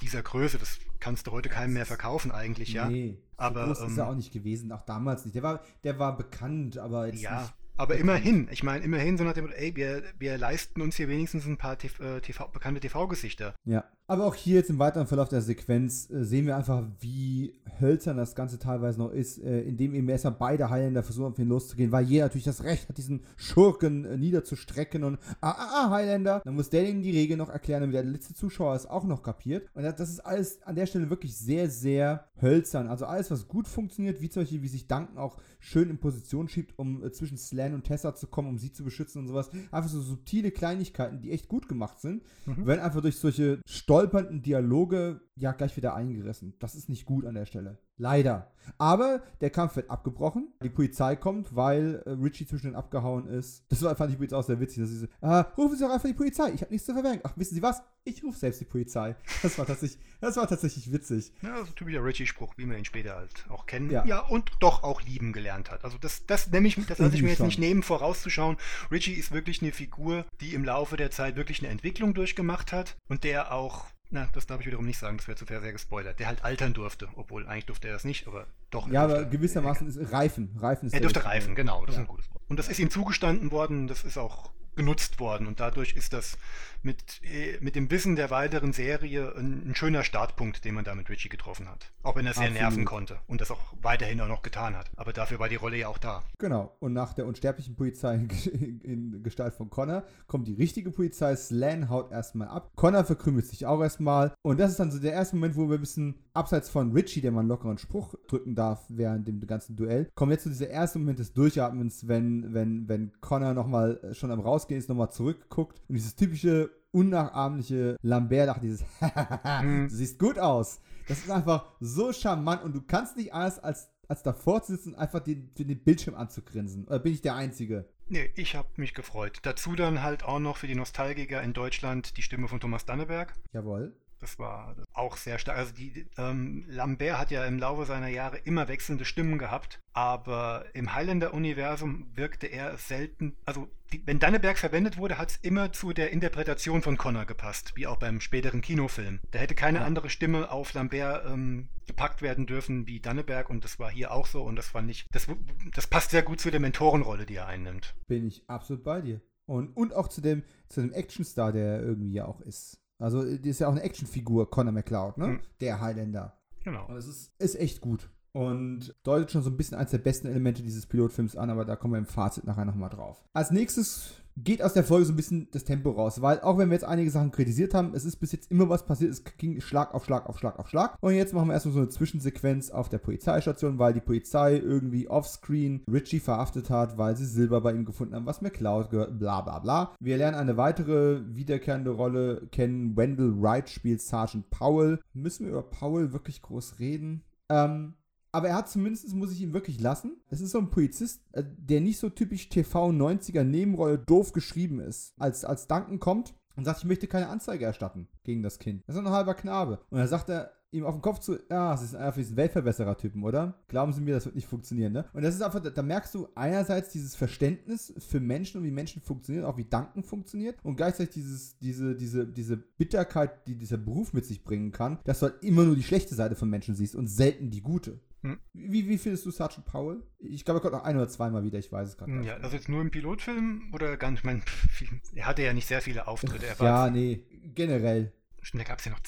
[0.03, 2.89] dieser Größe, das kannst du heute keinem mehr verkaufen eigentlich, ja.
[2.89, 5.35] Nee, aber so groß ähm, ist er auch nicht gewesen, auch damals nicht.
[5.35, 9.23] Der war, der war bekannt, aber jetzt ja, nicht aber immerhin, ich meine, immerhin so
[9.23, 13.55] nach dem ey, wir, wir leisten uns hier wenigstens ein paar TV, TV, bekannte TV-Gesichter.
[13.65, 13.83] Ja.
[14.05, 18.17] Aber auch hier jetzt im weiteren Verlauf der Sequenz äh, sehen wir einfach, wie hölzern
[18.17, 21.91] das Ganze teilweise noch ist, äh, indem eben erstmal beide Highlander versuchen, auf ihn loszugehen,
[21.91, 26.41] weil jeder natürlich das Recht hat, diesen Schurken äh, niederzustrecken und ah, ah, ah, Highlander.
[26.43, 29.23] Dann muss der ihm die Regel noch erklären, damit der letzte Zuschauer es auch noch
[29.23, 29.69] kapiert.
[29.73, 32.87] Und das ist alles an der Stelle wirklich sehr, sehr hölzern.
[32.87, 36.49] Also alles, was gut funktioniert, wie zum Beispiel, wie sich Duncan auch schön in Position
[36.49, 39.49] schiebt, um äh, zwischen Slan und Tessa zu kommen, um sie zu beschützen und sowas.
[39.71, 42.65] Einfach so subtile Kleinigkeiten, die echt gut gemacht sind, mhm.
[42.65, 43.61] werden einfach durch solche
[43.93, 46.55] stolpernden Dialoge ja gleich wieder eingerissen.
[46.57, 47.77] Das ist nicht gut an der Stelle.
[47.97, 48.51] Leider.
[48.77, 50.53] Aber der Kampf wird abgebrochen.
[50.63, 53.65] Die Polizei kommt, weil äh, Richie zwischen den abgehauen ist.
[53.69, 54.79] Das war, fand ich übrigens auch sehr witzig.
[54.79, 56.51] Dass sie so, ah, rufen Sie doch einfach die Polizei.
[56.53, 57.21] Ich habe nichts zu verbergen.
[57.23, 57.81] Ach, wissen Sie was?
[58.05, 59.15] Ich rufe selbst die Polizei.
[59.41, 61.31] Das war tatsächlich, das war tatsächlich witzig.
[61.41, 63.89] Ja, so typischer Richie-Spruch, wie man ihn später halt auch kennen.
[63.89, 64.05] Ja.
[64.05, 65.83] ja, und doch auch lieben gelernt hat.
[65.83, 67.47] Also das, das nehme ich, das lasse ich mir jetzt schon.
[67.47, 68.57] nicht nehmen, vorauszuschauen.
[68.91, 72.97] Richie ist wirklich eine Figur, die im Laufe der Zeit wirklich eine Entwicklung durchgemacht hat
[73.07, 76.19] und der auch na, das darf ich wiederum nicht sagen, das wäre zu sehr gespoilert.
[76.19, 78.87] Der halt altern durfte, obwohl eigentlich durfte er das nicht, aber doch.
[78.87, 80.55] Ja, aber gewissermaßen ist Reifen.
[80.59, 82.01] Reifen ist er durfte reifen, genau, das ja.
[82.01, 82.43] ist ein gutes Wort.
[82.47, 85.47] Und das ist ihm zugestanden worden, das ist auch genutzt worden.
[85.47, 86.37] Und dadurch ist das
[86.83, 90.95] mit, äh, mit dem Wissen der weiteren Serie ein, ein schöner Startpunkt, den man da
[90.95, 91.91] mit Richie getroffen hat.
[92.03, 92.61] Auch wenn er sehr Absolut.
[92.61, 94.91] nerven konnte und das auch weiterhin auch noch getan hat.
[94.95, 96.23] Aber dafür war die Rolle ja auch da.
[96.37, 96.75] Genau.
[96.79, 98.15] Und nach der unsterblichen Polizei
[98.45, 101.35] in, in Gestalt von Connor kommt die richtige Polizei.
[101.35, 102.71] Slan haut erstmal ab.
[102.75, 104.33] Connor verkrümelt sich auch erstmal.
[104.41, 107.21] Und das ist dann so der erste Moment, wo wir ein bisschen abseits von Richie,
[107.21, 110.69] der mal einen lockeren Spruch drücken darf während dem ganzen Duell, kommt jetzt zu dieser
[110.69, 115.81] erste Moment des Durchatmens, wenn, wenn, wenn Connor nochmal schon am Rausgehen ist, nochmal zurückguckt
[115.87, 118.83] und dieses typische unnachahmliche Lambert lacht, dieses
[119.61, 119.87] mhm.
[119.89, 120.79] du siehst gut aus.
[121.07, 124.93] Das ist einfach so charmant und du kannst nicht anders als, als davor zu sitzen
[124.93, 126.85] und einfach den, den Bildschirm anzugrinsen.
[126.85, 127.89] Oder bin ich der Einzige?
[128.09, 129.39] Nee, ich habe mich gefreut.
[129.41, 133.33] Dazu dann halt auch noch für die Nostalgiker in Deutschland die Stimme von Thomas Danneberg.
[133.53, 133.93] Jawohl.
[134.23, 135.57] Das war auch sehr stark.
[135.57, 140.63] Also die, ähm, Lambert hat ja im Laufe seiner Jahre immer wechselnde Stimmen gehabt, aber
[140.73, 143.35] im Highlander-Universum wirkte er selten.
[143.43, 147.73] Also die, wenn Danneberg verwendet wurde, hat es immer zu der Interpretation von Connor gepasst,
[147.75, 149.19] wie auch beim späteren Kinofilm.
[149.31, 149.85] Da hätte keine ja.
[149.85, 154.27] andere Stimme auf Lambert ähm, gepackt werden dürfen wie Danneberg und das war hier auch
[154.27, 155.27] so und das fand ich, das,
[155.75, 157.93] das passt sehr gut zu der Mentorenrolle, die er einnimmt.
[158.07, 159.19] Bin ich absolut bei dir.
[159.45, 162.79] Und, und auch zu dem, zu dem Actionstar, der irgendwie ja auch ist.
[162.99, 165.27] Also, die ist ja auch eine Actionfigur, Conor McLeod, ne?
[165.27, 165.39] Mhm.
[165.61, 166.37] Der Highlander.
[166.63, 166.87] Genau.
[166.87, 168.09] Und es ist, ist echt gut.
[168.31, 171.75] Und deutet schon so ein bisschen eins der besten Elemente dieses Pilotfilms an, aber da
[171.75, 173.23] kommen wir im Fazit nachher nochmal drauf.
[173.33, 176.69] Als nächstes geht aus der Folge so ein bisschen das Tempo raus, weil auch wenn
[176.69, 179.61] wir jetzt einige Sachen kritisiert haben, es ist bis jetzt immer was passiert, es ging
[179.61, 180.97] Schlag auf Schlag auf Schlag auf Schlag.
[181.01, 185.07] Und jetzt machen wir erstmal so eine Zwischensequenz auf der Polizeistation, weil die Polizei irgendwie
[185.07, 189.41] offscreen Richie verhaftet hat, weil sie Silber bei ihm gefunden haben, was McCloud gehört, bla
[189.41, 189.95] bla bla.
[189.99, 192.95] Wir lernen eine weitere wiederkehrende Rolle kennen.
[192.97, 194.99] Wendell Wright spielt Sergeant Powell.
[195.13, 197.23] Müssen wir über Powell wirklich groß reden?
[197.49, 197.93] Ähm,
[198.33, 200.17] aber er hat zumindest, muss ich ihm wirklich lassen.
[200.29, 205.13] Es ist so ein Polizist, äh, der nicht so typisch TV-90er Nebenrolle doof geschrieben ist.
[205.17, 208.83] Als, als Duncan kommt und sagt, ich möchte keine Anzeige erstatten gegen das Kind.
[208.87, 209.79] Das ist ein halber Knabe.
[209.91, 213.23] Und er sagt er, ihm auf den Kopf zu, ja, es ist einfach diesen Weltverbesserer-Typen,
[213.23, 213.53] oder?
[213.67, 215.05] Glauben Sie mir, das wird nicht funktionieren, ne?
[215.13, 218.99] Und das ist einfach, da merkst du einerseits dieses Verständnis für Menschen und wie Menschen
[219.03, 224.13] funktionieren, auch wie Danken funktioniert und gleichzeitig dieses, diese, diese, diese Bitterkeit, die dieser Beruf
[224.13, 226.95] mit sich bringen kann, dass du halt immer nur die schlechte Seite von Menschen siehst
[226.95, 227.99] und selten die gute.
[228.23, 228.39] Hm.
[228.53, 230.01] Wie, wie findest du Sergeant Powell?
[230.19, 232.25] Ich glaube, er kommt noch ein oder zweimal wieder, ich weiß es gerade nicht.
[232.25, 234.21] Ja, also jetzt nur im Pilotfilm oder gar nicht?
[234.21, 234.41] Ich meine,
[235.15, 236.45] er hatte ja nicht sehr viele Auftritte.
[236.59, 238.13] ja, nee, generell.
[238.53, 238.99] Da gab es ja noch,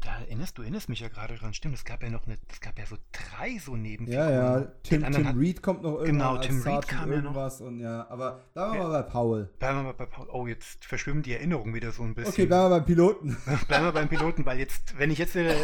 [0.00, 2.60] da erinnerst du erinnerst mich ja gerade dran, stimmt, es gab ja noch eine, es
[2.60, 4.30] gab ja so drei so Nebenfiguren.
[4.30, 7.60] Ja, ja, Tim, Tim hat, Reed kommt noch irgendwann Genau, Tim Reed kam ja noch.
[7.60, 9.50] Und ja, aber bleiben wir ja, mal bei Paul.
[9.58, 10.28] Bleiben wir mal bei Paul.
[10.30, 12.32] Oh, jetzt verschwimmen die Erinnerungen wieder so ein bisschen.
[12.32, 13.36] Okay, bleiben wir beim Piloten.
[13.68, 15.54] bleiben wir beim Piloten, weil jetzt, wenn ich jetzt äh,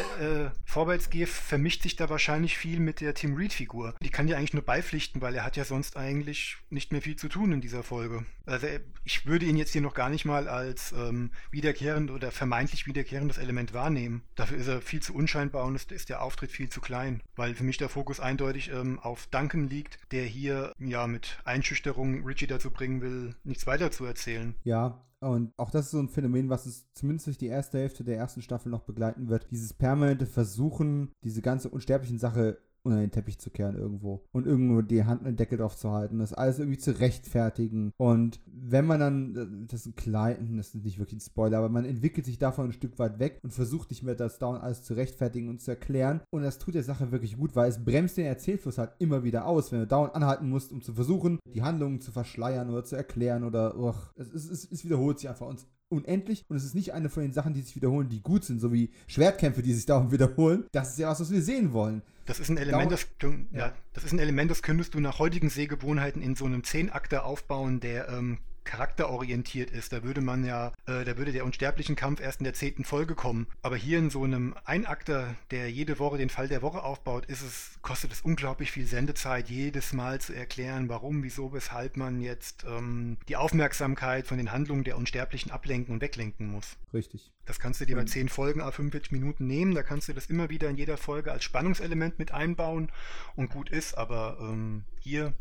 [0.65, 3.95] vorwärts gehe, vermischt sich da wahrscheinlich viel mit der Tim Reed-Figur.
[4.03, 7.17] Die kann ja eigentlich nur beipflichten, weil er hat ja sonst eigentlich nicht mehr viel
[7.17, 8.25] zu tun in dieser Folge.
[8.45, 8.67] Also
[9.05, 13.39] ich würde ihn jetzt hier noch gar nicht mal als ähm, wiederkehrend oder vermeintlich wiederkehrendes
[13.39, 14.23] Element wahrnehmen.
[14.37, 17.55] Dafür ist er viel zu unscheinbar und ist, ist der Auftritt viel zu klein, weil
[17.55, 22.47] für mich der Fokus eindeutig ähm, auf Duncan liegt, der hier ja mit Einschüchterung Richie
[22.47, 24.55] dazu bringen will, nichts weiter zu erzählen.
[24.63, 28.05] Ja, und auch das ist so ein Phänomen, was es zumindest durch die erste Hälfte
[28.05, 29.49] der ersten Staffel noch begleiten wird.
[29.51, 34.81] Dieses permanente Versuchen, diese ganze unsterblichen Sache unter den Teppich zu kehren irgendwo und irgendwo
[34.81, 37.93] die Hand mit Deckel drauf zu halten, das alles irgendwie zu rechtfertigen.
[37.97, 41.69] Und wenn man dann, das ist ein klein, das ist nicht wirklich ein Spoiler, aber
[41.69, 44.83] man entwickelt sich davon ein Stück weit weg und versucht nicht mehr das dauernd alles
[44.83, 46.21] zu rechtfertigen und zu erklären.
[46.31, 49.47] Und das tut der Sache wirklich gut, weil es bremst den Erzählfluss halt immer wieder
[49.47, 52.97] aus, wenn du dauernd anhalten musst, um zu versuchen, die Handlungen zu verschleiern oder zu
[52.97, 55.47] erklären oder, och, es, es, es, wiederholt sich einfach.
[55.47, 58.45] Und unendlich und es ist nicht eine von den Sachen, die sich wiederholen, die gut
[58.45, 60.65] sind, so wie Schwertkämpfe, die sich dauernd wiederholen.
[60.73, 62.03] Das ist ja was, was wir sehen wollen.
[62.27, 63.07] Das ist ein Element, das,
[63.53, 63.73] ja.
[63.93, 67.81] das ist ein Element, das könntest du nach heutigen Sehgewohnheiten in so einem Zehnakter aufbauen,
[67.81, 69.93] der ähm, charakterorientiert ist.
[69.93, 73.15] Da würde man ja, äh, da würde der unsterblichen Kampf erst in der zehnten Folge
[73.15, 73.47] kommen.
[73.63, 77.43] Aber hier in so einem Einakter, der jede Woche den Fall der Woche aufbaut, ist
[77.43, 82.65] es, kostet es unglaublich viel Sendezeit, jedes Mal zu erklären, warum, wieso, weshalb man jetzt
[82.69, 86.77] ähm, die Aufmerksamkeit von den Handlungen der Unsterblichen ablenken und weglenken muss.
[86.93, 87.33] Richtig.
[87.47, 90.27] Das kannst du dir bei zehn Folgen a 45 Minuten nehmen, da kannst du das
[90.27, 92.91] immer wieder in jeder Folge als Spannungselement mit einbauen
[93.37, 95.33] und gut ist, aber ähm, hier,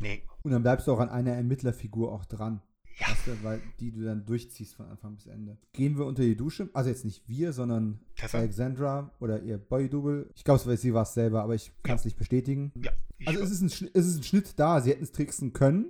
[0.00, 2.60] nee, und dann bleibst du auch an einer Ermittlerfigur auch dran.
[3.00, 3.08] Ja.
[3.08, 5.58] Weißt du, weil die du dann durchziehst von Anfang bis Ende.
[5.72, 8.38] Gehen wir unter die Dusche, also jetzt nicht wir, sondern Tessa?
[8.38, 10.30] Alexandra oder ihr Boy-Double.
[10.36, 12.08] Ich glaube, sie war es selber, aber ich kann es ja.
[12.08, 12.72] nicht bestätigen.
[12.76, 12.92] Ja.
[13.26, 15.86] Also es ist, ein, es ist ein Schnitt da, sie hätten es tricksen können.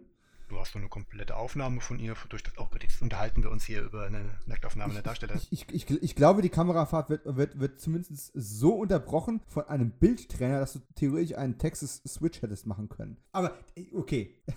[0.54, 2.14] Du hast so eine komplette Aufnahme von ihr.
[2.28, 5.34] Durch das, oh Gott, jetzt unterhalten wir uns hier über eine Nacktaufnahme der Darsteller.
[5.34, 9.90] Ich, ich, ich, ich, glaube, die Kamerafahrt wird, wird, wird zumindest so unterbrochen von einem
[9.90, 13.16] Bildtrainer, dass du theoretisch einen Texas Switch hättest machen können.
[13.32, 13.58] Aber,
[13.94, 14.36] okay.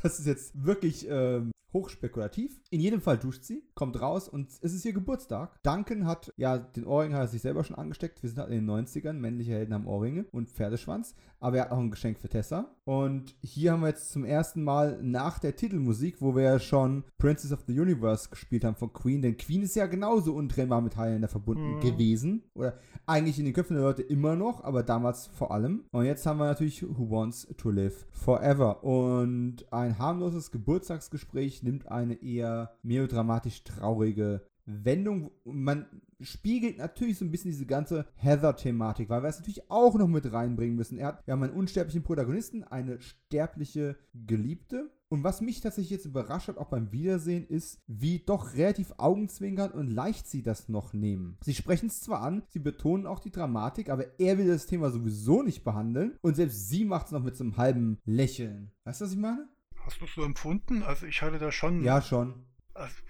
[0.00, 2.60] Das ist jetzt wirklich ähm, hochspekulativ.
[2.70, 5.60] In jedem Fall duscht sie, kommt raus und es ist ihr Geburtstag.
[5.62, 8.22] Duncan hat, ja, den Ohrring hat er sich selber schon angesteckt.
[8.22, 11.14] Wir sind halt in den 90ern, männliche Helden haben Ohrringe und Pferdeschwanz.
[11.40, 12.74] Aber er hat auch ein Geschenk für Tessa.
[12.84, 17.04] Und hier haben wir jetzt zum ersten Mal nach der Titelmusik, wo wir ja schon
[17.18, 20.96] Princess of the Universe gespielt haben von Queen, denn Queen ist ja genauso untrennbar mit
[20.96, 21.80] Highlander verbunden mhm.
[21.80, 22.42] gewesen.
[22.54, 25.84] Oder eigentlich in den Köpfen der Leute immer noch, aber damals vor allem.
[25.92, 28.82] Und jetzt haben wir natürlich Who Wants to Live Forever.
[28.82, 35.30] Und ein harmloses Geburtstagsgespräch nimmt eine eher melodramatisch traurige Wendung.
[35.44, 35.86] Man
[36.20, 40.30] spiegelt natürlich so ein bisschen diese ganze Heather-Thematik, weil wir es natürlich auch noch mit
[40.30, 40.98] reinbringen müssen.
[40.98, 44.90] Er hat, wir haben einen unsterblichen Protagonisten, eine sterbliche Geliebte.
[45.10, 49.72] Und was mich tatsächlich jetzt überrascht hat, auch beim Wiedersehen, ist, wie doch relativ augenzwinkernd
[49.72, 51.38] und leicht sie das noch nehmen.
[51.42, 54.90] Sie sprechen es zwar an, sie betonen auch die Dramatik, aber er will das Thema
[54.90, 58.70] sowieso nicht behandeln und selbst sie macht es noch mit so einem halben Lächeln.
[58.84, 59.48] Weißt du, was ich meine?
[59.86, 60.82] Hast du es so empfunden?
[60.82, 61.82] Also ich hatte da schon.
[61.82, 62.44] Ja, schon.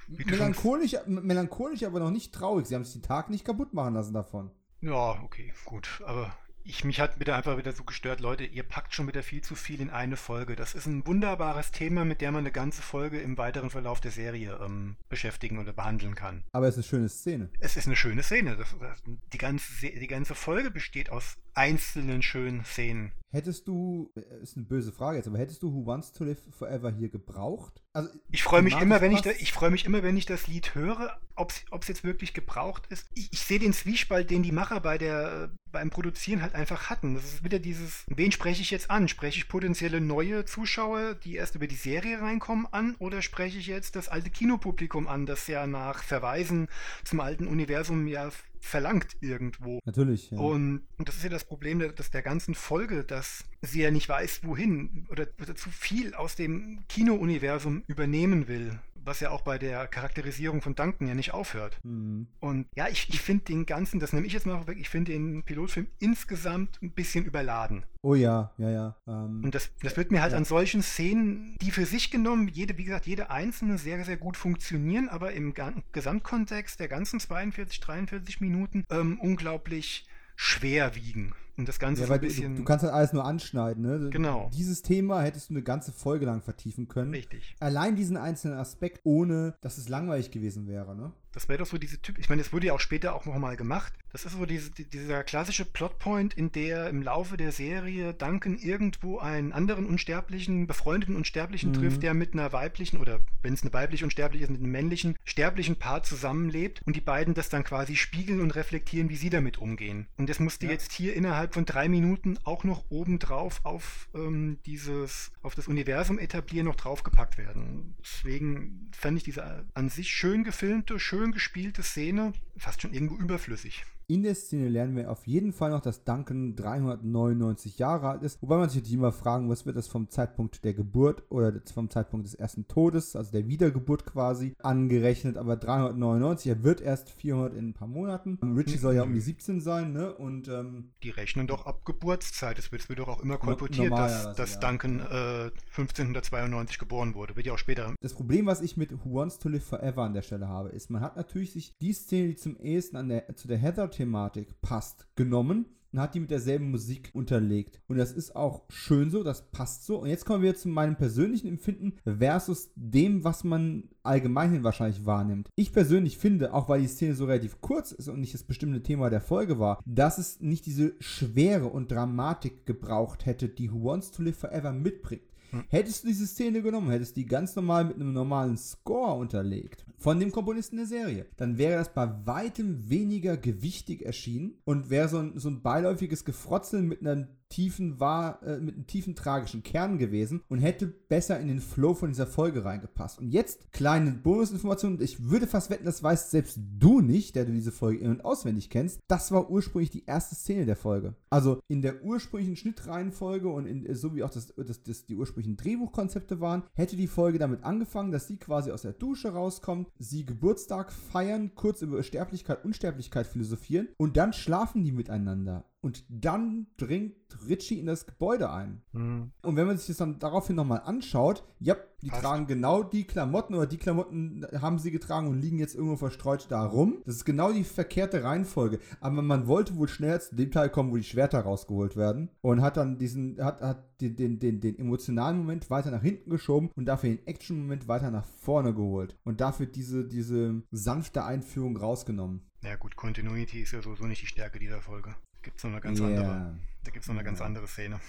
[0.08, 2.66] Melancholisch, melancholisch, aber noch nicht traurig.
[2.66, 4.50] Sie haben sich den Tag nicht kaputt machen lassen davon.
[4.80, 6.02] Ja, okay, gut.
[6.06, 6.32] Aber
[6.68, 9.54] ich, mich hat wieder einfach wieder so gestört, Leute, ihr packt schon wieder viel zu
[9.54, 10.54] viel in eine Folge.
[10.54, 14.10] Das ist ein wunderbares Thema, mit dem man eine ganze Folge im weiteren Verlauf der
[14.10, 16.44] Serie ähm, beschäftigen oder behandeln kann.
[16.52, 17.50] Aber es ist eine schöne Szene.
[17.60, 18.56] Es ist eine schöne Szene.
[18.56, 23.12] Das, das, die, ganze, die ganze Folge besteht aus einzelnen schönen Szenen.
[23.30, 26.40] Hättest du, äh, ist eine böse Frage jetzt, aber hättest du Who Wants to Live
[26.56, 27.82] Forever hier gebraucht?
[27.92, 30.46] Also, ich freue mich immer, wenn ich, da, ich freue mich immer, wenn ich das
[30.46, 33.06] Lied höre, ob es jetzt wirklich gebraucht ist.
[33.14, 37.14] Ich, ich sehe den Zwiespalt, den die Macher bei der, beim Produzieren halt einfach hatten.
[37.14, 39.08] Das ist wieder dieses, wen spreche ich jetzt an?
[39.08, 42.94] Spreche ich potenzielle neue Zuschauer, die erst über die Serie reinkommen, an?
[42.98, 46.68] Oder spreche ich jetzt das alte Kinopublikum an, das ja nach Verweisen
[47.04, 48.30] zum alten Universum ja
[48.60, 49.80] verlangt irgendwo.
[49.84, 50.30] Natürlich.
[50.30, 50.38] Ja.
[50.38, 54.40] Und, das ist ja das Problem dass der ganzen Folge, dass sie ja nicht weiß,
[54.44, 58.78] wohin oder, oder zu viel aus dem Kino-Universum übernehmen will
[59.08, 61.78] was ja auch bei der Charakterisierung von Duncan ja nicht aufhört.
[61.82, 62.28] Mhm.
[62.40, 65.12] Und ja, ich, ich finde den ganzen, das nehme ich jetzt mal weg, ich finde
[65.12, 67.84] den Pilotfilm insgesamt ein bisschen überladen.
[68.02, 68.96] Oh ja, ja, ja.
[69.08, 70.38] Ähm, Und das, das wird mir halt Ja.
[70.38, 74.36] an solchen Szenen, die für sich genommen, jede, wie gesagt, jede einzelne sehr, sehr gut
[74.36, 75.54] funktionieren, aber im
[75.92, 80.06] Gesamtkontext der ganzen 42, 43 Minuten ähm, unglaublich
[80.36, 81.34] schwer wiegen.
[81.58, 82.54] Und das Ganze ja, ein du, bisschen.
[82.54, 84.10] du, du kannst halt alles nur anschneiden, ne?
[84.10, 84.48] Genau.
[84.54, 87.12] Dieses Thema hättest du eine ganze Folge lang vertiefen können.
[87.12, 87.56] richtig.
[87.58, 91.12] Allein diesen einzelnen Aspekt, ohne dass es langweilig gewesen wäre, ne?
[91.32, 92.18] Das wäre doch so diese Typ.
[92.18, 93.92] Ich meine, das wurde ja auch später auch nochmal gemacht.
[94.12, 98.56] Das ist so diese, die- dieser klassische Plotpoint, in der im Laufe der Serie Duncan
[98.56, 101.74] irgendwo einen anderen Unsterblichen, befreundeten Unsterblichen Mhm.
[101.74, 105.16] trifft, der mit einer weiblichen oder wenn es eine weibliche Unsterbliche ist, mit einem männlichen
[105.24, 109.58] sterblichen Paar zusammenlebt und die beiden das dann quasi spiegeln und reflektieren, wie sie damit
[109.58, 110.06] umgehen.
[110.16, 110.72] Und das musste Ja.
[110.72, 116.18] jetzt hier innerhalb von drei Minuten auch noch obendrauf auf ähm, dieses, auf das Universum
[116.18, 117.94] etablieren noch draufgepackt werden.
[118.00, 123.84] Deswegen fand ich diese an sich schön gefilmte, schön gespielte Szene fast schon irgendwo überflüssig.
[124.10, 128.40] In der Szene lernen wir auf jeden Fall noch, dass Duncan 399 Jahre alt ist.
[128.40, 131.90] Wobei man sich natürlich immer fragen muss, wird das vom Zeitpunkt der Geburt oder vom
[131.90, 135.36] Zeitpunkt des ersten Todes, also der Wiedergeburt quasi, angerechnet.
[135.36, 138.38] Aber 399, er wird erst 400 in ein paar Monaten.
[138.56, 140.14] Richie soll ja um die 17 sein, ne?
[140.14, 142.58] Und ähm, Die rechnen doch ab Geburtszeit.
[142.58, 144.60] Es wird, wird doch auch immer kolportiert, dass, dass ja.
[144.60, 147.36] Duncan äh, 1592 geboren wurde.
[147.36, 147.94] Wird ja auch später.
[148.00, 150.88] Das Problem, was ich mit Who Wants to Live Forever an der Stelle habe, ist,
[150.88, 153.58] man hat natürlich sich die Szene, die zum ehesten an der, zu der
[153.98, 157.80] Heather-Thematik passt, genommen und hat die mit derselben Musik unterlegt.
[157.88, 159.98] Und das ist auch schön so, das passt so.
[160.02, 165.48] Und jetzt kommen wir zu meinem persönlichen Empfinden versus dem, was man allgemeinhin wahrscheinlich wahrnimmt.
[165.56, 168.82] Ich persönlich finde, auch weil die Szene so relativ kurz ist und nicht das bestimmte
[168.82, 173.84] Thema der Folge war, dass es nicht diese Schwere und Dramatik gebraucht hätte, die Who
[173.84, 175.22] Wants to Live Forever mitbringt.
[175.68, 180.20] Hättest du diese Szene genommen, hättest die ganz normal mit einem normalen Score unterlegt, von
[180.20, 185.18] dem Komponisten der Serie, dann wäre das bei weitem weniger gewichtig erschienen und wäre so
[185.18, 189.98] ein, so ein beiläufiges Gefrotzeln mit einer tiefen, wahr, äh, mit einem tiefen tragischen Kern
[189.98, 193.18] gewesen und hätte besser in den Flow von dieser Folge reingepasst.
[193.18, 197.52] Und jetzt kleine Bonusinformation, ich würde fast wetten, das weißt selbst du nicht, der du
[197.52, 199.00] diese Folge in- und auswendig kennst.
[199.08, 201.14] Das war ursprünglich die erste Szene der Folge.
[201.30, 205.56] Also in der ursprünglichen Schnittreihenfolge und in, so wie auch das, das, das, die ursprünglichen
[205.56, 210.24] Drehbuchkonzepte waren, hätte die Folge damit angefangen, dass sie quasi aus der Dusche rauskommt, sie
[210.24, 215.64] Geburtstag feiern, kurz über Sterblichkeit, Unsterblichkeit philosophieren und dann schlafen die miteinander.
[215.88, 217.16] Und dann dringt
[217.48, 218.82] Richie in das Gebäude ein.
[218.92, 222.22] Und wenn man sich das dann daraufhin nochmal anschaut, ja, die Passt.
[222.22, 226.46] tragen genau die Klamotten oder die Klamotten haben sie getragen und liegen jetzt irgendwo verstreut
[226.50, 226.98] da rum.
[227.06, 228.80] Das ist genau die verkehrte Reihenfolge.
[229.00, 232.60] Aber man wollte wohl schneller zu dem Teil kommen, wo die Schwerter rausgeholt werden und
[232.60, 236.68] hat dann diesen, hat, hat den, den, den, den emotionalen Moment weiter nach hinten geschoben
[236.76, 239.16] und dafür den Action-Moment weiter nach vorne geholt.
[239.24, 242.42] Und dafür diese, diese sanfte Einführung rausgenommen.
[242.62, 245.14] Ja gut, Continuity ist ja sowieso nicht die Stärke dieser Folge.
[245.42, 246.06] Gibt es noch eine ganz Ja.
[246.06, 246.58] andere.
[246.84, 248.00] Da gibt es noch eine ganz andere Szene.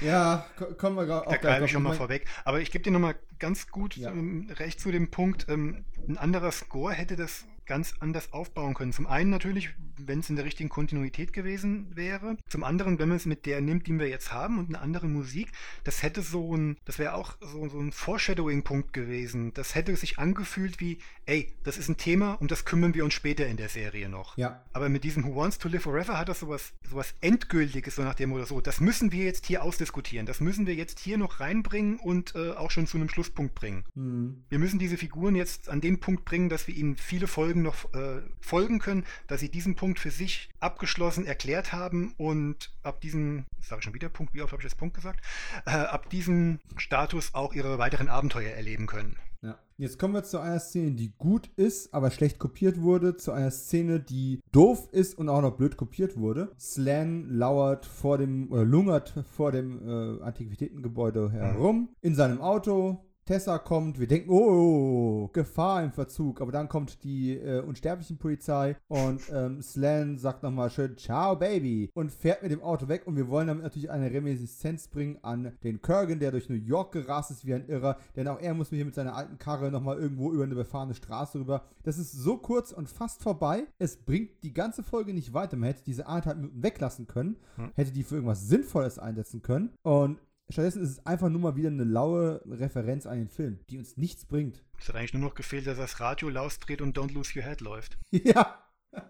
[0.00, 2.26] Ja, ko- kommen wir auch Da gleich greife ich schon mal vorweg.
[2.44, 4.10] Aber ich gebe dir nochmal ganz gut Ja.
[4.10, 8.92] ähm, recht zu dem Punkt, ähm, ein anderer Score hätte das ganz anders aufbauen können.
[8.92, 12.36] Zum einen natürlich, wenn es in der richtigen Kontinuität gewesen wäre.
[12.48, 15.06] Zum anderen, wenn man es mit der nimmt, die wir jetzt haben und eine andere
[15.08, 15.52] Musik,
[15.84, 19.52] das hätte so ein, das wäre auch so, so ein Foreshadowing-Punkt gewesen.
[19.54, 23.14] Das hätte sich angefühlt wie, ey, das ist ein Thema, um das kümmern wir uns
[23.14, 24.36] später in der Serie noch.
[24.36, 28.02] Ja, Aber mit diesem Who Wants to Live Forever hat das sowas, sowas Endgültiges, so
[28.02, 28.60] nach dem oder so.
[28.60, 30.26] Das müssen wir jetzt hier ausdiskutieren.
[30.26, 33.84] Das müssen wir jetzt hier noch reinbringen und äh, auch schon zu einem Schlusspunkt bringen.
[33.94, 34.44] hm.
[34.48, 37.92] Wir müssen diese Figuren jetzt an den Punkt bringen, dass wir ihnen viele Folgen noch
[37.94, 43.44] äh, folgen können, dass sie diesen Punkt für sich abgeschlossen erklärt haben und ab diesem,
[43.60, 45.20] sage ich schon wieder Punkt, wie oft habe ich das Punkt gesagt,
[45.66, 49.16] äh, ab diesem Status auch ihre weiteren Abenteuer erleben können.
[49.42, 49.58] Ja.
[49.78, 53.50] Jetzt kommen wir zu einer Szene, die gut ist, aber schlecht kopiert wurde, zu einer
[53.50, 56.50] Szene, die doof ist und auch noch blöd kopiert wurde.
[56.58, 63.05] Slan lauert vor dem, oder lungert vor dem äh, Antiquitätengebäude herum in seinem Auto.
[63.26, 66.40] Tessa kommt, wir denken, oh, Gefahr im Verzug.
[66.40, 71.90] Aber dann kommt die äh, unsterblichen Polizei und ähm, Slan sagt nochmal schön, ciao Baby
[71.92, 73.02] und fährt mit dem Auto weg.
[73.06, 76.92] Und wir wollen damit natürlich eine Reminiszenz bringen an den Kurgan, der durch New York
[76.92, 77.96] gerast ist wie ein Irrer.
[78.14, 81.40] Denn auch er muss hier mit seiner alten Karre nochmal irgendwo über eine befahrene Straße
[81.40, 81.64] rüber.
[81.82, 83.64] Das ist so kurz und fast vorbei.
[83.78, 85.56] Es bringt die ganze Folge nicht weiter.
[85.56, 87.72] Man hätte diese anderthalb Minuten weglassen können, Hm.
[87.74, 89.70] hätte die für irgendwas Sinnvolles einsetzen können.
[89.82, 93.78] Und Stattdessen ist es einfach nur mal wieder eine laue Referenz an den Film, die
[93.78, 94.62] uns nichts bringt.
[94.78, 97.60] Es hat eigentlich nur noch gefehlt, dass das Radio lausdreht und Don't Lose Your Head
[97.60, 97.98] läuft.
[98.12, 98.62] Ja.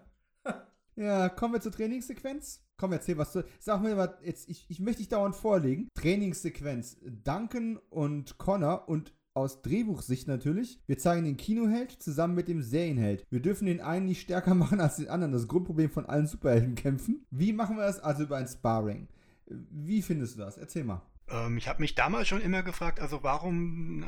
[0.95, 2.63] Ja, kommen wir zur Trainingssequenz.
[2.75, 3.31] Komm, erzähl was.
[3.31, 5.89] zu- Sag mir mal, jetzt, ich, ich möchte dich dauernd vorlegen.
[5.93, 6.97] Trainingssequenz.
[7.23, 10.79] Duncan und Connor und aus Drehbuchsicht natürlich.
[10.87, 13.23] Wir zeigen den Kinoheld zusammen mit dem Serienheld.
[13.29, 15.33] Wir dürfen den einen nicht stärker machen als den anderen.
[15.33, 17.23] Das Grundproblem von allen Superheldenkämpfen.
[17.29, 17.99] Wie machen wir das?
[17.99, 19.07] Also über ein Sparring.
[19.45, 20.57] Wie findest du das?
[20.57, 21.03] Erzähl mal.
[21.29, 24.05] Ähm, ich habe mich damals schon immer gefragt, also warum äh,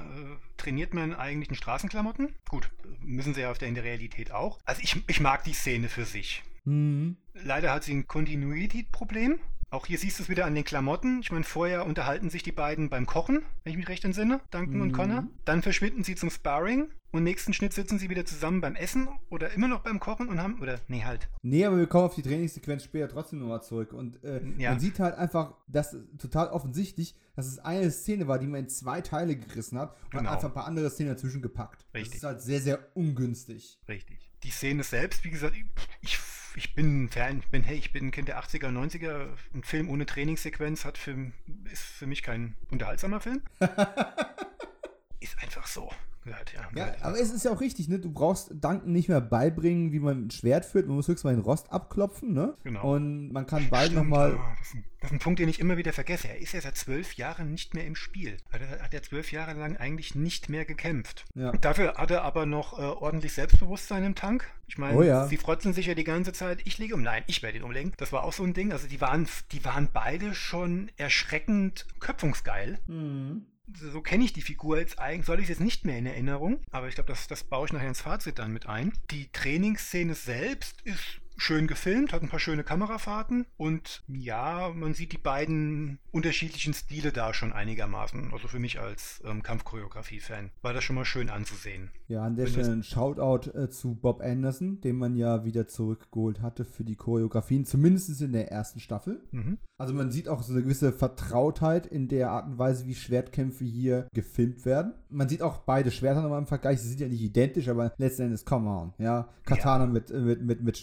[0.57, 2.35] trainiert man eigentlich in Straßenklamotten?
[2.47, 2.69] Gut,
[3.01, 4.59] müssen sie ja auf der, in der Realität auch.
[4.65, 6.43] Also ich, ich mag die Szene für sich.
[6.65, 7.17] Mhm.
[7.33, 9.39] Leider hat sie ein Continuity-Problem.
[9.71, 11.19] Auch hier siehst du es wieder an den Klamotten.
[11.21, 14.77] Ich meine, vorher unterhalten sich die beiden beim Kochen, wenn ich mich recht entsinne, Duncan
[14.77, 14.81] mhm.
[14.81, 15.27] und Connor.
[15.45, 19.51] Dann verschwinden sie zum Sparring und nächsten Schnitt sitzen sie wieder zusammen beim Essen oder
[19.53, 21.27] immer noch beim Kochen und haben, oder, nee, halt.
[21.41, 23.93] Nee, aber wir kommen auf die Trainingssequenz später trotzdem nochmal zurück.
[23.93, 24.71] Und äh, ja.
[24.71, 28.69] man sieht halt einfach, dass total offensichtlich, dass es eine Szene war, die man in
[28.69, 30.23] zwei Teile gerissen hat und genau.
[30.25, 31.85] hat einfach ein paar andere Szenen dazwischen gepackt.
[31.93, 32.11] Richtig.
[32.11, 33.79] Das ist halt sehr, sehr ungünstig.
[33.87, 34.31] Richtig.
[34.43, 35.55] Die Szene selbst, wie gesagt,
[36.01, 36.17] ich
[36.59, 39.29] ich bin ein Fan, ich bin, hey, ich bin ein Kind der 80er, 90er.
[39.53, 41.31] Ein Film ohne Trainingssequenz hat für,
[41.71, 43.41] ist für mich kein unterhaltsamer Film.
[45.21, 45.89] ist einfach so
[46.29, 46.69] gehört, ja.
[46.75, 47.99] Ja, aber es ist ja auch richtig, ne?
[47.99, 50.87] Du brauchst Duncan nicht mehr beibringen, wie man ein Schwert führt.
[50.87, 52.55] Man muss höchstens mal den Rost abklopfen, ne?
[52.63, 52.95] Genau.
[52.95, 54.35] Und man kann beide nochmal.
[54.35, 56.27] Oh, das, das, ist ein Punkt, den ich immer wieder vergesse.
[56.27, 58.37] Er ist ja seit zwölf Jahren nicht mehr im Spiel.
[58.51, 61.25] Also hat er zwölf Jahre lang eigentlich nicht mehr gekämpft.
[61.35, 61.51] Ja.
[61.53, 64.47] Dafür hat er aber noch äh, ordentlich Selbstbewusstsein im Tank.
[64.67, 65.27] Ich meine, oh ja.
[65.27, 67.01] sie frotzeln sich ja die ganze Zeit, ich lege um.
[67.01, 67.93] Nein, ich werde ihn umlegen.
[67.97, 68.71] Das war auch so ein Ding.
[68.71, 72.77] Also die waren, die waren beide schon erschreckend köpfungsgeil.
[72.87, 76.05] Mhm so kenne ich die Figur jetzt eigentlich, soll ich es jetzt nicht mehr in
[76.05, 78.93] Erinnerung, aber ich glaube, das, das baue ich nachher ins Fazit dann mit ein.
[79.11, 85.13] Die Trainingsszene selbst ist schön gefilmt, hat ein paar schöne Kamerafahrten und ja, man sieht
[85.13, 88.31] die beiden unterschiedlichen Stile da schon einigermaßen.
[88.33, 91.91] Also für mich als ähm, Kampfchoreografie-Fan war das schon mal schön anzusehen.
[92.07, 96.41] Ja, an der Stelle ein Shoutout äh, zu Bob Anderson, den man ja wieder zurückgeholt
[96.41, 99.21] hatte für die Choreografien, zumindest in der ersten Staffel.
[99.31, 99.57] Mhm.
[99.77, 103.63] Also man sieht auch so eine gewisse Vertrautheit in der Art und Weise, wie Schwertkämpfe
[103.63, 104.93] hier gefilmt werden.
[105.09, 108.23] Man sieht auch beide Schwerter nochmal im Vergleich, sie sind ja nicht identisch, aber letzten
[108.23, 109.29] Endes, come on, ja.
[109.45, 109.89] Katana ja.
[109.89, 110.77] Mit, mit, mit, mit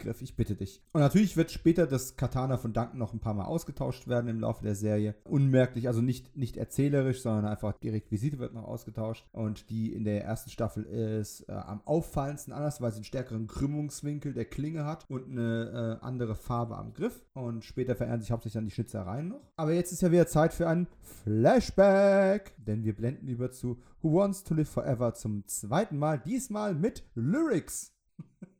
[0.00, 0.82] Schnitzereigriff, ich bitte dich.
[0.92, 4.40] Und natürlich wird später das Katana von Duncan noch ein paar Mal ausgetauscht werden im
[4.40, 5.14] Laufe der Serie.
[5.24, 9.26] Unmerklich, also nicht, nicht erzählerisch, sondern einfach die Requisite wird noch ausgetauscht.
[9.32, 13.46] Und die in der ersten Staffel ist äh, am auffallendsten anders, weil sie einen stärkeren
[13.46, 17.24] Krümmungswinkel der Klinge hat und eine äh, andere Farbe am Griff.
[17.34, 19.52] Und später verändern sich hauptsächlich dann die Schnitzereien noch.
[19.56, 24.14] Aber jetzt ist ja wieder Zeit für ein Flashback, denn wir blenden über zu Who
[24.14, 27.92] Wants to Live Forever zum zweiten Mal, diesmal mit Lyrics.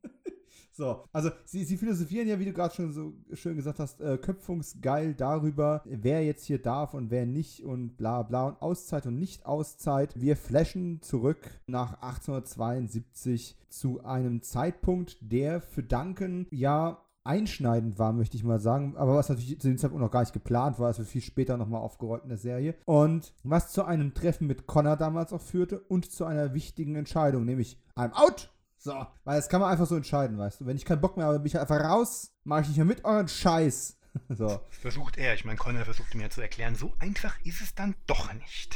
[0.80, 4.16] So, also sie, sie philosophieren ja, wie du gerade schon so schön gesagt hast, äh,
[4.16, 9.18] köpfungsgeil darüber, wer jetzt hier darf und wer nicht und bla bla und Auszeit und
[9.18, 10.18] Nicht-Auszeit.
[10.18, 18.38] Wir flashen zurück nach 1872 zu einem Zeitpunkt, der für Duncan ja einschneidend war, möchte
[18.38, 20.96] ich mal sagen, aber was natürlich zu dem Zeitpunkt noch gar nicht geplant war, es
[20.96, 24.96] wird viel später nochmal aufgerollt in der Serie und was zu einem Treffen mit Connor
[24.96, 28.48] damals auch führte und zu einer wichtigen Entscheidung, nämlich I'm out!
[28.82, 30.66] So, weil das kann man einfach so entscheiden, weißt du.
[30.66, 33.04] Wenn ich keinen Bock mehr habe, bin ich einfach raus, mache ich nicht mehr mit
[33.04, 33.98] euren Scheiß.
[34.30, 34.60] so.
[34.70, 38.32] Versucht er, ich meine, Connor versucht mir zu erklären, so einfach ist es dann doch
[38.32, 38.74] nicht.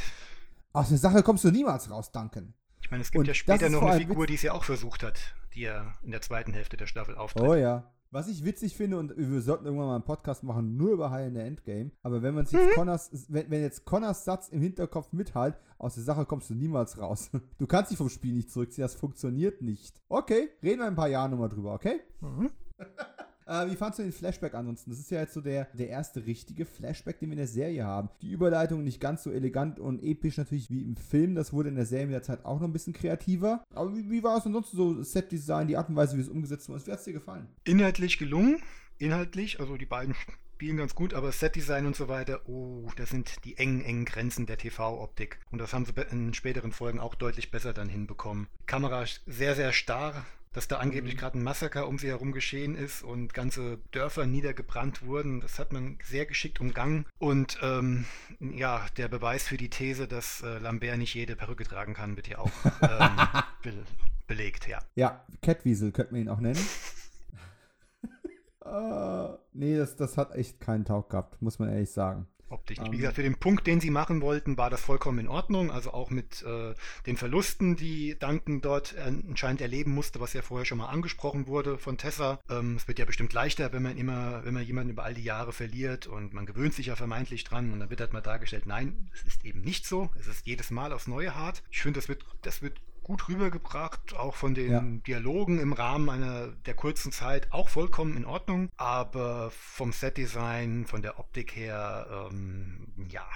[0.73, 2.53] Aus der Sache kommst du niemals raus, Duncan.
[2.81, 5.01] Ich meine, es gibt Und ja später noch eine Figur, die es ja auch versucht
[5.01, 5.19] hat,
[5.55, 7.43] die er in der zweiten Hälfte der Staffel auftritt.
[7.43, 7.91] Oh ja.
[8.15, 11.27] Was ich witzig finde, und wir sollten irgendwann mal einen Podcast machen, nur über High
[11.27, 12.71] in the Endgame, aber wenn man sich mhm.
[12.73, 16.97] Connors, wenn, wenn jetzt Connors Satz im Hinterkopf mithalt, aus der Sache kommst du niemals
[16.97, 17.29] raus.
[17.57, 20.01] Du kannst dich vom Spiel nicht zurückziehen, das funktioniert nicht.
[20.07, 21.99] Okay, reden wir ein paar Jahre nochmal drüber, okay?
[22.21, 22.51] Mhm.
[23.45, 24.89] Äh, wie fandest du den Flashback ansonsten?
[24.89, 27.85] Das ist ja jetzt so der, der erste richtige Flashback, den wir in der Serie
[27.85, 28.09] haben.
[28.21, 31.35] Die Überleitung nicht ganz so elegant und episch natürlich wie im Film.
[31.35, 33.63] Das wurde in der Serie mit der Zeit auch noch ein bisschen kreativer.
[33.73, 36.69] Aber wie, wie war es ansonsten so Set-Design, die Art und Weise, wie es umgesetzt
[36.69, 36.85] wurde?
[36.85, 37.47] Wie hat es dir gefallen?
[37.63, 38.61] Inhaltlich gelungen.
[38.97, 40.15] Inhaltlich, also die beiden
[40.55, 44.45] spielen ganz gut, aber Set-Design und so weiter, oh, das sind die engen, engen Grenzen
[44.45, 45.39] der TV-Optik.
[45.51, 48.47] Und das haben sie in späteren Folgen auch deutlich besser dann hinbekommen.
[48.65, 51.19] Kamera sehr, sehr starr, dass da angeblich mhm.
[51.19, 55.41] gerade ein Massaker um sie herum geschehen ist und ganze Dörfer niedergebrannt wurden.
[55.41, 57.05] Das hat man sehr geschickt umgangen.
[57.19, 58.05] Und ähm,
[58.39, 62.27] ja, der Beweis für die These, dass äh, Lambert nicht jede Perücke tragen kann, wird
[62.27, 62.51] hier auch
[62.81, 63.17] ähm,
[63.63, 63.73] be
[64.27, 64.79] belegt, ja.
[64.95, 66.59] Ja, Catwiesel könnte man ihn auch nennen.
[68.65, 72.91] uh, nee, das, das hat echt keinen Taug gehabt, muss man ehrlich sagen optisch nicht.
[72.91, 73.01] Wie ähm.
[73.01, 75.71] gesagt, für den Punkt, den sie machen wollten, war das vollkommen in Ordnung.
[75.71, 76.73] Also auch mit äh,
[77.05, 81.77] den Verlusten, die Duncan dort anscheinend erleben musste, was ja vorher schon mal angesprochen wurde
[81.77, 82.39] von Tessa.
[82.49, 85.23] Ähm, es wird ja bestimmt leichter, wenn man immer, wenn man jemanden über all die
[85.23, 88.65] Jahre verliert und man gewöhnt sich ja vermeintlich dran und dann wird halt mal dargestellt,
[88.65, 90.09] nein, es ist eben nicht so.
[90.19, 91.63] Es ist jedes Mal aufs Neue hart.
[91.71, 94.81] Ich finde, das wird, das wird gut rübergebracht, auch von den ja.
[94.81, 101.03] Dialogen im Rahmen einer der kurzen Zeit auch vollkommen in Ordnung, aber vom Setdesign, von
[101.03, 103.27] der Optik her, ähm, ja.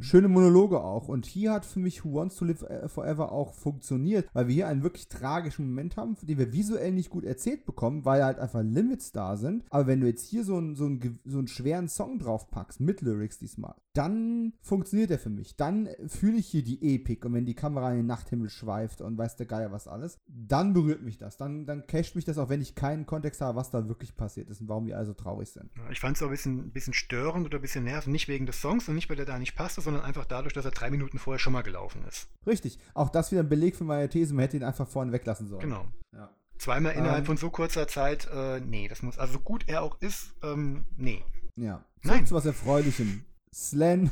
[0.00, 1.08] Schöne Monologe auch.
[1.08, 4.54] Und hier hat für mich Who Wants to Live äh, Forever auch funktioniert, weil wir
[4.54, 8.38] hier einen wirklich tragischen Moment haben, den wir visuell nicht gut erzählt bekommen, weil halt
[8.38, 9.64] einfach Limits da sind.
[9.70, 12.80] Aber wenn du jetzt hier so einen, so einen, so einen schweren Song drauf packst,
[12.80, 15.56] mit Lyrics diesmal, dann funktioniert der für mich.
[15.56, 19.16] Dann fühle ich hier die Epik und wenn die Kamera in den Nachthimmel schweift und
[19.16, 21.36] weiß der Geier was alles, dann berührt mich das.
[21.36, 24.50] Dann, dann casht mich das auch, wenn ich keinen Kontext habe, was da wirklich passiert
[24.50, 25.70] ist und warum die alle so traurig sind.
[25.90, 28.46] Ich fand es auch ein bisschen, ein bisschen störend oder ein bisschen nervend, nicht wegen
[28.46, 30.90] des Songs und nicht, weil der da nicht passte, sondern einfach dadurch, dass er drei
[30.90, 32.28] Minuten vorher schon mal gelaufen ist.
[32.46, 32.78] Richtig.
[32.94, 35.62] Auch das wieder ein Beleg für meine These, man hätte ihn einfach vorne weglassen sollen.
[35.62, 35.86] Genau.
[36.12, 36.30] Ja.
[36.58, 39.82] Zweimal innerhalb ähm, von so kurzer Zeit, äh, nee, das muss, also so gut er
[39.82, 41.24] auch ist, ähm, nee.
[41.56, 41.84] Ja.
[42.02, 42.26] Nein.
[42.26, 43.24] Zu was Erfreulichem.
[43.52, 44.10] Slan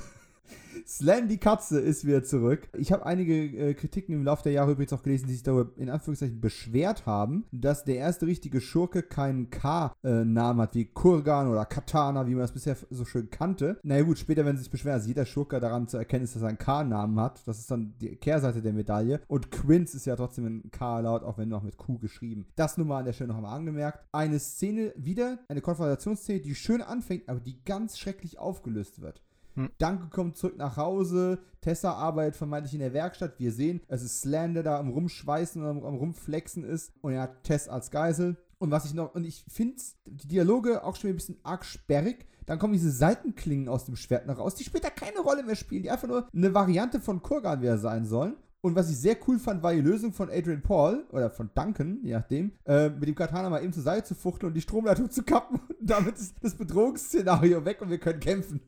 [0.87, 2.69] Slam die Katze ist wieder zurück.
[2.77, 5.71] Ich habe einige äh, Kritiken im Laufe der Jahre übrigens auch gelesen, die sich darüber
[5.77, 11.49] in Anführungszeichen beschwert haben, dass der erste richtige Schurke keinen K-Namen äh, hat, wie Kurgan
[11.49, 13.79] oder Katana, wie man das bisher so schön kannte.
[13.83, 16.35] Na naja, gut, später werden sie sich beschweren, dass jeder Schurke daran zu erkennen ist,
[16.35, 17.47] dass er einen K-Namen hat.
[17.47, 19.21] Das ist dann die Kehrseite der Medaille.
[19.29, 22.47] Und Quince ist ja trotzdem ein K laut, auch wenn noch mit Q geschrieben.
[22.57, 24.05] Das nun mal an der Stelle noch einmal angemerkt.
[24.13, 29.23] Eine Szene wieder, eine Konfrontationsszene, die schön anfängt, aber die ganz schrecklich aufgelöst wird.
[29.55, 29.71] Hm.
[29.79, 31.39] Danke kommt zurück nach Hause.
[31.61, 33.39] Tessa arbeitet vermeintlich in der Werkstatt.
[33.39, 36.93] Wir sehen, es ist Slan, der da am Rumschweißen und am, am Rumflexen ist.
[37.01, 38.37] Und er hat Tess als Geisel.
[38.59, 42.27] Und was ich noch, und ich finde die Dialoge auch schon ein bisschen arg sperrig.
[42.47, 45.83] Dann kommen diese Seitenklingen aus dem Schwert noch raus, die später keine Rolle mehr spielen,
[45.83, 48.37] die einfach nur eine Variante von Kurgan wieder sein sollen.
[48.61, 51.99] Und was ich sehr cool fand, war die Lösung von Adrian Paul, oder von Duncan,
[52.05, 55.11] je nachdem, äh, mit dem Katana mal eben zur Seite zu fuchteln und die Stromleitung
[55.11, 55.61] zu kappen.
[55.69, 58.61] Und damit ist das Bedrohungsszenario weg und wir können kämpfen.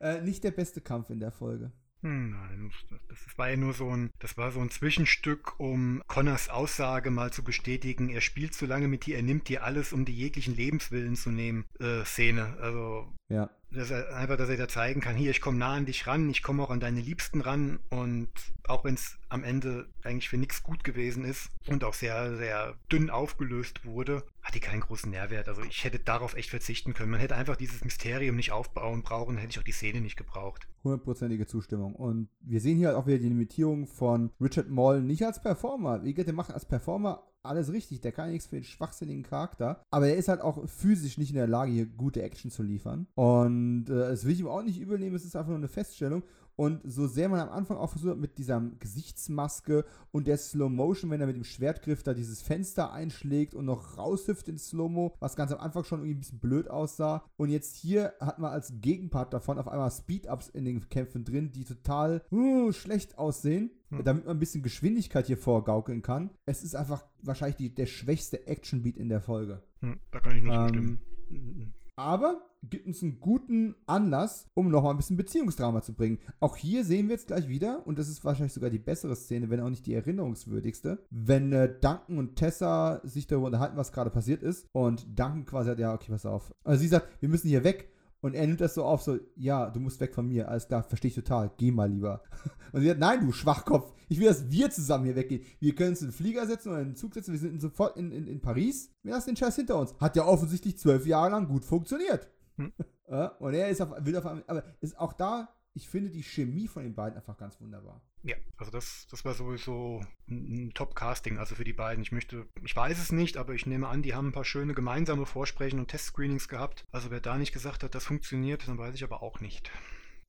[0.00, 1.72] Äh, nicht der beste Kampf in der Folge.
[2.02, 2.72] Hm, nein,
[3.08, 7.30] das war ja nur so ein, das war so ein Zwischenstück, um Connors Aussage mal
[7.30, 10.56] zu bestätigen, er spielt zu lange mit dir, er nimmt dir alles, um die jeglichen
[10.56, 12.56] Lebenswillen zu nehmen, äh, Szene.
[12.58, 15.86] Also ja dass er, einfach, dass er da zeigen kann, hier, ich komme nah an
[15.86, 18.28] dich ran, ich komme auch an deine Liebsten ran und
[18.66, 22.74] auch wenn es am Ende eigentlich für nichts gut gewesen ist und auch sehr, sehr
[22.90, 25.48] dünn aufgelöst wurde, hat die keinen großen Nährwert.
[25.48, 27.10] Also ich hätte darauf echt verzichten können.
[27.10, 30.66] Man hätte einfach dieses Mysterium nicht aufbauen brauchen, hätte ich auch die Szene nicht gebraucht.
[30.82, 31.94] Hundertprozentige Zustimmung.
[31.94, 36.02] Und wir sehen hier auch wieder die Limitierung von Richard Moll nicht als Performer.
[36.04, 38.00] Wie geht der macht als Performer alles richtig.
[38.00, 39.82] Der kann nichts für den schwachsinnigen Charakter.
[39.90, 43.06] Aber er ist halt auch physisch nicht in der Lage, hier gute Action zu liefern.
[43.14, 45.16] Und äh, das will ich ihm auch nicht übernehmen.
[45.16, 46.22] Es ist einfach nur eine Feststellung.
[46.56, 50.68] Und so sehr man am Anfang auch versucht hat, mit dieser Gesichtsmaske und der Slow
[50.68, 55.14] Motion, wenn er mit dem Schwertgriff da dieses Fenster einschlägt und noch raushüpft in Slow-Mo,
[55.20, 57.24] was ganz am Anfang schon irgendwie ein bisschen blöd aussah.
[57.36, 61.50] Und jetzt hier hat man als Gegenpart davon auf einmal Speed-Ups in den Kämpfen drin,
[61.52, 63.70] die total uh, schlecht aussehen.
[63.88, 64.04] Hm.
[64.04, 66.30] Damit man ein bisschen Geschwindigkeit hier vorgaukeln kann.
[66.46, 69.62] Es ist einfach wahrscheinlich die, der schwächste Action-Beat in der Folge.
[69.80, 71.00] Hm, da kann ich nur zustimmen.
[71.30, 76.18] Ähm, aber gibt uns einen guten Anlass, um nochmal ein bisschen Beziehungsdrama zu bringen.
[76.40, 79.50] Auch hier sehen wir jetzt gleich wieder, und das ist wahrscheinlich sogar die bessere Szene,
[79.50, 84.10] wenn auch nicht die erinnerungswürdigste, wenn äh, Duncan und Tessa sich darüber unterhalten, was gerade
[84.10, 84.66] passiert ist.
[84.72, 86.54] Und Duncan quasi sagt, ja, okay, pass auf.
[86.64, 87.90] Also sie sagt, wir müssen hier weg.
[88.20, 90.82] Und er nimmt das so auf, so, ja, du musst weg von mir, alles klar,
[90.82, 92.22] verstehe ich total, geh mal lieber.
[92.72, 95.44] Und sie sagt, nein, du Schwachkopf, ich will, dass wir zusammen hier weggehen.
[95.58, 97.96] Wir können uns in den Flieger setzen oder in den Zug setzen, wir sind sofort
[97.96, 99.94] in, in, in Paris, wir lassen den Scheiß hinter uns.
[99.98, 102.28] Hat ja offensichtlich zwölf Jahre lang gut funktioniert.
[102.56, 102.72] Hm.
[103.40, 106.82] Und er ist auf, will auf aber ist auch da, ich finde die Chemie von
[106.82, 108.02] den beiden einfach ganz wunderbar.
[108.22, 112.02] Ja, also das, das war sowieso ein Top-Casting, also für die beiden.
[112.02, 114.74] Ich möchte, ich weiß es nicht, aber ich nehme an, die haben ein paar schöne
[114.74, 116.84] gemeinsame Vorsprechen und Testscreenings gehabt.
[116.90, 119.70] Also wer da nicht gesagt hat, das funktioniert, dann weiß ich aber auch nicht.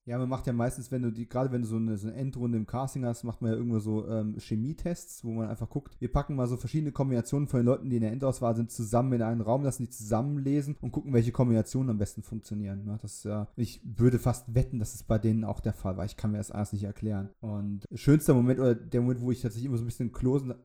[0.06, 2.18] Ja, man macht ja meistens, wenn du die, gerade wenn du so eine, so eine,
[2.18, 5.96] Endrunde im Casting hast, macht man ja irgendwo so ähm, Chemietests, wo man einfach guckt,
[6.00, 9.14] wir packen mal so verschiedene Kombinationen von den Leuten, die in der Endauswahl sind, zusammen
[9.14, 12.84] in einen Raum, lassen die zusammenlesen und gucken, welche Kombinationen am besten funktionieren.
[12.84, 12.98] Ne?
[13.02, 16.06] Das ja, ich würde fast wetten, dass es bei denen auch der Fall war.
[16.06, 17.30] Ich kann mir das alles nicht erklären.
[17.40, 20.56] Und schönster Moment oder der Moment, wo ich tatsächlich immer so ein bisschen Klosen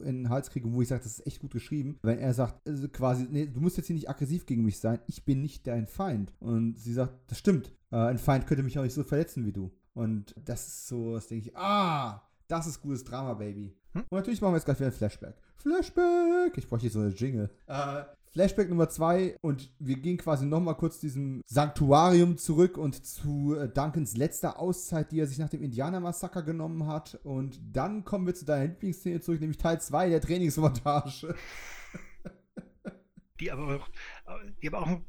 [0.00, 2.60] in den Hals kriege, wo ich sage, das ist echt gut geschrieben, wenn er sagt,
[2.68, 5.66] also quasi, nee, du musst jetzt hier nicht aggressiv gegen mich sein, ich bin nicht
[5.66, 6.34] dein Feind.
[6.40, 7.72] Und sie sagt, das stimmt.
[7.92, 9.70] Äh, ein Feind könnte mich auch nicht so verletzen wie du.
[9.94, 13.76] Und das ist so, das denke ich, ah, das ist gutes Drama, Baby.
[13.92, 14.04] Hm?
[14.08, 15.36] Und natürlich machen wir jetzt gleich wieder ein Flashback.
[15.56, 16.56] Flashback!
[16.56, 17.50] Ich bräuchte hier so eine Jingle.
[17.66, 18.02] Äh,
[18.32, 23.68] Flashback Nummer zwei und wir gehen quasi nochmal kurz diesem Sanktuarium zurück und zu äh,
[23.68, 27.20] Duncans letzter Auszeit, die er sich nach dem Indianer-Massaker genommen hat.
[27.24, 31.34] Und dann kommen wir zu deiner Lieblingsszene zurück, nämlich Teil 2 der Trainingsmontage.
[33.42, 33.88] Die aber auch
[34.62, 35.00] die aber auch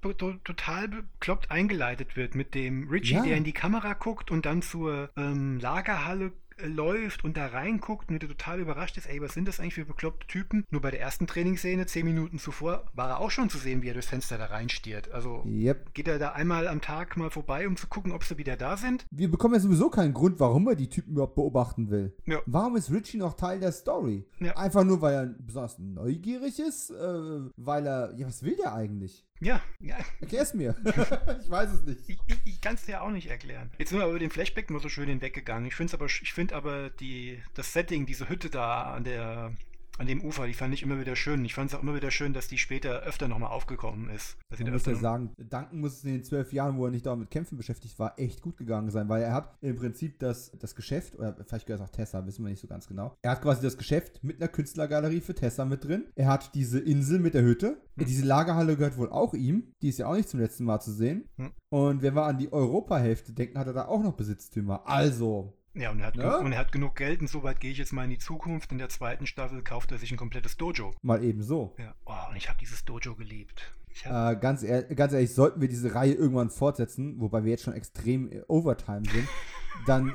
[0.44, 3.24] total bekloppt eingeleitet wird mit dem Richie, ja.
[3.24, 6.32] der in die Kamera guckt und dann zur ähm, Lagerhalle
[6.62, 9.86] läuft und da reinguckt und wieder total überrascht ist, ey, was sind das eigentlich für
[9.86, 10.66] bekloppte Typen?
[10.70, 13.90] Nur bei der ersten Trainingsszene, zehn Minuten zuvor, war er auch schon zu sehen, wie
[13.90, 15.12] er durchs Fenster da reinstiert.
[15.12, 15.94] Also yep.
[15.94, 18.78] geht er da einmal am Tag mal vorbei, um zu gucken, ob sie wieder da
[18.78, 19.06] sind?
[19.12, 22.16] Wir bekommen ja sowieso keinen Grund, warum er die Typen überhaupt beobachten will.
[22.26, 22.40] Ja.
[22.46, 24.26] Warum ist Richie noch Teil der Story?
[24.40, 24.56] Ja.
[24.58, 26.92] Einfach nur, weil er besonders neugierig ist?
[26.92, 29.26] Äh, weil er, ja, was will der eigentlich?
[29.40, 29.98] Ja, ja.
[30.22, 30.76] Erklär's mir.
[31.42, 32.02] ich weiß es nicht.
[32.08, 33.72] Ich, ich, ich kann es dir auch nicht erklären.
[33.78, 35.68] Jetzt sind wir über den Flashback nur so schön hinweggegangen.
[35.68, 39.54] Ich finde aber, ich find aber die, das Setting, diese Hütte da an der
[40.00, 41.46] an dem Ufer, die fand ich immer wieder schön.
[41.46, 44.38] Ich fand es auch immer wieder schön, dass die später öfter nochmal aufgekommen ist.
[44.50, 47.06] Dass Man muss ja sagen, danken muss es in den zwölf Jahren, wo er nicht
[47.06, 50.52] da mit Kämpfen beschäftigt war, echt gut gegangen sein, weil er hat im Prinzip das,
[50.60, 53.16] das Geschäft, oder vielleicht gehört es auch Tessa, wissen wir nicht so ganz genau.
[53.22, 56.06] Er hat quasi das Geschäft mit einer Künstlergalerie für Tessa mit drin.
[56.16, 57.78] Er hat diese Insel mit der Hütte.
[57.98, 58.06] Hm.
[58.06, 59.74] Diese Lagerhalle gehört wohl auch ihm.
[59.82, 61.30] Die ist ja auch nicht zum letzten Mal zu sehen.
[61.38, 61.52] Hm.
[61.70, 64.88] Und wenn wir an die Europahälfte denken, hat er da auch noch Besitztümer.
[64.88, 66.38] Also, ja, und er, hat ja?
[66.38, 68.72] und er hat genug Geld und so weit gehe ich jetzt mal in die Zukunft.
[68.72, 70.94] In der zweiten Staffel kauft er sich ein komplettes Dojo.
[71.02, 71.74] Mal eben so.
[71.80, 71.96] Ja.
[72.06, 73.74] Oh, und ich habe dieses Dojo geliebt.
[74.06, 77.74] Äh, ganz, ehrlich, ganz ehrlich, sollten wir diese Reihe irgendwann fortsetzen, wobei wir jetzt schon
[77.74, 79.28] extrem äh, Overtime sind,
[79.86, 80.10] dann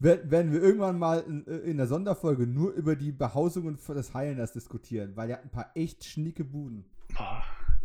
[0.00, 4.14] äh, werden wir irgendwann mal in, äh, in, der Sonderfolge nur über die Behausungen des
[4.14, 6.84] Highlanders diskutieren, weil er hat ein paar echt schnieke Buden.
[7.18, 7.24] Oh,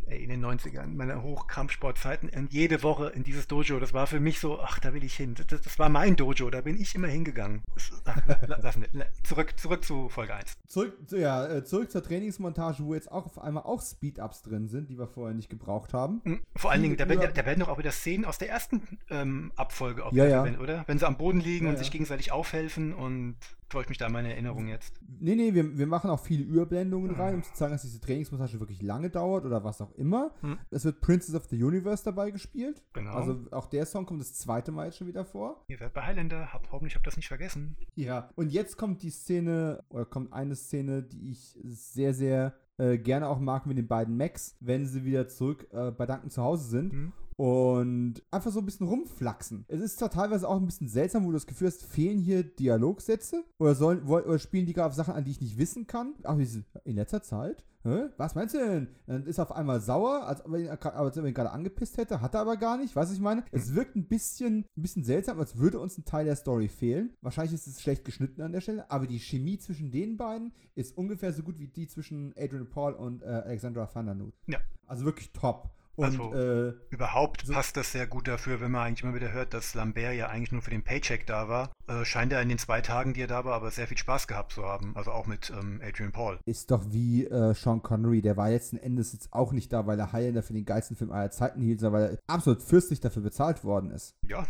[0.08, 3.80] in den 90ern, meine Hochkampfsportzeiten, jede Woche in dieses Dojo.
[3.80, 5.36] Das war für mich so, ach, da will ich hin.
[5.36, 7.62] Das, das war mein Dojo, da bin ich immer hingegangen.
[8.06, 8.18] Ach,
[8.48, 9.06] lassen wir.
[9.24, 10.58] Zurück, zurück zu Folge 1.
[10.68, 14.90] Zurück, ja, äh, zurück zur Trainingsmontage, wo jetzt auch auf einmal auch Speed-Ups drin sind,
[14.90, 16.22] die wir vorher nicht gebraucht haben.
[16.24, 19.00] Hm, vor allen Dingen, da werden, da werden doch auch wieder Szenen aus der ersten
[19.10, 20.44] ähm, Abfolge auch ja, ja.
[20.60, 20.84] oder?
[20.88, 23.38] Wenn sie am Boden liegen ja, und sich gegenseitig aufhelfen und
[23.74, 25.00] täuscht mich da meine Erinnerung jetzt.
[25.20, 27.18] Nee, nee, wir, wir machen auch viele Überblendungen mhm.
[27.20, 30.32] rein, um zu zeigen, dass diese Trainingsmontage wirklich lange dauert oder was auch immer.
[30.42, 30.60] Mhm.
[30.70, 32.84] Es wird Princess of the Universe dabei gespielt.
[32.94, 33.14] Genau.
[33.14, 35.66] Also auch der Song kommt das zweite Mal jetzt schon wieder vor.
[35.68, 37.76] Ihr werdet bei Highlander, hab, hoffentlich habt ihr das nicht vergessen.
[37.96, 43.00] Ja, und jetzt kommt die Szene, oder kommt eine Szene, die ich sehr, sehr äh,
[43.00, 46.44] gerne auch mag mit den beiden Macs, wenn sie wieder zurück äh, bei Duncan zu
[46.44, 46.94] Hause sind.
[46.94, 49.66] Mhm und einfach so ein bisschen rumflaxen.
[49.68, 52.44] Es ist zwar teilweise auch ein bisschen seltsam, wo du das Gefühl hast, fehlen hier
[52.44, 56.14] Dialogsätze oder, sollen, oder spielen die gerade auf Sachen an, die ich nicht wissen kann.
[56.24, 56.38] Ach,
[56.84, 57.64] in letzter Zeit?
[57.86, 58.06] Hä?
[58.16, 58.88] Was meinst du denn?
[59.08, 62.40] Dann ist er auf einmal sauer, als ob er ihn gerade angepisst hätte, hat er
[62.40, 62.96] aber gar nicht.
[62.96, 63.44] Weißt du, ich meine?
[63.52, 67.14] Es wirkt ein bisschen, ein bisschen seltsam, als würde uns ein Teil der Story fehlen.
[67.22, 70.98] Wahrscheinlich ist es schlecht geschnitten an der Stelle, aber die Chemie zwischen den beiden ist
[70.98, 74.34] ungefähr so gut wie die zwischen Adrian Paul und äh, Alexandra Van der Noot.
[74.48, 74.60] Ja.
[74.88, 75.70] Also wirklich top.
[75.96, 79.32] Und, also äh, überhaupt so passt das sehr gut dafür, wenn man eigentlich immer wieder
[79.32, 81.72] hört, dass Lambert ja eigentlich nur für den Paycheck da war.
[81.88, 84.28] Äh, scheint er in den zwei Tagen, die er da war, aber sehr viel Spaß
[84.28, 84.96] gehabt zu haben.
[84.96, 86.40] Also auch mit ähm, Adrian Paul.
[86.46, 90.00] Ist doch wie äh, Sean Connery, der war letzten Endes jetzt auch nicht da, weil
[90.00, 93.22] er Highlander für den geilsten Film aller Zeiten hielt, sondern weil er absolut fürstlich dafür
[93.22, 94.16] bezahlt worden ist.
[94.28, 94.48] Ja,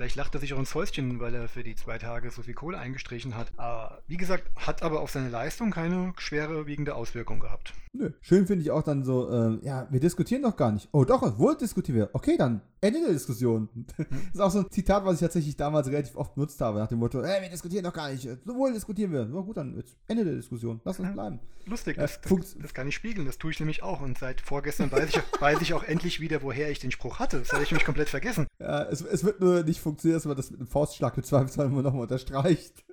[0.00, 2.54] Vielleicht lacht er sich auch ins Fäustchen, weil er für die zwei Tage so viel
[2.54, 3.52] Kohle eingestrichen hat.
[3.58, 7.74] Aber wie gesagt, hat aber auf seine Leistung keine schwere wiegende Auswirkung gehabt.
[7.92, 8.10] Nö.
[8.22, 10.88] Schön finde ich auch dann so, äh, ja, wir diskutieren doch gar nicht.
[10.92, 12.10] Oh doch, wohl diskutieren wir.
[12.14, 13.68] Okay, dann Ende der Diskussion.
[13.96, 16.88] das ist auch so ein Zitat, was ich tatsächlich damals relativ oft benutzt habe, nach
[16.88, 18.22] dem Motto, hey, wir diskutieren doch gar nicht.
[18.22, 19.26] So wohl diskutieren wir.
[19.26, 20.80] Na gut, dann Ende der Diskussion.
[20.84, 21.40] Lass uns bleiben.
[21.66, 23.26] Lustig, äh, das, das, das, kann ich spiegeln.
[23.26, 24.00] Das tue ich nämlich auch.
[24.00, 27.40] Und seit vorgestern weiß ich, weiß ich auch endlich wieder, woher ich den Spruch hatte.
[27.40, 28.46] Das hatte ich mich komplett vergessen.
[28.60, 31.66] Ja, es, es wird nur nicht funktionieren, dass man das mit einem Faustschlag im Zweifelsfall
[31.66, 32.84] immer nochmal unterstreicht.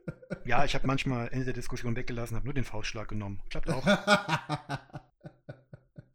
[0.46, 3.40] Ja, ich habe manchmal Ende der Diskussion weggelassen, habe nur den Faustschlag genommen.
[3.50, 3.86] Klappt auch.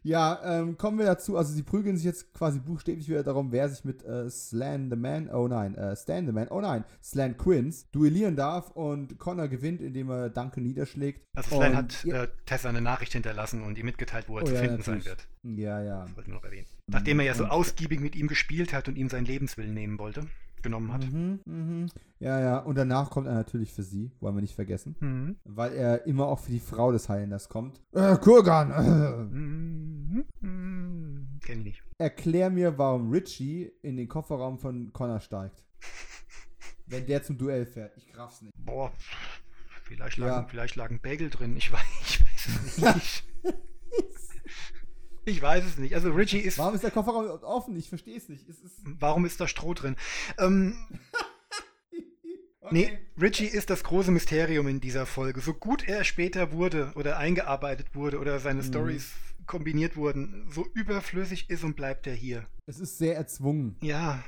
[0.04, 1.36] Ja, ähm, kommen wir dazu.
[1.36, 4.96] Also, sie prügeln sich jetzt quasi buchstäblich wieder darum, wer sich mit äh, Slan the
[4.96, 9.48] Man, oh nein, äh, Stan the Man, oh nein, Slan Quinns duellieren darf und Connor
[9.48, 11.24] gewinnt, indem er Duncan niederschlägt.
[11.34, 12.24] Also, Slan und, hat ja.
[12.24, 15.04] äh, Tessa eine Nachricht hinterlassen und ihm mitgeteilt, wo er oh, zu ja, finden natürlich.
[15.04, 15.58] sein wird.
[15.58, 16.04] Ja, ja.
[16.04, 16.66] Das wollten wir noch erwähnen.
[16.88, 20.26] Nachdem er ja so ausgiebig mit ihm gespielt hat und ihm seinen Lebenswillen nehmen wollte
[20.62, 21.10] genommen hat.
[21.10, 21.86] Mhm, mhm.
[22.18, 22.58] Ja, ja.
[22.58, 24.96] Und danach kommt er natürlich für sie, wollen wir nicht vergessen.
[25.00, 25.36] Mhm.
[25.44, 27.80] Weil er immer auch für die Frau des Heilanders kommt.
[27.92, 28.68] Äh, Kurgan!
[29.30, 30.24] Mhm.
[30.40, 31.38] Mhm.
[31.44, 31.82] Kenn ich nicht.
[31.98, 35.64] Erklär mir, warum Richie in den Kofferraum von Connor steigt.
[36.86, 37.96] Wenn der zum Duell fährt.
[37.96, 38.52] Ich raff's nicht.
[38.56, 38.92] Boah.
[39.84, 40.46] Vielleicht lag, ja.
[40.48, 41.56] vielleicht lag ein Bagel drin.
[41.56, 43.24] Ich weiß, ich weiß es nicht.
[45.24, 45.94] Ich weiß es nicht.
[45.94, 46.58] Also Richie ist.
[46.58, 47.76] Warum ist der Kofferraum offen?
[47.76, 48.48] Ich verstehe es nicht.
[48.48, 49.96] Ist warum ist da Stroh drin?
[50.38, 50.76] Ähm,
[52.60, 52.72] okay.
[52.72, 55.40] Nee, Richie ist das große Mysterium in dieser Folge.
[55.40, 58.66] So gut er später wurde oder eingearbeitet wurde oder seine mhm.
[58.66, 59.12] Stories
[59.46, 62.46] kombiniert wurden, so überflüssig ist und bleibt er hier.
[62.66, 63.76] Es ist sehr erzwungen.
[63.80, 64.22] Ja.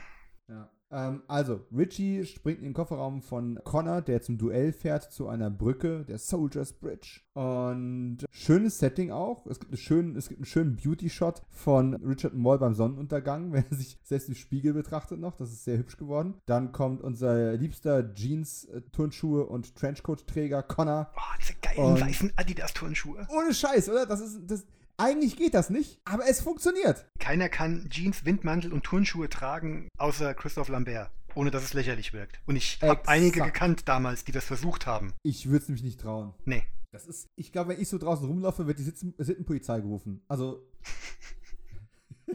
[0.48, 0.70] Ja.
[0.94, 5.50] Ähm, also, Richie springt in den Kofferraum von Connor, der zum Duell fährt, zu einer
[5.50, 7.20] Brücke, der Soldier's Bridge.
[7.34, 9.44] Und schönes Setting auch.
[9.46, 13.64] Es gibt, eine schönen, es gibt einen schönen Beauty-Shot von Richard Moll beim Sonnenuntergang, wenn
[13.68, 15.36] er sich selbst im Spiegel betrachtet noch.
[15.36, 16.34] Das ist sehr hübsch geworden.
[16.46, 21.10] Dann kommt unser liebster Jeans, äh, Turnschuhe und Trenchcoat-Träger Connor.
[21.12, 23.26] Boah, diese geilen weißen Adidas-Turnschuhe.
[23.36, 24.06] Ohne Scheiß, oder?
[24.06, 24.64] Das ist, das,
[24.96, 27.06] eigentlich geht das nicht, aber es funktioniert.
[27.18, 32.40] Keiner kann Jeans, Windmantel und Turnschuhe tragen, außer Christoph Lambert, ohne dass es lächerlich wirkt.
[32.46, 35.12] Und ich habe einige gekannt damals, die das versucht haben.
[35.22, 36.34] Ich würde es mich nicht trauen.
[36.44, 36.64] Nee.
[36.92, 40.22] Das ist, ich glaube, wenn ich so draußen rumlaufe, wird die Sittenpolizei gerufen.
[40.28, 40.62] Also.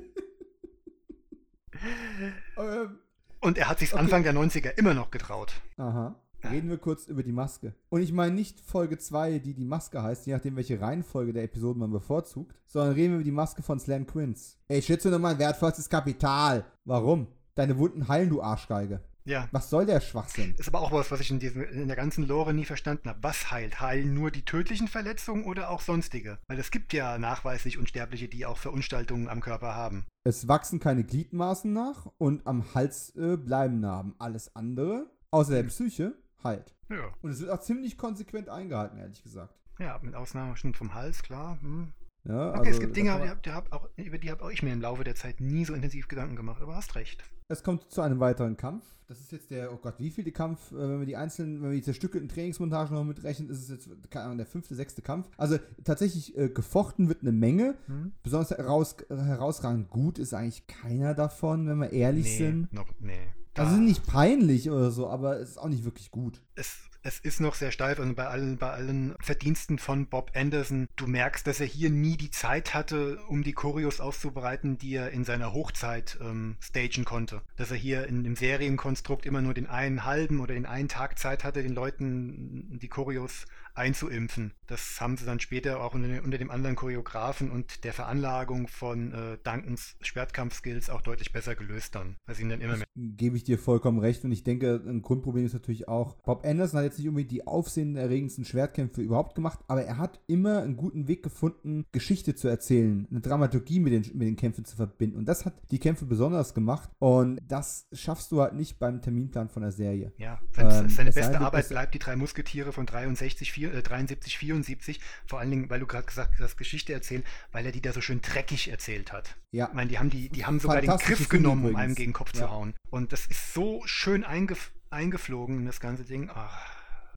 [2.57, 2.99] ähm,
[3.39, 4.01] Und er hat sich Okay.
[4.01, 5.53] Anfang der 90er immer noch getraut.
[5.77, 6.19] aha.
[6.43, 7.73] Reden wir kurz über die Maske.
[7.89, 11.43] Und ich meine nicht Folge 2, die die Maske heißt, je nachdem, welche Reihenfolge der
[11.43, 14.57] Episoden man bevorzugt, sondern reden wir über die Maske von Slan Quince.
[14.67, 16.65] Ey, schätze nur mein wertvollstes Kapital.
[16.85, 17.27] Warum?
[17.55, 19.01] Deine Wunden heilen, du Arschgeige.
[19.25, 19.47] Ja.
[19.51, 20.55] Was soll der Schwachsinn?
[20.57, 23.19] Ist aber auch was, was ich in, diesem, in der ganzen Lore nie verstanden habe.
[23.21, 23.79] Was heilt?
[23.79, 26.39] Heilen nur die tödlichen Verletzungen oder auch sonstige?
[26.47, 30.07] Weil es gibt ja nachweislich Unsterbliche, die auch Verunstaltungen am Körper haben.
[30.23, 34.15] Es wachsen keine Gliedmaßen nach und am Hals äh, bleiben Narben.
[34.17, 36.73] Alles andere, außer der Psyche, heilt.
[36.89, 37.13] Ja.
[37.21, 39.53] Und es wird auch ziemlich konsequent eingehalten, ehrlich gesagt.
[39.79, 41.57] Ja, mit Ausnahme schon vom Hals, klar.
[41.61, 41.93] Hm.
[42.25, 44.43] Ja, Okay, also, es gibt Dinge, die man- hab, die hab auch, über die habe
[44.43, 46.61] auch ich mir im Laufe der Zeit nie so intensiv Gedanken gemacht.
[46.61, 47.23] Aber hast recht.
[47.47, 48.85] Es kommt zu einem weiteren Kampf.
[49.07, 51.71] Das ist jetzt der, oh Gott, wie viele Kampf, äh, wenn wir die einzelnen, wenn
[51.71, 55.27] wir die zerstückelten Trainingsmontagen noch mitrechnen, ist es jetzt, keine Ahnung, der fünfte, sechste Kampf.
[55.35, 57.75] Also tatsächlich äh, gefochten wird eine Menge.
[57.87, 58.11] Hm?
[58.21, 62.73] Besonders heraus, herausragend gut ist eigentlich keiner davon, wenn wir ehrlich nee, sind.
[62.73, 63.18] Noch, nee.
[63.55, 66.41] Also sind nicht peinlich oder so, aber es ist auch nicht wirklich gut.
[66.55, 70.87] es, es ist noch sehr steif und bei allen, bei allen Verdiensten von Bob Anderson,
[70.97, 75.11] du merkst, dass er hier nie die Zeit hatte, um die Choreos auszubereiten, die er
[75.11, 77.41] in seiner Hochzeit ähm, stagen konnte.
[77.55, 81.17] Dass er hier in dem Serienkonstrukt immer nur den einen halben oder den einen Tag
[81.17, 83.45] Zeit hatte, den Leuten die Choreos
[83.79, 84.53] einzuimpfen.
[84.67, 89.11] Das haben sie dann später auch unter, unter dem anderen Choreografen und der Veranlagung von
[89.13, 92.17] äh, Duncans Schwertkampf-Skills auch deutlich besser gelöst dann.
[92.31, 92.85] Sie ihn dann immer mehr.
[92.95, 94.23] Gebe ich dir vollkommen recht.
[94.23, 97.47] Und ich denke, ein Grundproblem ist natürlich auch, Bob Anderson hat jetzt nicht unbedingt die
[97.47, 103.07] aufsehenerregendsten Schwertkämpfe überhaupt gemacht, aber er hat immer einen guten Weg gefunden, Geschichte zu erzählen,
[103.09, 105.17] eine Dramaturgie mit den, mit den Kämpfen zu verbinden.
[105.17, 106.89] Und das hat die Kämpfe besonders gemacht.
[106.99, 110.11] Und das schaffst du halt nicht beim Terminplan von der Serie.
[110.17, 113.68] Ja, seine, Ähm, seine es sei beste Arbeit bleibt die drei Musketiere von 63, vier,
[113.68, 114.99] äh, 73, 74.
[115.25, 118.01] Vor allen Dingen, weil du gerade gesagt hast, Geschichte erzählen, weil er die da so
[118.01, 119.35] schön dreckig erzählt hat.
[119.51, 119.67] Ja.
[119.67, 122.13] Ich meine, die haben, die, die haben sogar den Griff genommen, um einem gegen den
[122.13, 122.41] Kopf Ja.
[122.41, 122.73] zu hauen.
[122.89, 126.29] Und das ist so schön eingef eingeflogen, das ganze Ding.
[126.33, 126.67] Ach,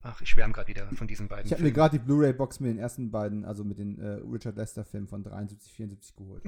[0.03, 2.71] ach ich schwärme gerade wieder von diesen beiden Ich habe mir gerade die Blu-ray-Box mit
[2.71, 6.43] den ersten beiden, also mit den äh, Richard Lester-Filmen von 73, 74 geholt.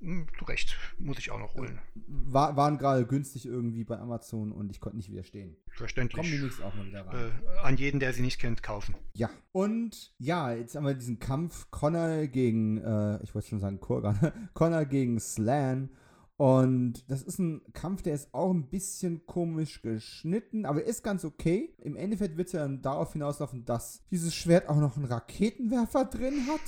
[0.00, 1.78] Hm, Zu Recht, muss ich auch noch holen.
[2.06, 5.56] War, waren gerade günstig irgendwie bei Amazon und ich konnte nicht widerstehen.
[5.64, 6.30] Kommen Verständlich.
[6.30, 7.32] demnächst auch mal wieder rein.
[7.56, 8.94] Äh, an jeden, der sie nicht kennt, kaufen.
[9.14, 9.30] Ja.
[9.52, 14.32] Und ja, jetzt haben wir diesen Kampf Connor gegen, äh, ich wollte schon sagen Kurgan,
[14.54, 15.90] Connor gegen Slan.
[16.38, 21.24] Und das ist ein Kampf, der ist auch ein bisschen komisch geschnitten, aber ist ganz
[21.24, 21.74] okay.
[21.80, 26.04] Im Endeffekt wird es ja dann darauf hinauslaufen, dass dieses Schwert auch noch einen Raketenwerfer
[26.04, 26.60] drin hat.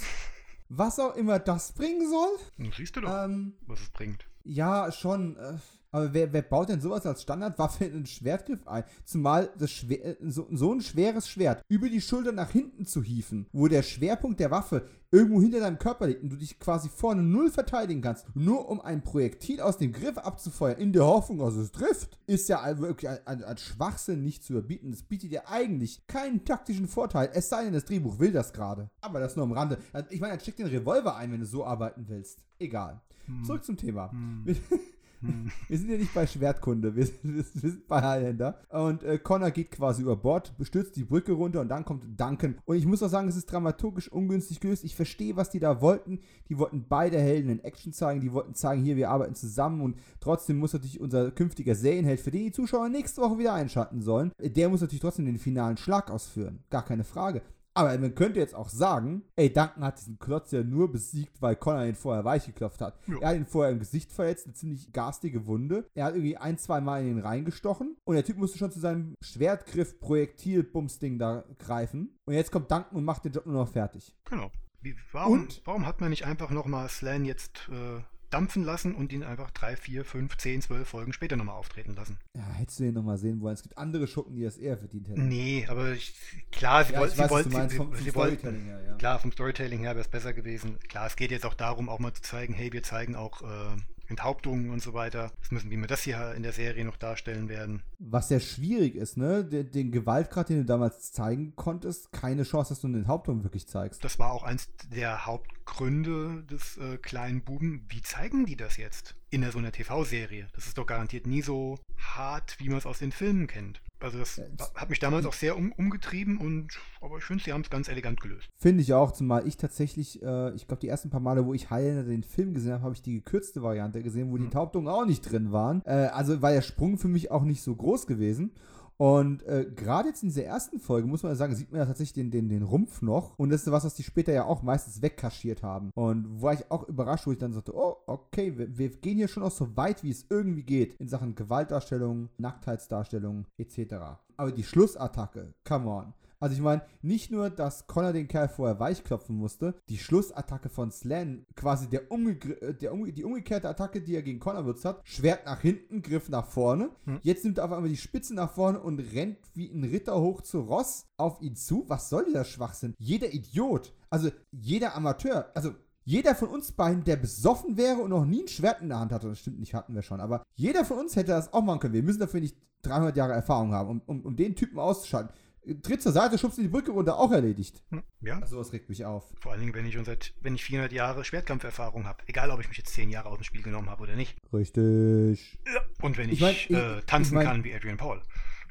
[0.69, 2.29] Was auch immer das bringen soll.
[2.57, 4.27] Hm, Siehst du doch, Ähm, was es bringt.
[4.45, 5.37] ja, schon.
[5.37, 5.55] äh,
[5.91, 8.85] Aber wer, wer baut denn sowas als Standardwaffe in einen Schwertgriff ein?
[9.05, 13.03] Zumal das Schwer, äh, so, so ein schweres Schwert über die Schulter nach hinten zu
[13.03, 16.89] hieven, wo der Schwerpunkt der Waffe irgendwo hinter deinem Körper liegt und du dich quasi
[16.89, 21.39] vorne null verteidigen kannst, nur um ein Projektil aus dem Griff abzufeuern, in der Hoffnung,
[21.39, 24.91] dass es trifft, ist ja wirklich als Schwachsinn nicht zu überbieten.
[24.91, 28.91] Das bietet dir eigentlich keinen taktischen Vorteil, es sei denn, das Drehbuch will das gerade.
[29.01, 29.79] Aber das nur am Rande.
[30.11, 32.45] Ich meine, dann steck den Revolver ein, wenn du so arbeiten willst.
[32.59, 33.01] Egal.
[33.45, 34.13] Zurück zum Thema.
[35.21, 35.35] Wir,
[35.69, 38.61] wir sind ja nicht bei Schwertkunde, wir sind, wir sind bei Highlander.
[38.71, 42.59] Und äh, Connor geht quasi über Bord, stürzt die Brücke runter und dann kommt Duncan.
[42.65, 44.85] Und ich muss auch sagen, es ist dramaturgisch ungünstig gelöst.
[44.85, 46.21] Ich verstehe, was die da wollten.
[46.49, 48.21] Die wollten beide Helden in Action zeigen.
[48.21, 49.81] Die wollten zeigen, hier, wir arbeiten zusammen.
[49.81, 54.03] Und trotzdem muss natürlich unser künftiger Serienheld, für den die Zuschauer nächste Woche wieder einschalten
[54.03, 56.61] sollen, der muss natürlich trotzdem den finalen Schlag ausführen.
[56.71, 57.43] Gar keine Frage.
[57.79, 61.55] Aber man könnte jetzt auch sagen, ey, Duncan hat diesen Klotz ja nur besiegt, weil
[61.55, 62.99] Connor ihn vorher weich geklopft hat.
[63.07, 63.19] Ja.
[63.21, 65.89] Er hat ihn vorher im Gesicht verletzt, eine ziemlich garstige Wunde.
[65.95, 68.81] Er hat irgendwie ein, zwei Mal in ihn reingestochen und der Typ musste schon zu
[68.81, 72.19] seinem Schwertgriff, Projektil, Bumsding da greifen.
[72.27, 74.13] Und jetzt kommt Duncan und macht den Job nur noch fertig.
[74.25, 74.51] Genau.
[74.81, 75.63] Wie, warum, Und?
[75.65, 78.01] warum hat man nicht einfach nochmal Slan jetzt äh,
[78.31, 82.19] dampfen lassen und ihn einfach drei, vier, fünf, zehn, zwölf Folgen später nochmal auftreten lassen?
[82.37, 83.55] Ja, hättest du den nochmal sehen wollen.
[83.55, 85.29] Es gibt andere Schurken, die das eher verdient hätten.
[85.29, 86.15] Nee, aber ich,
[86.53, 88.85] klar, sie Ja, wollten, weiß, sie wollten, meinst sie, vom, vom sie wollten, Storytelling her,
[88.85, 88.95] ja.
[88.97, 90.79] klar, vom Storytelling her wäre es besser gewesen.
[90.89, 93.77] Klar, es geht jetzt auch darum, auch mal zu zeigen, hey, wir zeigen auch äh,
[94.09, 95.31] Enthauptungen und so weiter.
[95.41, 97.83] Das müssen, wie wir das hier in der Serie noch darstellen werden.
[97.99, 99.45] Was sehr schwierig ist, ne?
[99.45, 103.69] Den, den Gewaltgrad, den du damals zeigen konntest, keine Chance, dass du eine Enthauptung wirklich
[103.69, 104.05] zeigst.
[104.05, 107.87] Das war auch eins der Hauptgründe des äh, kleinen Buben.
[107.89, 110.49] Wie zeigen die das jetzt in so einer TV-Serie?
[110.55, 113.81] Das ist doch garantiert nie so hart, wie man es aus den Filmen kennt.
[114.01, 114.41] Also das
[114.75, 116.69] hat mich damals auch sehr um, umgetrieben und
[117.01, 118.49] aber ich finde, sie haben es ganz elegant gelöst.
[118.57, 121.71] Finde ich auch, zumal ich tatsächlich, äh, ich glaube, die ersten paar Male, wo ich
[121.71, 125.05] Highlander den Film gesehen habe, habe ich die gekürzte Variante gesehen, wo die Taubtungen auch
[125.05, 125.83] nicht drin waren.
[125.85, 128.53] Äh, also war der Sprung für mich auch nicht so groß gewesen.
[128.99, 132.15] Und äh, gerade jetzt in dieser ersten Folge, muss man sagen, sieht man ja tatsächlich
[132.15, 133.39] den, den, den Rumpf noch.
[133.39, 135.93] Und das ist was, was die später ja auch meistens wegkaschiert haben.
[135.95, 139.29] Und war ich auch überrascht, wo ich dann sagte, oh, okay, wir, wir gehen hier
[139.29, 140.95] schon auch so weit, wie es irgendwie geht.
[140.95, 143.95] In Sachen Gewaltdarstellung, Nacktheitsdarstellung etc.
[144.37, 146.13] Aber die Schlussattacke, come on.
[146.41, 150.93] Also ich meine, nicht nur, dass Connor den Kerl vorher weichklopfen musste, die Schlussattacke von
[150.93, 154.85] Slan, quasi der, umge äh, der umge die umgekehrte Attacke, die er gegen Connor benutzt
[154.85, 156.91] hat, Schwert nach hinten, Griff nach vorne.
[157.05, 157.19] Hm.
[157.23, 160.43] Jetzt nimmt er auf einmal die Spitze nach vorne und rennt wie ein Ritter hoch
[160.43, 161.85] zu Ross auf ihn zu.
[161.89, 162.95] Was soll dieser Schwachsinn?
[162.99, 165.75] Jeder Idiot, also jeder Amateur, also
[166.05, 169.13] jeder von uns beiden, der besoffen wäre und noch nie ein Schwert in der Hand
[169.13, 171.81] hatte, das stimmt nicht, hatten wir schon, aber jeder von uns hätte das auch machen
[171.81, 171.95] können.
[171.95, 175.35] Wir müssen dafür nicht 300 Jahre Erfahrung haben, um, um, um den Typen auszuschalten
[175.83, 177.83] tritt zur Seite, schubst in die Brücke runter, auch erledigt.
[177.91, 178.39] Hm, ja.
[178.39, 179.25] Also das regt mich auf.
[179.41, 182.23] Vor allen Dingen, wenn ich, seit, wenn ich 400 Jahre Schwertkampferfahrung habe.
[182.27, 184.37] Egal, ob ich mich jetzt 10 Jahre aus dem Spiel genommen habe oder nicht.
[184.53, 185.59] Richtig.
[185.67, 185.81] Ja.
[186.03, 188.23] Und wenn ich, ich, mein, äh, tanzen ich mein, kann wie Adrian Paul.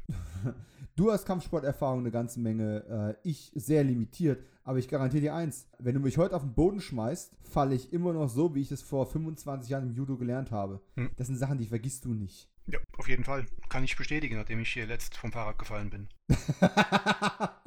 [0.96, 3.18] du hast Kampfsporterfahrung eine ganze Menge.
[3.24, 4.44] Äh, ich sehr limitiert.
[4.64, 7.94] Aber ich garantiere dir eins: Wenn du mich heute auf den Boden schmeißt, falle ich
[7.94, 10.82] immer noch so, wie ich es vor 25 Jahren im Judo gelernt habe.
[10.96, 11.12] Hm.
[11.16, 12.50] Das sind Sachen, die vergisst du nicht.
[12.68, 13.46] Ja, auf jeden Fall.
[13.70, 16.08] Kann ich bestätigen, nachdem ich hier letzt vom Fahrrad gefallen bin.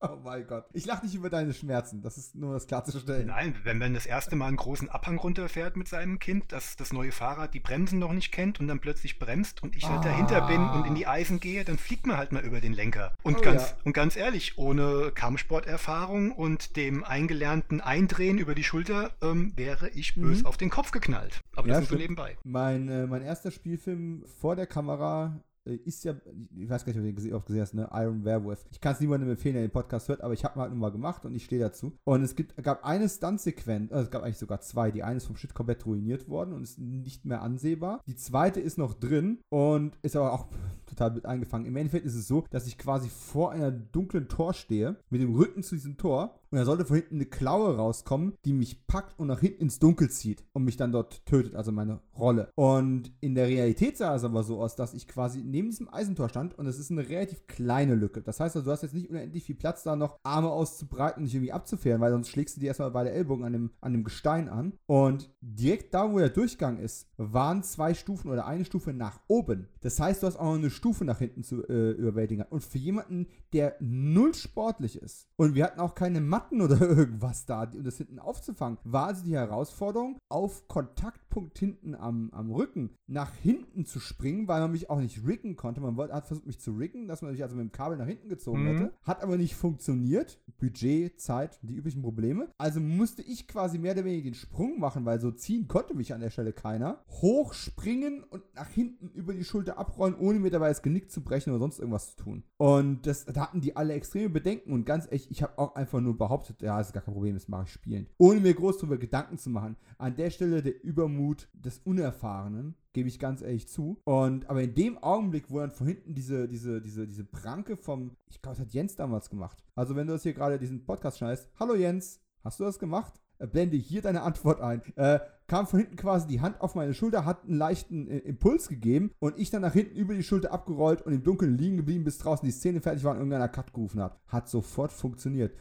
[0.08, 0.64] Oh mein Gott.
[0.72, 2.02] Ich lache nicht über deine Schmerzen.
[2.02, 3.28] Das ist nur das klarzustellen.
[3.28, 6.92] Nein, wenn man das erste Mal einen großen Abhang runterfährt mit seinem Kind, das das
[6.92, 9.94] neue Fahrrad die Bremsen noch nicht kennt und dann plötzlich bremst und ich ah.
[9.94, 12.72] halt dahinter bin und in die Eisen gehe, dann fliegt man halt mal über den
[12.72, 13.12] Lenker.
[13.22, 13.76] Und, oh, ganz, ja.
[13.84, 20.14] und ganz ehrlich, ohne Kampfsporterfahrung und dem eingelernten Eindrehen über die Schulter ähm, wäre ich
[20.14, 20.46] bös mhm.
[20.46, 21.40] auf den Kopf geknallt.
[21.56, 22.36] Aber ja, das ist so nebenbei.
[22.44, 25.40] Mein, äh, mein erster Spielfilm vor der Kamera
[25.72, 26.14] ist ja,
[26.56, 27.88] ich weiß gar nicht, ob du den oft gesehen hast, ne?
[27.92, 28.64] Iron Werewolf.
[28.70, 30.80] Ich kann es niemandem empfehlen, der den Podcast hört, aber ich habe mal halt nur
[30.80, 31.92] mal gemacht und ich stehe dazu.
[32.04, 34.90] Und es gibt, gab eine Stunt-Sequenz, also es gab eigentlich sogar zwei.
[34.90, 38.02] Die eine ist vom Shit komplett ruiniert worden und ist nicht mehr ansehbar.
[38.06, 40.48] Die zweite ist noch drin und ist aber auch
[40.86, 41.66] total mit eingefangen.
[41.66, 45.34] Im Endeffekt ist es so, dass ich quasi vor einer dunklen Tor stehe, mit dem
[45.34, 49.18] Rücken zu diesem Tor und da sollte von hinten eine Klaue rauskommen, die mich packt
[49.18, 52.50] und nach hinten ins Dunkel zieht und mich dann dort tötet, also meine Rolle.
[52.54, 56.28] Und in der Realität sah es aber so aus, dass ich quasi neben diesem Eisentor
[56.28, 58.22] stand und es ist eine relativ kleine Lücke.
[58.22, 61.26] Das heißt also, du hast jetzt nicht unendlich viel Platz da noch Arme auszubreiten und
[61.26, 64.04] dich irgendwie abzufähren, weil sonst schlägst du dir erstmal beide Ellbogen an dem, an dem
[64.04, 64.72] Gestein an.
[64.86, 69.68] Und direkt da, wo der Durchgang ist, waren zwei Stufen oder eine Stufe nach oben.
[69.80, 72.44] Das heißt, du hast auch noch eine Stufe nach hinten zu äh, überwältigen.
[72.48, 77.44] Und für jemanden, der null sportlich ist und wir hatten auch keine Matten oder irgendwas
[77.44, 82.90] da, um das hinten aufzufangen, war also die Herausforderung, auf Kontaktpunkt hinten am, am Rücken
[83.06, 85.80] nach hinten zu springen, weil man mich auch nicht riggen konnte.
[85.80, 88.06] Man wollte, hat versucht, mich zu riggen, dass man mich also mit dem Kabel nach
[88.06, 88.66] hinten gezogen mhm.
[88.66, 88.92] hätte.
[89.02, 90.40] Hat aber nicht funktioniert.
[90.58, 92.48] Budget, Zeit, die üblichen Probleme.
[92.58, 96.14] Also musste ich quasi mehr oder weniger den Sprung machen, weil so ziehen konnte mich
[96.14, 97.02] an der Stelle keiner.
[97.08, 101.50] Hochspringen und nach hinten über die Schulter abrollen, ohne mir dabei das Genick zu brechen
[101.50, 102.44] oder sonst irgendwas zu tun.
[102.56, 106.00] Und das, da hatten die alle extreme Bedenken und ganz echt, ich habe auch einfach
[106.00, 108.06] nur behauptet, behauptet, ja, ist gar kein Problem, das mache ich spielen.
[108.18, 109.76] Ohne mir groß darüber Gedanken zu machen.
[109.98, 114.00] An der Stelle der Übermut des Unerfahrenen, gebe ich ganz ehrlich zu.
[114.04, 118.16] Und aber in dem Augenblick, wo dann von hinten diese, diese, diese, diese Pranke vom,
[118.28, 119.64] ich glaube, das hat Jens damals gemacht.
[119.74, 123.14] Also wenn du das hier gerade diesen Podcast schneidest, hallo Jens, hast du das gemacht?
[123.38, 124.82] Äh, blende hier deine Antwort ein.
[124.96, 128.68] Äh, kam von hinten quasi die Hand auf meine Schulter, hat einen leichten äh, Impuls
[128.68, 132.04] gegeben und ich dann nach hinten über die Schulter abgerollt und im Dunkeln liegen geblieben,
[132.04, 134.20] bis draußen die Szene fertig war und irgendeiner Cut gerufen hat.
[134.28, 135.58] Hat sofort funktioniert.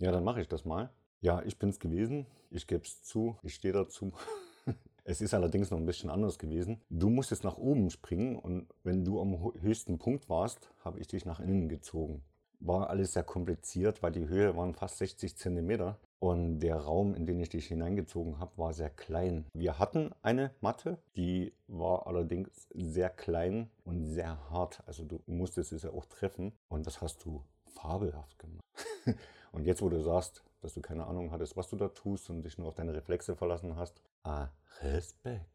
[0.00, 0.90] Ja, dann mache ich das mal.
[1.20, 2.26] Ja, ich bin es gewesen.
[2.50, 3.36] Ich gebe es zu.
[3.44, 4.12] Ich stehe dazu.
[5.04, 6.80] es ist allerdings noch ein bisschen anders gewesen.
[6.90, 11.24] Du musstest nach oben springen und wenn du am höchsten Punkt warst, habe ich dich
[11.24, 12.24] nach innen gezogen.
[12.64, 17.26] War alles sehr kompliziert, weil die Höhe waren fast 60 Zentimeter und der Raum, in
[17.26, 19.44] den ich dich hineingezogen habe, war sehr klein.
[19.54, 24.84] Wir hatten eine Matte, die war allerdings sehr klein und sehr hart.
[24.86, 28.62] Also du musstest es ja auch treffen und das hast du fabelhaft gemacht.
[29.52, 32.42] Und jetzt, wo du sagst, dass du keine Ahnung hattest, was du da tust und
[32.42, 34.48] dich nur auf deine Reflexe verlassen hast, ah,
[34.80, 35.51] Respekt.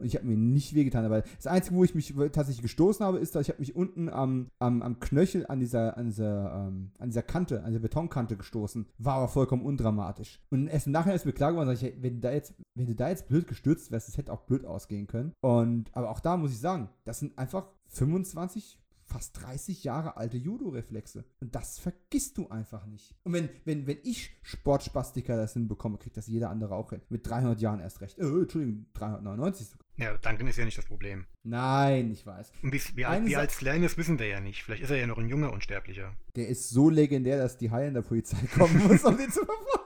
[0.00, 1.04] Und ich habe mir nicht wehgetan.
[1.04, 4.08] Aber das Einzige, wo ich mich tatsächlich gestoßen habe, ist, dass ich habe mich unten
[4.08, 8.36] am, am, am Knöchel an dieser, an, dieser, ähm, an dieser Kante, an dieser Betonkante
[8.36, 8.86] gestoßen.
[8.98, 10.40] War aber vollkommen undramatisch.
[10.50, 13.08] Und erst im Nachhinein ist mir klar geworden, ich, wenn, da jetzt, wenn du da
[13.08, 15.32] jetzt blöd gestürzt wärst, das hätte auch blöd ausgehen können.
[15.40, 20.36] Und, aber auch da muss ich sagen, das sind einfach 25, fast 30 Jahre alte
[20.36, 21.24] Judo-Reflexe.
[21.40, 23.14] Und das vergisst du einfach nicht.
[23.24, 27.00] Und wenn, wenn, wenn ich Sportspastiker das hinbekomme, kriegt das jeder andere auch hin.
[27.08, 28.18] Mit 300 Jahren erst recht.
[28.18, 29.86] Äh, Entschuldigung, 399 sogar.
[29.96, 31.26] Ja, Duncan ist ja nicht das Problem.
[31.44, 32.52] Nein, ich weiß.
[32.62, 34.64] Und wie, wie, alt, wie alt Slan ist, wissen wir ja nicht.
[34.64, 36.16] Vielleicht ist er ja noch ein junger Unsterblicher.
[36.34, 39.44] Der ist so legendär, dass die Haie in der Polizei kommen muss, um den zu
[39.44, 39.84] verfolgen.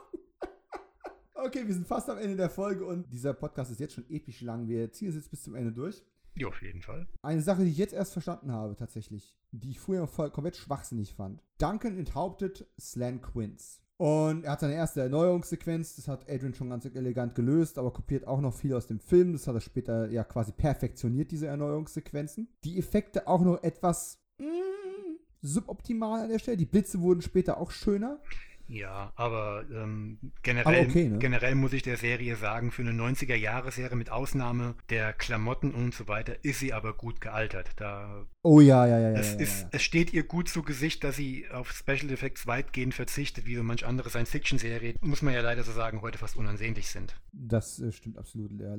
[1.34, 4.40] Okay, wir sind fast am Ende der Folge und dieser Podcast ist jetzt schon episch
[4.40, 4.68] lang.
[4.68, 6.02] Wir ziehen es jetzt bis zum Ende durch.
[6.38, 7.08] Ja, auf jeden Fall.
[7.22, 11.14] Eine Sache, die ich jetzt erst verstanden habe, tatsächlich, die ich früher voll komplett schwachsinnig
[11.14, 11.42] fand.
[11.58, 13.80] Duncan enthauptet Slan Quince.
[13.96, 18.28] Und er hat seine erste Erneuerungssequenz, das hat Adrian schon ganz elegant gelöst, aber kopiert
[18.28, 19.32] auch noch viel aus dem Film.
[19.32, 22.48] Das hat er später ja quasi perfektioniert, diese Erneuerungssequenzen.
[22.62, 26.56] Die Effekte auch noch etwas mm, suboptimal an der Stelle.
[26.56, 28.20] Die Blitze wurden später auch schöner.
[28.68, 31.18] Ja, aber ähm, generell, Aber okay, ne?
[31.18, 36.06] generell muss ich der Serie sagen, für eine 90er-Jahre-Serie mit Ausnahme der Klamotten und so
[36.06, 37.70] weiter ist sie aber gut gealtert.
[37.76, 39.18] Da Oh ja, ja, ja, ja.
[39.18, 39.68] es, ja, ist, ja.
[39.72, 43.62] es steht ihr gut zu Gesicht, dass sie auf Special Effects weitgehend verzichtet, wie so
[43.62, 47.14] manch andere Science-Fiction-Serie, muss man ja leider so sagen, heute fast unansehnlich sind.
[47.32, 48.52] Das äh, stimmt absolut.
[48.60, 48.74] Ja,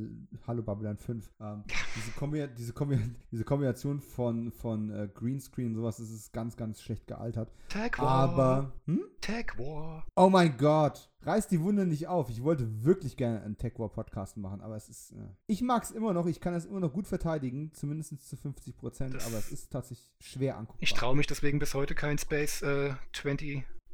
[0.47, 1.29] Hallo Babylon 5.
[1.41, 1.63] Ähm,
[1.95, 2.99] diese, Kombi diese, Kombi
[3.31, 7.51] diese Kombination von, von äh, Greenscreen und sowas, das ist ganz, ganz schlecht gealtert.
[7.67, 8.07] Tag War.
[8.07, 9.03] Aber, hm?
[9.21, 9.78] Tag War.
[10.15, 12.29] Oh mein Gott, reiß die Wunde nicht auf.
[12.29, 15.11] Ich wollte wirklich gerne einen Tech War Podcast machen, aber es ist.
[15.13, 15.15] Äh,
[15.47, 18.75] ich mag es immer noch, ich kann es immer noch gut verteidigen, zumindest zu 50
[18.77, 20.81] Prozent, aber es ist tatsächlich schwer anguckbar.
[20.83, 22.93] Ich traue mich deswegen bis heute kein Space äh,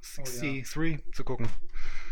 [0.02, 1.48] 2063 zu gucken.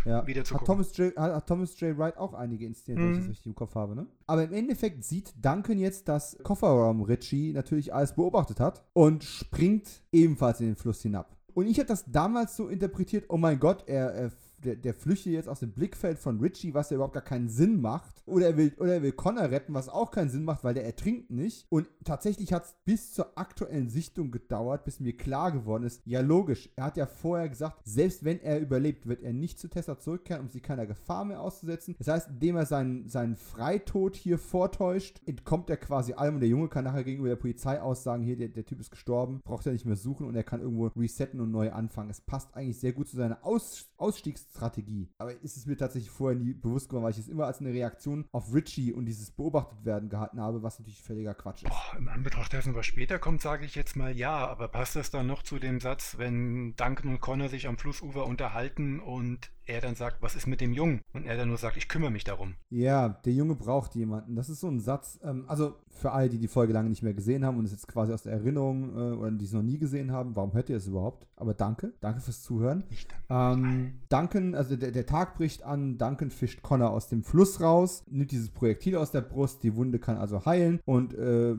[0.06, 0.26] Ja.
[0.28, 0.74] wieder zu hat, gucken.
[0.84, 1.98] Thomas J, hat, hat Thomas J.
[1.98, 3.30] Wright auch einige inszeniert, wenn ich das Mhm.
[3.32, 4.06] richtig im Kopf habe, ne?
[4.28, 10.02] Aber im Endeffekt sieht Duncan jetzt, dass Kofferraum Richie natürlich alles beobachtet hat und springt
[10.12, 11.38] ebenfalls in den Fluss hinab.
[11.54, 14.32] Und ich habe das damals so interpretiert, oh mein Gott, er, er
[14.64, 17.82] der, der flüchtet jetzt aus dem Blickfeld von Richie, was ja überhaupt gar keinen Sinn
[17.82, 18.24] macht.
[18.26, 20.86] Oder er will, oder er will Connor retten, was auch keinen Sinn macht, weil der
[20.86, 21.66] ertrinkt nicht.
[21.70, 26.22] Und tatsächlich hat es bis zur aktuellen Sichtung gedauert, bis mir klar geworden ist, ja
[26.22, 30.00] logisch, er hat ja vorher gesagt, selbst wenn er überlebt, wird er nicht zu Tessa
[30.00, 31.96] zurückkehren, um sie keiner Gefahr mehr auszusetzen.
[31.98, 36.50] Das heißt, indem er seinen, seinen Freitod hier vortäuscht, entkommt er quasi allem und der
[36.50, 39.74] Junge kann nachher gegenüber der Polizei aussagen, hier, der, der Typ ist gestorben, braucht er
[39.74, 42.10] nicht mehr suchen und er kann irgendwo resetten und neu anfangen.
[42.10, 45.10] Es passt eigentlich sehr gut zu seiner Aus, Ausstiegsstrategie.
[45.18, 47.72] Aber ist es mir tatsächlich vorher nie bewusst geworden, weil ich es immer als eine
[47.72, 51.70] Reaktion auf Richie und dieses beobachtet werden gehalten habe, was natürlich völliger Quatsch ist.
[51.70, 55.10] Boah, Im Anbetracht dessen, was später kommt, sage ich jetzt mal ja, aber passt das
[55.10, 59.82] dann noch zu dem Satz, wenn Duncan und Connor sich am Flussufer unterhalten und er
[59.82, 61.02] dann sagt, was ist mit dem Jungen?
[61.14, 62.56] Und er dann nur sagt, ich kümmere mich darum.
[62.70, 64.36] Ja, der Junge braucht jemanden.
[64.36, 67.14] Das ist so ein Satz, ähm, also für alle, die die Folge lange nicht mehr
[67.14, 69.78] gesehen haben und es jetzt quasi aus der Erinnerung äh, oder die es noch nie
[69.78, 71.28] gesehen haben, warum hört ihr es überhaupt?
[71.36, 72.84] Aber danke, danke fürs Zuhören.
[72.90, 77.62] Ich Ähm, Duncan, also der, der Tag bricht an, Duncan fischt Connor aus dem Fluss
[77.62, 81.56] raus, nimmt dieses Projektil aus der Brust, die Wunde kann also heilen und äh,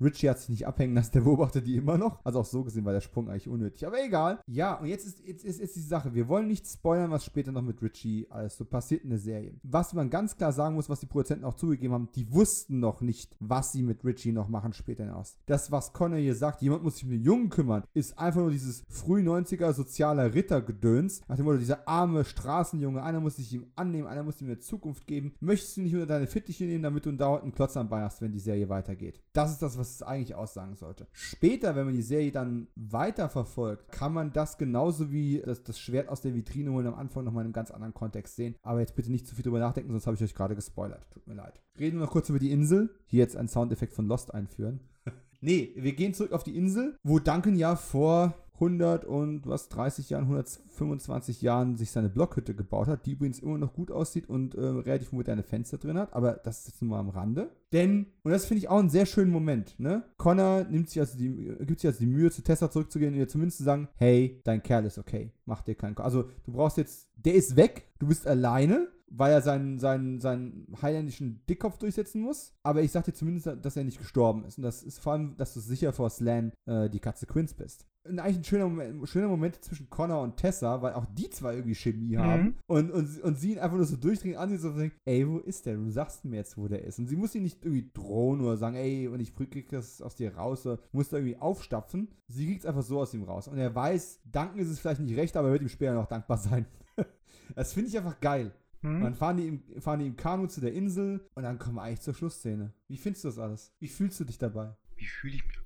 [0.00, 2.24] Richie hat sich nicht abhängen lassen, der beobachtet die immer noch.
[2.24, 3.86] Also auch so gesehen war der Sprung eigentlich unnötig.
[3.86, 4.40] Aber egal.
[4.46, 6.14] Ja, und jetzt ist, jetzt ist, ist die Sache.
[6.14, 9.54] Wir wollen nicht spoilern, was später noch mit Richie alles so passiert in der Serie.
[9.62, 13.00] Was man ganz klar sagen muss, was die Produzenten auch zugegeben haben, die wussten noch
[13.00, 15.36] nicht, was sie mit Richie noch machen später hinaus.
[15.46, 18.50] Das, was Connor hier sagt, jemand muss sich um den Jungen kümmern, ist einfach nur
[18.50, 21.22] dieses früh 90er sozialer Rittergedöns.
[21.28, 24.58] Nach dem Motto, dieser arme Straßenjunge, einer muss sich ihm annehmen, einer muss ihm eine
[24.58, 25.34] Zukunft geben.
[25.40, 28.20] Möchtest du nicht unter deine Fittiche nehmen, damit du einen dauernden Klotz am Bein hast,
[28.20, 29.20] wenn die Serie weitergeht?
[29.32, 31.06] Das ist das, was es eigentlich aussagen sollte.
[31.12, 36.08] Später, wenn man die Serie dann weiterverfolgt, kann man das genauso wie das, das Schwert
[36.08, 38.54] aus der Vitrine holen am Anfang nochmal in einem ganz anderen Kontext sehen.
[38.62, 41.06] Aber jetzt bitte nicht zu viel drüber nachdenken, sonst habe ich euch gerade gespoilert.
[41.10, 41.60] Tut mir leid.
[41.78, 42.90] Reden wir noch kurz über die Insel.
[43.06, 44.80] Hier jetzt einen Soundeffekt von Lost einführen.
[45.40, 50.10] nee, wir gehen zurück auf die Insel, wo Duncan ja vor 100 und was 30
[50.10, 54.54] Jahren, 125 Jahren sich seine Blockhütte gebaut hat, die übrigens immer noch gut aussieht und
[54.54, 57.50] äh, relativ moderne Fenster drin hat, aber das ist jetzt nur mal am Rande.
[57.72, 60.04] Denn, und das finde ich auch einen sehr schönen Moment, ne?
[60.18, 63.18] Connor nimmt sich also die, äh, gibt sich also die Mühe, zu Tessa zurückzugehen und
[63.18, 66.52] ihr zumindest zu sagen, hey, dein Kerl ist okay, mach dir keinen Ko Also, du
[66.52, 71.78] brauchst jetzt, der ist weg, du bist alleine, weil er seinen, seinen, seinen highländischen Dickkopf
[71.78, 72.54] durchsetzen muss.
[72.62, 74.58] Aber ich sag dir zumindest, dass er nicht gestorben ist.
[74.58, 77.86] Und das ist vor allem, dass du sicher vor Slan äh, die Katze Quince bist.
[78.04, 81.54] Und eigentlich ein schöner Moment, schöner Moment zwischen Connor und Tessa, weil auch die zwei
[81.56, 82.56] irgendwie Chemie haben.
[82.66, 85.38] Und, und, und sie ihn einfach nur so durchdringen an, sie so denkt, ey, wo
[85.38, 85.76] ist der?
[85.76, 86.98] Du sagst mir jetzt, wo der ist.
[86.98, 90.14] Und sie muss ihn nicht irgendwie drohen oder sagen, ey, und ich krieg das aus
[90.14, 92.08] dir raus, oder muss da irgendwie aufstapfen.
[92.28, 93.48] Sie kriegt es einfach so aus ihm raus.
[93.48, 96.06] Und er weiß, danken ist es vielleicht nicht recht, aber er wird ihm später noch
[96.08, 96.64] dankbar sein.
[97.54, 98.52] das finde ich einfach geil.
[98.82, 99.02] Und Hm?
[99.02, 101.82] dann fahren die, im, fahren die im Kanu zu der Insel und dann kommen wir
[101.82, 102.72] eigentlich zur Schlussszene.
[102.88, 103.74] Wie findest du das alles?
[103.78, 104.74] Wie fühlst du dich dabei?
[104.96, 105.58] Wie fühle ich mich?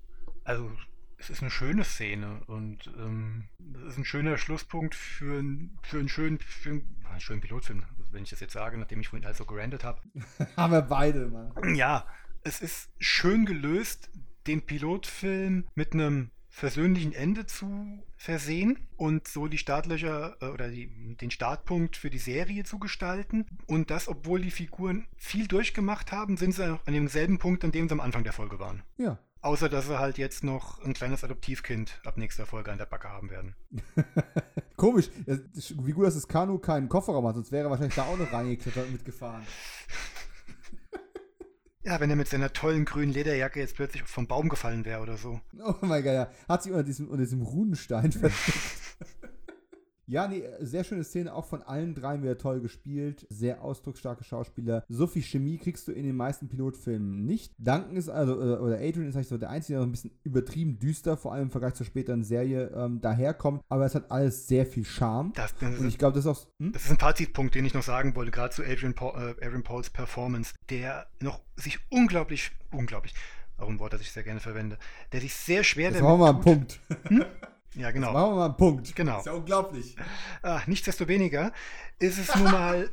[0.43, 0.69] Also,
[1.25, 3.45] es ist eine schöne Szene und ähm,
[3.87, 7.83] es ist ein schöner Schlusspunkt für, ein- für einen schönen, für einen, einen schönen Pilotfilm,
[8.11, 10.01] wenn ich das jetzt sage, nachdem ich vorhin also gerantet habe.
[10.57, 11.75] Haben wir beide, Mann.
[11.75, 12.07] Ja,
[12.43, 14.11] es ist schön gelöst,
[14.47, 21.17] den Pilotfilm mit einem versöhnlichen Ende zu versehen und so die Startlöcher äh, oder die,
[21.17, 23.45] den Startpunkt für die Serie zu gestalten.
[23.67, 27.89] Und das, obwohl die Figuren viel durchgemacht haben, sind sie an demselben Punkt, an dem
[27.89, 28.83] sie am Anfang der Folge waren.
[28.99, 29.19] Ja.
[29.45, 33.11] Außer, dass sie halt jetzt noch ein kleines Adoptivkind ab nächster Folge an der Backe
[33.11, 33.55] haben werden.
[34.77, 35.11] Komisch.
[35.27, 38.33] Wie gut, dass das Kanu keinen Kofferraum hat, sonst wäre er wahrscheinlich da auch noch
[38.33, 39.47] reingeklettert und mitgefahren.
[41.87, 45.19] Ja, wenn er mit seiner tollen grünen Lederjacke jetzt plötzlich vom Baum gefallen wäre oder
[45.19, 45.43] so.
[45.63, 46.31] Oh mein Gott, ja.
[46.49, 48.59] Hat sich unter diesem, unter diesem Runenstein versteckt.
[50.07, 53.27] Ja, nee, sehr schöne Szene, auch von allen dreien wieder toll gespielt.
[53.31, 54.85] Sehr ausdrucksstarke Schauspieler.
[54.89, 57.55] So viel Chemie kriegst du in den meisten Pilotfilmen nicht.
[57.59, 60.13] Duncan ist, also, äh, oder Adrian ist eigentlich so der Einzige, der noch ein bisschen
[60.23, 63.63] übertrieben düster, vor allem im Vergleich zur späteren Serie, ähm, daherkommt.
[63.69, 65.33] Aber es hat alles sehr viel Charme.
[65.35, 66.47] Das, das, Und ich glaube, das ist auch.
[66.61, 66.73] Hm?
[66.73, 69.63] das ist ein Fazitpunkt, den ich noch sagen wollte, gerade zu Adrian, Paul, äh, Adrian
[69.63, 73.15] Pauls Performance, der noch sich unglaublich, unglaublich,
[73.57, 74.79] auch ein Wort, das ich sehr gerne verwende,
[75.13, 76.41] der sich sehr schwer Jetzt machen wir mal einen.
[76.41, 76.81] Punkt.
[77.75, 78.13] Ja, Jetzt genau.
[78.13, 78.95] machen wir mal einen Punkt.
[78.97, 79.19] Genau.
[79.19, 79.97] Ist ja unglaublich.
[80.43, 81.53] Ah, nichtsdestoweniger
[81.99, 82.85] ist es nun mal.
[82.85, 82.89] äh,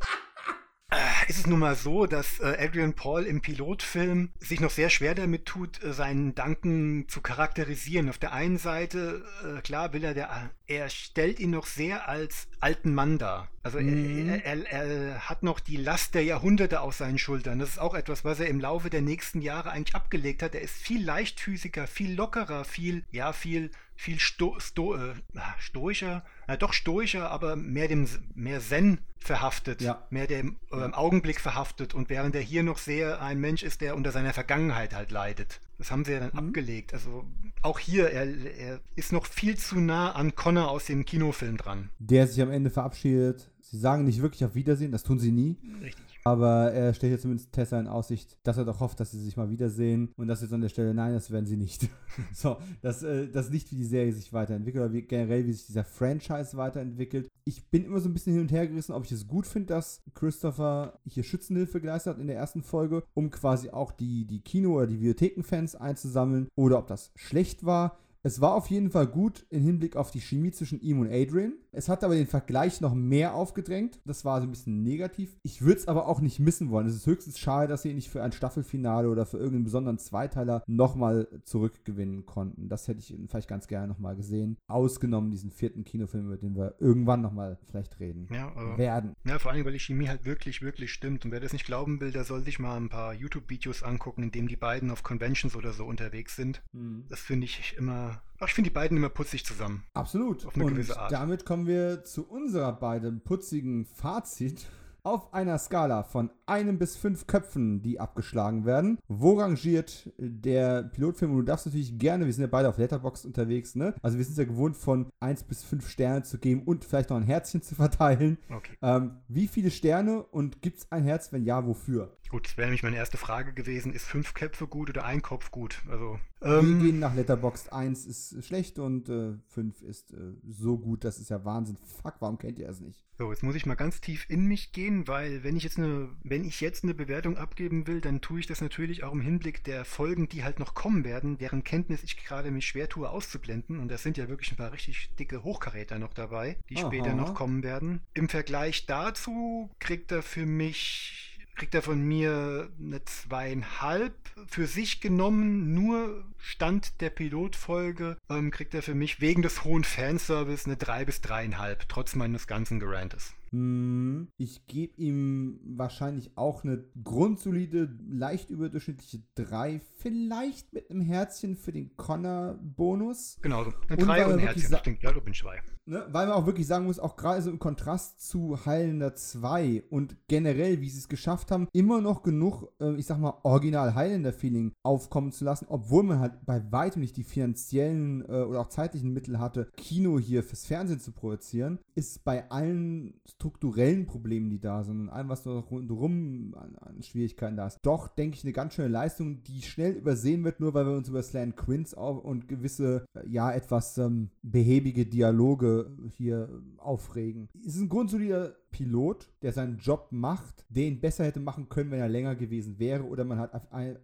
[1.30, 5.16] Ist es nun mal so, dass äh, Adrian Paul im Pilotfilm sich noch sehr schwer
[5.16, 8.10] damit tut, äh, seinen Danken zu charakterisieren.
[8.10, 12.50] Auf der einen Seite, äh, klar, will er der, er stellt ihn noch sehr als
[12.60, 13.48] alten Mann dar.
[13.64, 14.28] Also Mhm.
[14.28, 17.60] er, er, er hat noch die Last der Jahrhunderte auf seinen Schultern.
[17.60, 20.56] Das ist auch etwas, was er im Laufe der nächsten Jahre eigentlich abgelegt hat.
[20.56, 23.72] Er ist viel leichtfüßiger, viel lockerer, viel, ja, viel,
[24.02, 25.14] viel sto, sto, äh,
[25.60, 30.08] stoischer, na doch stoischer, aber mehr dem mehr Zen verhaftet, Ja.
[30.10, 33.82] mehr dem äh, im Augenblick verhaftet und während er hier noch sehr ein Mensch ist,
[33.82, 35.62] der unter seiner Vergangenheit halt leidet.
[35.78, 36.48] Das haben sie ja dann Mhm.
[36.50, 36.94] abgelegt.
[36.96, 37.26] Also
[37.62, 38.26] auch hier, er,
[38.58, 41.90] er ist noch viel zu nah an Connor aus dem Kinofilm dran.
[42.00, 43.50] Der sich am Ende verabschiedet.
[43.62, 45.58] Sie sagen nicht wirklich auf Wiedersehen, das tun sie nie.
[45.82, 46.11] Richtig.
[46.24, 49.38] Aber er stellt jetzt zumindest Tessa in Aussicht, dass er doch hofft, dass sie sich
[49.38, 50.10] mal wiedersehen.
[50.18, 51.90] Und das jetzt an der Stelle, nein, das werden sie nicht.
[52.34, 55.66] so, das, äh, das nicht, wie die Serie sich weiterentwickelt oder wie, generell, wie sich
[55.66, 57.28] dieser Franchise weiterentwickelt.
[57.44, 59.68] Ich bin immer so ein bisschen hin und her gerissen, ob ich es gut finde,
[59.68, 64.42] dass Christopher hier Schützenhilfe geleistet hat in der ersten Folge, um quasi auch die, die
[64.42, 67.98] Kino- oder die Videothekenfans einzusammeln, oder ob das schlecht war.
[68.24, 71.54] Es war auf jeden Fall gut im Hinblick auf die Chemie zwischen ihm und Adrian.
[71.72, 74.00] Es hat aber den Vergleich noch mehr aufgedrängt.
[74.06, 75.38] Das war so ein bisschen negativ.
[75.42, 76.86] Ich würde es aber auch nicht missen wollen.
[76.86, 79.98] Es ist höchstens schade, dass sie ihn nicht für ein Staffelfinale oder für irgendeinen besonderen
[79.98, 82.70] Zweiteiler nochmal zurückgewinnen konnten.
[82.70, 84.58] Das hätte ich vielleicht ganz gerne nochmal gesehen.
[84.68, 89.14] Ausgenommen diesen vierten Kinofilm, über den wir irgendwann nochmal vielleicht reden Ja, äh, werden.
[89.26, 91.26] Ja, vor allem, weil die Chemie halt wirklich, wirklich stimmt.
[91.26, 94.32] Und wer das nicht glauben will, der soll sich mal ein paar YouTube-Videos angucken, in
[94.32, 96.62] denen die beiden auf Conventions oder so unterwegs sind.
[97.10, 98.11] Das finde ich immer.
[98.40, 99.84] Ach, ich finde die beiden immer putzig zusammen.
[99.94, 100.46] Absolut.
[100.46, 101.12] Auf eine Und gewisse Art.
[101.12, 104.66] damit kommen wir zu unserer beiden putzigen Fazit.
[105.04, 111.32] Auf einer Skala von einem bis fünf Köpfen, die abgeschlagen werden, wo rangiert der Pilotfilm?
[111.32, 113.96] Und du darfst natürlich gerne, wir sind ja beide auf Letterboxd unterwegs, ne?
[114.02, 117.18] Also wir sind ja gewohnt, von 1 bis 5 Sterne zu geben und vielleicht noch
[117.18, 118.38] ein Herzchen zu verteilen.
[118.50, 118.74] Okay.
[118.82, 121.32] Ähm, wie viele Sterne und gibt es ein Herz?
[121.32, 122.18] Wenn ja, wofür?
[122.30, 123.94] Gut, das wäre nämlich meine erste Frage gewesen.
[123.94, 125.82] Ist fünf Köpfe gut oder ein Kopf gut?
[125.90, 130.78] Also, Wir ähm, gehen nach Letterboxd 1 ist schlecht und äh, 5 ist äh, so
[130.78, 131.78] gut, das ist ja Wahnsinn.
[132.02, 133.06] Fuck, warum kennt ihr es nicht?
[133.22, 136.10] so, jetzt muss ich mal ganz tief in mich gehen, weil wenn ich jetzt eine,
[136.24, 139.64] wenn ich jetzt eine Bewertung abgeben will, dann tue ich das natürlich auch im Hinblick
[139.64, 143.80] der Folgen, die halt noch kommen werden, deren Kenntnis ich gerade mich schwer tue auszublenden.
[143.80, 146.88] Und das sind ja wirklich ein paar richtig dicke Hochkaräter noch dabei, die Aha.
[146.88, 148.02] später noch kommen werden.
[148.14, 154.16] Im Vergleich dazu kriegt er für mich kriegt er von mir eine zweieinhalb
[154.48, 159.84] für sich genommen, nur Stand der Pilotfolge, ähm, kriegt er für mich wegen des hohen
[159.84, 163.36] Fanservice eine drei bis dreieinhalb, trotz meines ganzen Gerantes.
[163.52, 171.56] Hm, Ich gebe ihm wahrscheinlich auch eine grundsolide, leicht überdurchschnittliche 3, vielleicht mit einem Herzchen
[171.58, 173.40] für den Connor-Bonus.
[173.42, 174.78] Genau, eine Und drei weil und ein er Herzchen.
[174.82, 175.60] klingt, ja, du bin zwei.
[175.86, 176.06] Ne?
[176.10, 180.16] Weil man auch wirklich sagen muss, auch gerade so im Kontrast zu Highlander 2 und
[180.28, 184.74] generell, wie sie es geschafft haben, immer noch genug, äh, ich sag mal, original Highlander-Feeling
[184.84, 189.12] aufkommen zu lassen, obwohl man halt bei weitem nicht die finanziellen äh, oder auch zeitlichen
[189.12, 194.84] Mittel hatte, Kino hier fürs Fernsehen zu produzieren, ist bei allen strukturellen Problemen, die da
[194.84, 198.54] sind und allem, was noch rundherum an, an Schwierigkeiten da ist, doch, denke ich, eine
[198.54, 202.24] ganz schöne Leistung, die schnell übersehen wird, nur weil wir uns über Slan Quints auf
[202.24, 205.71] und gewisse, ja, etwas ähm, behäbige Dialoge
[206.18, 207.50] hier aufregen.
[207.66, 212.00] Es ist ein grundsolider Pilot, der seinen Job macht, den besser hätte machen können, wenn
[212.00, 213.52] er länger gewesen wäre oder man halt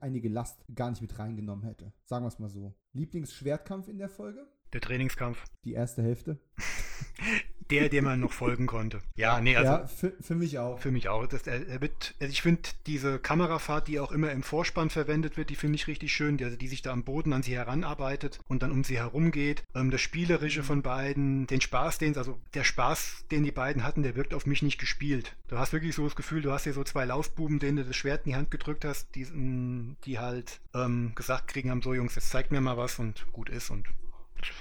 [0.01, 1.93] einige Last gar nicht mit reingenommen hätte.
[2.03, 2.73] Sagen wir es mal so.
[2.93, 4.47] Lieblingsschwertkampf in der Folge?
[4.73, 5.43] Der Trainingskampf.
[5.63, 6.37] Die erste Hälfte.
[7.69, 9.01] der, dem man noch folgen konnte.
[9.15, 9.71] Ja, nee, also.
[9.71, 10.79] Ja, für, für mich auch.
[10.79, 11.27] Für mich auch.
[11.27, 15.37] Das, er, er wird, also ich finde diese Kamerafahrt, die auch immer im Vorspann verwendet
[15.37, 17.55] wird, die finde ich richtig schön, die, also die sich da am Boden an sie
[17.55, 19.63] heranarbeitet und dann um sie herum geht.
[19.75, 24.03] Ähm, das Spielerische von beiden, den Spaß, den, also der Spaß, den die beiden hatten,
[24.03, 25.35] der wirkt auf mich nicht gespielt.
[25.47, 27.95] Du hast wirklich so das Gefühl, du hast hier so zwei Laufbuben, denen du das
[27.95, 29.25] Schwert in die Hand gedrückt hast, die,
[30.05, 33.49] die halt ähm, gesagt kriegen haben, so Jungs, jetzt zeigt mir mal was und gut
[33.49, 33.87] ist und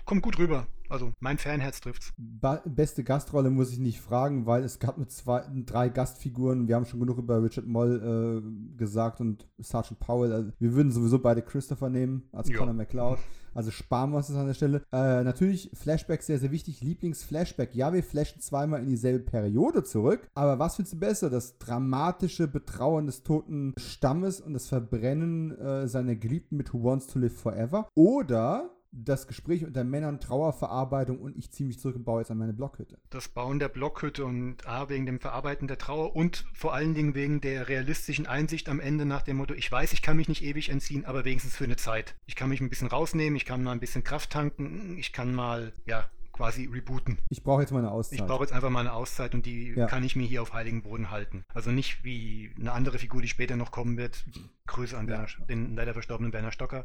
[0.05, 0.67] kommt gut rüber.
[0.89, 2.13] Also mein Fanherz trifft's.
[2.17, 6.69] Ba beste Gastrolle muss ich nicht fragen, weil es gab nur zwei, drei Gastfiguren.
[6.69, 10.33] Wir haben schon genug über Richard Moll äh, gesagt und Sergeant Powell.
[10.33, 12.59] Also wir würden sowieso beide Christopher nehmen als ja.
[12.59, 13.19] Connor McLeod.
[13.55, 14.83] Also sparen wir uns das an der Stelle.
[14.93, 16.83] Äh, natürlich Flashback sehr, sehr wichtig.
[16.83, 17.75] Lieblingsflashback.
[17.75, 20.29] Ja, wir flashen zweimal in dieselbe Periode zurück.
[20.35, 21.31] Aber was findest du besser?
[21.31, 27.07] Das dramatische Betrauern des toten Stammes und das Verbrennen äh, seiner Geliebten mit Who Wants
[27.07, 27.89] to Live Forever?
[27.95, 32.39] Oder das Gespräch unter Männern, Trauerverarbeitung und ich ziehe mich zurück und baue jetzt an
[32.39, 32.99] meine Blockhütte.
[33.11, 37.15] Das Bauen der Blockhütte und A, wegen dem Verarbeiten der Trauer und vor allen Dingen
[37.15, 40.43] wegen der realistischen Einsicht am Ende nach dem Motto, ich weiß, ich kann mich nicht
[40.43, 42.15] ewig entziehen, aber wenigstens für eine Zeit.
[42.27, 45.35] Ich kann mich ein bisschen rausnehmen, ich kann mal ein bisschen Kraft tanken, ich kann
[45.35, 47.19] mal, ja, quasi rebooten.
[47.29, 48.21] Ich brauche jetzt mal eine Auszeit.
[48.21, 49.87] Ich brauche jetzt einfach mal eine Auszeit und die ja.
[49.87, 51.45] kann ich mir hier auf heiligen Boden halten.
[51.53, 54.25] Also nicht wie eine andere Figur, die später noch kommen wird.
[54.67, 55.15] Grüße an ja.
[55.15, 56.85] Werner, den leider verstorbenen Werner Stocker.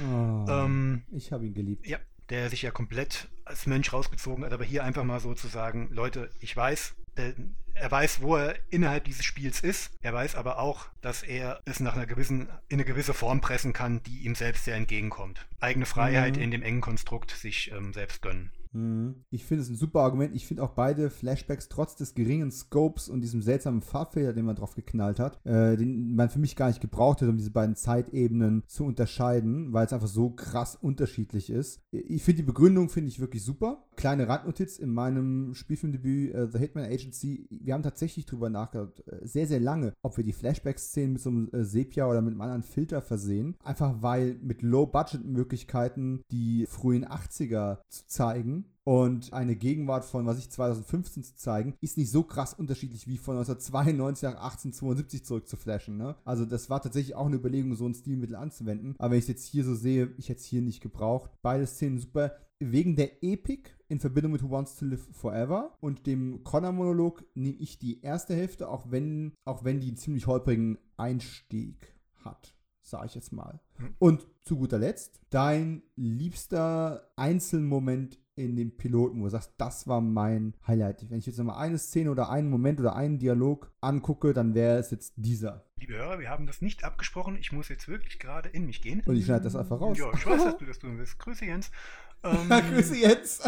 [0.00, 1.86] Oh, ähm, ich habe ihn geliebt.
[1.86, 1.98] Ja,
[2.28, 5.88] der sich ja komplett als Mönch rausgezogen hat, aber hier einfach mal so zu sagen,
[5.92, 7.34] Leute, ich weiß, der,
[7.74, 9.90] er weiß, wo er innerhalb dieses Spiels ist.
[10.00, 13.72] Er weiß aber auch, dass er es nach einer gewissen, in eine gewisse Form pressen
[13.72, 15.46] kann, die ihm selbst sehr entgegenkommt.
[15.60, 16.42] Eigene Freiheit mhm.
[16.42, 18.50] in dem engen Konstrukt sich ähm, selbst gönnen.
[18.72, 19.24] Mhm.
[19.30, 20.34] Ich finde es ein super Argument.
[20.34, 24.56] Ich finde auch beide Flashbacks trotz des geringen Scopes und diesem seltsamen Farbfehler, den man
[24.56, 27.76] drauf geknallt hat, äh, den man für mich gar nicht gebraucht hätte, um diese beiden
[27.76, 31.80] Zeitebenen zu unterscheiden, weil es einfach so krass unterschiedlich ist.
[31.90, 33.84] Ich finde die Begründung finde ich wirklich super.
[33.96, 37.46] Kleine Randnotiz in meinem Spielfilmdebüt äh, The Hitman Agency.
[37.50, 41.30] Wir haben tatsächlich drüber nachgedacht, äh, sehr sehr lange, ob wir die Flashback-Szenen mit so
[41.30, 47.04] einem äh, Sepia oder mit einem anderen Filter versehen, einfach weil mit Low-Budget-Möglichkeiten die frühen
[47.06, 52.24] 80er zu zeigen und eine Gegenwart von, was ich 2015 zu zeigen, ist nicht so
[52.24, 55.96] krass unterschiedlich wie von 1992 nach 1872 zurück zu flashen.
[55.96, 56.16] Ne?
[56.24, 58.96] Also das war tatsächlich auch eine Überlegung, so ein Stilmittel anzuwenden.
[58.98, 61.30] Aber wenn ich es jetzt hier so sehe, ich hätte es hier nicht gebraucht.
[61.42, 62.36] Beide Szenen super.
[62.58, 67.56] Wegen der Epik in Verbindung mit Who Wants to Live Forever und dem Connor-Monolog nehme
[67.56, 71.92] ich die erste Hälfte, auch wenn, auch wenn die einen ziemlich holprigen Einstieg
[72.24, 73.60] hat sage ich jetzt mal.
[73.76, 73.94] Hm.
[73.98, 80.00] Und zu guter Letzt, dein liebster Einzelmoment in dem Piloten, wo du sagst, das war
[80.00, 81.10] mein Highlight.
[81.10, 84.78] Wenn ich jetzt nochmal eine Szene oder einen Moment oder einen Dialog angucke, dann wäre
[84.78, 85.64] es jetzt dieser.
[85.76, 87.36] Liebe Hörer, wir haben das nicht abgesprochen.
[87.36, 89.02] Ich muss jetzt wirklich gerade in mich gehen.
[89.06, 89.98] Und ich schneide das einfach raus.
[89.98, 91.18] Ja, ich weiß, dass du das tun willst.
[91.18, 91.70] Grüße Jens.
[92.24, 93.40] Ähm, Grüße Jens.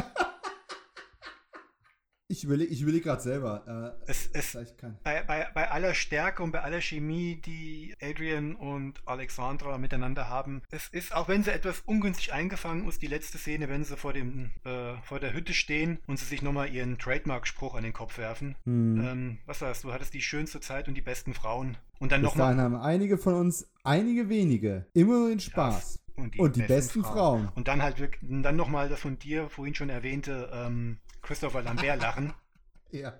[2.26, 3.94] Ich überlege ich überleg gerade selber.
[4.06, 4.56] Äh, es, es,
[5.02, 10.62] bei, bei, bei, aller Stärke und bei aller Chemie, die Adrian und Alexandra miteinander haben,
[10.70, 14.14] es ist, auch wenn sie etwas ungünstig eingefangen ist, die letzte Szene, wenn sie vor,
[14.14, 18.16] dem, äh, vor der Hütte stehen und sie sich nochmal ihren Trademark-Spruch an den Kopf
[18.16, 18.56] werfen.
[18.64, 19.04] Hm.
[19.04, 19.88] Ähm, was sagst du?
[19.88, 21.76] Du hattest die schönste Zeit und die besten Frauen.
[21.98, 22.56] Und dann nochmal.
[22.56, 25.96] haben einige von uns, einige wenige, immer nur den Spaß.
[26.16, 27.42] Ja, und die, und die besten, besten Frauen.
[27.44, 27.48] Frauen.
[27.54, 32.00] Und dann halt wirklich, dann nochmal das von dir vorhin schon erwähnte ähm, Christopher Lambert
[32.00, 32.34] lachen.
[32.90, 33.18] ja.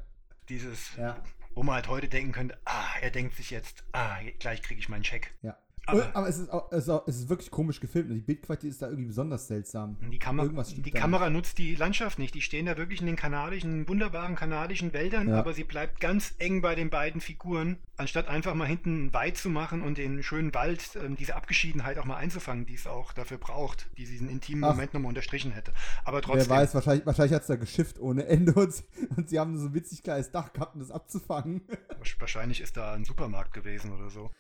[0.48, 1.16] Dieses, ja.
[1.55, 4.89] wo man halt heute denken könnte, ah, er denkt sich jetzt, ah, gleich kriege ich
[4.89, 5.35] meinen Check.
[5.43, 5.56] Ja.
[5.86, 8.11] Aber, aber es, ist auch, es, ist auch, es, ist wirklich komisch gefilmt.
[8.11, 9.97] Die Bildqualität ist da irgendwie besonders seltsam.
[10.11, 12.35] Die, Kamer die Kamera nutzt die Landschaft nicht.
[12.35, 15.39] Die stehen da wirklich in den kanadischen, wunderbaren kanadischen Wäldern, ja.
[15.39, 19.51] aber sie bleibt ganz eng bei den beiden Figuren, anstatt einfach mal hinten weit zu
[19.51, 23.39] machen und den schönen Wald, ähm, diese Abgeschiedenheit auch mal einzufangen, die es auch dafür
[23.39, 24.70] braucht, die diesen intimen Ach.
[24.70, 25.73] Moment nochmal unterstrichen hätte.
[26.05, 26.48] Aber trotzdem.
[26.48, 28.85] Wer weiß, wahrscheinlich, wahrscheinlich hat es da geschifft ohne Ende und,
[29.16, 31.62] und sie haben so ein witzig kleines Dach gehabt, um das abzufangen.
[32.19, 34.31] Wahrscheinlich ist da ein Supermarkt gewesen oder so.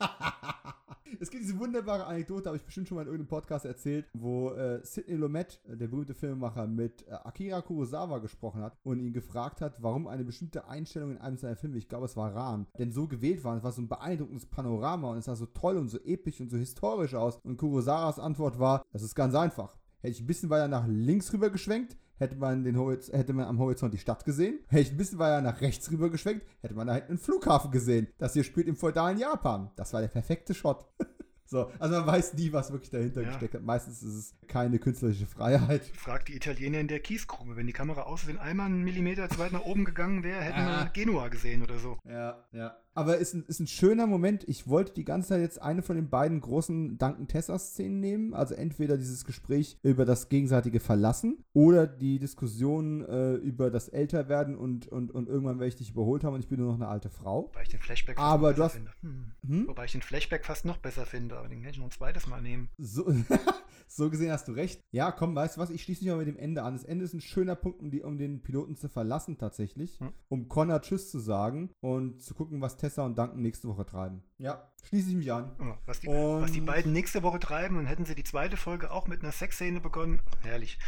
[1.20, 4.50] es gibt diese wunderbare Anekdote, habe ich bestimmt schon mal in irgendeinem Podcast erzählt, wo
[4.50, 9.12] äh, Sidney Lumet, äh, der berühmte Filmemacher, mit äh, Akira Kurosawa gesprochen hat und ihn
[9.12, 12.66] gefragt hat, warum eine bestimmte Einstellung in einem seiner Filme, ich glaube es war Ran,
[12.78, 13.56] denn so gewählt war.
[13.56, 16.50] Es war so ein beeindruckendes Panorama und es sah so toll und so episch und
[16.50, 17.38] so historisch aus.
[17.44, 19.79] Und Kurosawas Antwort war, das ist ganz einfach.
[20.00, 23.46] Hätte ich ein bisschen weiter nach links rüber geschwenkt, hätte man, den Horiz hätte man
[23.46, 24.60] am Horizont die Stadt gesehen.
[24.68, 27.70] Hätte ich ein bisschen weiter nach rechts rüber geschwenkt, hätte man da hinten einen Flughafen
[27.70, 28.08] gesehen.
[28.18, 29.70] Das hier spielt im feudalen Japan.
[29.76, 30.86] Das war der perfekte Shot.
[31.50, 33.28] So, also man weiß nie, was wirklich dahinter ja.
[33.30, 33.62] gesteckt hat.
[33.62, 35.84] Meistens ist es keine künstlerische Freiheit.
[35.96, 37.56] Fragt die Italiener in der Kiesgrube.
[37.56, 40.84] Wenn die Kamera aussehen einmal einen Millimeter zu weit nach oben gegangen wäre, hätten ah.
[40.84, 41.98] wir Genua gesehen oder so.
[42.08, 42.76] Ja, ja.
[43.00, 44.46] Aber ist ein, ist ein schöner Moment.
[44.46, 48.34] Ich wollte die ganze Zeit jetzt eine von den beiden großen Duncan Tessa-Szenen nehmen.
[48.34, 54.54] Also entweder dieses Gespräch über das gegenseitige Verlassen oder die Diskussion äh, über das Älterwerden
[54.54, 56.88] und, und, und irgendwann werde ich dich überholt haben und ich bin nur noch eine
[56.88, 57.44] alte Frau.
[57.44, 58.90] Wobei ich den Flashback fast Aber besser finde.
[59.00, 59.32] Hm.
[59.46, 59.68] Hm?
[59.68, 62.26] Wobei ich den Flashback fast noch besser finde, aber den kann ich noch ein zweites
[62.26, 62.68] Mal nehmen.
[62.76, 63.06] So,
[63.90, 64.80] so gesehen hast du recht.
[64.92, 65.70] Ja, komm, weißt du was?
[65.70, 66.74] Ich schließe mich mal mit dem Ende an.
[66.74, 69.98] Das Ende ist ein schöner Punkt, um, die, um den Piloten zu verlassen, tatsächlich.
[69.98, 70.12] Hm.
[70.28, 74.22] Um Connor Tschüss zu sagen und zu gucken, was Tessa und Duncan nächste Woche treiben.
[74.38, 75.50] Ja, schließe ich mich an.
[75.58, 78.90] Oh, was, die, was, die, beiden nächste Woche treiben und hätten sie die zweite Folge
[78.90, 80.20] auch mit einer Sexszene begonnen.
[80.42, 80.78] Herrlich.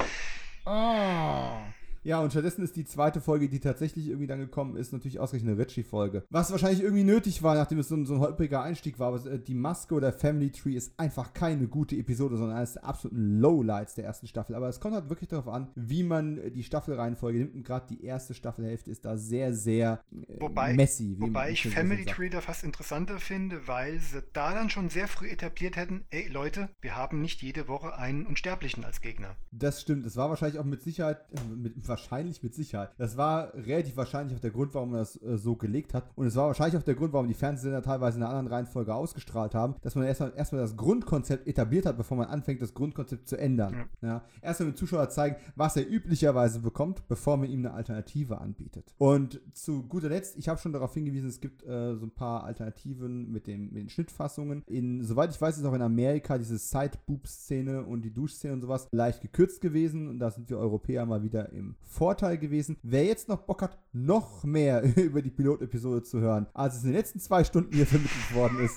[0.64, 1.58] Oh.
[2.04, 5.52] Ja, und stattdessen ist die zweite Folge, die tatsächlich irgendwie dann gekommen ist, natürlich ausgerechnet
[5.52, 6.24] eine Ritchie-Folge.
[6.30, 9.08] Was wahrscheinlich irgendwie nötig war, nachdem es so ein, so ein holpriger Einstieg war.
[9.08, 12.84] Aber äh, die Maske oder Family Tree ist einfach keine gute Episode, sondern eines der
[12.84, 14.56] absoluten Lowlights der ersten Staffel.
[14.56, 17.54] Aber es kommt halt wirklich darauf an, wie man äh, die Staffelreihenfolge nimmt.
[17.54, 21.16] Und gerade die erste Staffelhälfte ist da sehr, sehr äh, wobei, messy.
[21.20, 25.28] wobei ich Family Tree da fast interessanter finde, weil sie da dann schon sehr früh
[25.28, 29.36] etabliert hätten, ey Leute, wir haben nicht jede Woche einen Unsterblichen als Gegner.
[29.52, 30.04] Das stimmt.
[30.04, 32.90] Es war wahrscheinlich auch mit Sicherheit, äh, mit wahrscheinlich mit Sicherheit.
[32.98, 36.05] Das war relativ wahrscheinlich auch der Grund, warum man das äh, so gelegt hat.
[36.14, 38.94] Und es war wahrscheinlich auch der Grund, warum die Fernsehsender teilweise in einer anderen Reihenfolge
[38.94, 43.28] ausgestrahlt haben, dass man erstmal, erstmal das Grundkonzept etabliert hat, bevor man anfängt, das Grundkonzept
[43.28, 43.89] zu ändern.
[44.01, 44.09] Ja.
[44.09, 44.24] ja.
[44.40, 48.94] Erstmal dem Zuschauer zeigen, was er üblicherweise bekommt, bevor man ihm eine Alternative anbietet.
[48.98, 52.44] Und zu guter Letzt, ich habe schon darauf hingewiesen, es gibt äh, so ein paar
[52.44, 54.62] Alternativen mit, dem, mit den Schnittfassungen.
[54.66, 58.89] In, soweit ich weiß, ist auch in Amerika diese Side-Boob-Szene und die Duschszene und sowas
[58.93, 60.09] leicht gekürzt gewesen.
[60.09, 62.78] Und da sind wir Europäer mal wieder im Vorteil gewesen.
[62.82, 66.90] Wer jetzt noch Bock hat, noch mehr über die Pilotepisode zu hören, als es in
[66.90, 68.76] den letzten zwei Stunden hier vermittelt worden ist.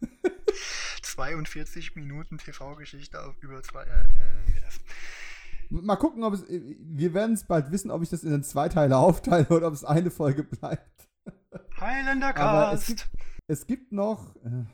[1.02, 3.82] 42 Minuten TV-Geschichte über zwei.
[3.84, 6.42] Äh, äh Mal gucken, ob es.
[6.48, 9.68] Äh, wir werden es bald wissen, ob ich das in den zwei Teile aufteile oder
[9.68, 11.08] ob es eine Folge bleibt.
[11.80, 12.82] Highlander Cast.
[12.82, 13.10] Es gibt,
[13.46, 14.36] es gibt noch.
[14.36, 14.64] Äh,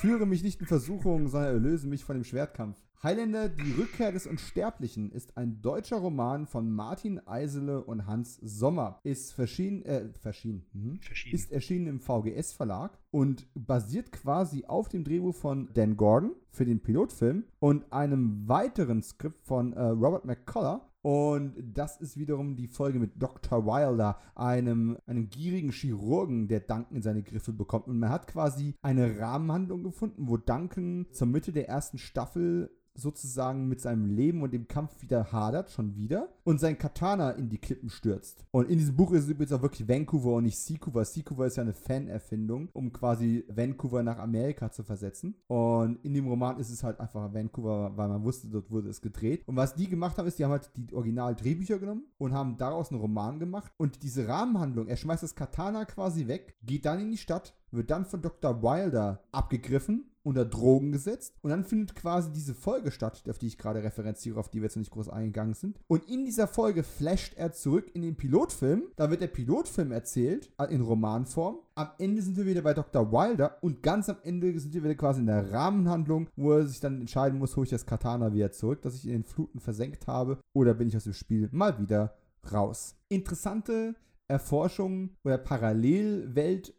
[0.00, 2.78] führe mich nicht in Versuchung, sondern erlöse mich von dem Schwertkampf.
[3.00, 8.98] Highlander, die Rückkehr des Unsterblichen ist ein deutscher Roman von Martin Eisele und Hans Sommer.
[9.04, 10.98] Ist verschieden, äh, verschieden, mhm.
[11.30, 16.64] ist erschienen im VGS Verlag und basiert quasi auf dem Drehbuch von Dan Gordon für
[16.64, 22.66] den Pilotfilm und einem weiteren Skript von äh, Robert McCullough, und das ist wiederum die
[22.66, 23.64] Folge mit Dr.
[23.64, 27.86] Wilder, einem, einem gierigen Chirurgen, der Duncan in seine Griffe bekommt.
[27.86, 33.68] Und man hat quasi eine Rahmenhandlung gefunden, wo Duncan zur Mitte der ersten Staffel sozusagen
[33.68, 37.58] mit seinem Leben und dem Kampf wieder hadert, schon wieder, und sein Katana in die
[37.58, 38.44] Klippen stürzt.
[38.50, 41.04] Und in diesem Buch ist es übrigens auch wirklich Vancouver und nicht Seacouver.
[41.04, 45.36] Seacouver ist ja eine Fan-Erfindung, um quasi Vancouver nach Amerika zu versetzen.
[45.46, 49.00] Und in dem Roman ist es halt einfach Vancouver, weil man wusste, dort wurde es
[49.00, 49.42] gedreht.
[49.46, 52.90] Und was die gemacht haben, ist, die haben halt die Original-Drehbücher genommen und haben daraus
[52.90, 53.72] einen Roman gemacht.
[53.76, 57.90] Und diese Rahmenhandlung, er schmeißt das Katana quasi weg, geht dann in die Stadt, wird
[57.90, 58.62] dann von Dr.
[58.62, 61.34] Wilder abgegriffen unter Drogen gesetzt.
[61.42, 64.64] Und dann findet quasi diese Folge statt, auf die ich gerade referenziere, auf die wir
[64.64, 65.80] jetzt noch nicht groß eingegangen sind.
[65.88, 68.84] Und in dieser Folge flasht er zurück in den Pilotfilm.
[68.96, 71.58] Da wird der Pilotfilm erzählt, äh, in Romanform.
[71.74, 73.10] Am Ende sind wir wieder bei Dr.
[73.10, 76.80] Wilder und ganz am Ende sind wir wieder quasi in der Rahmenhandlung, wo er sich
[76.80, 80.06] dann entscheiden muss, hole ich das Katana wieder zurück, das ich in den Fluten versenkt
[80.06, 82.16] habe, oder bin ich aus dem Spiel mal wieder
[82.52, 82.96] raus.
[83.08, 83.94] Interessante
[84.28, 85.38] Erforschung oder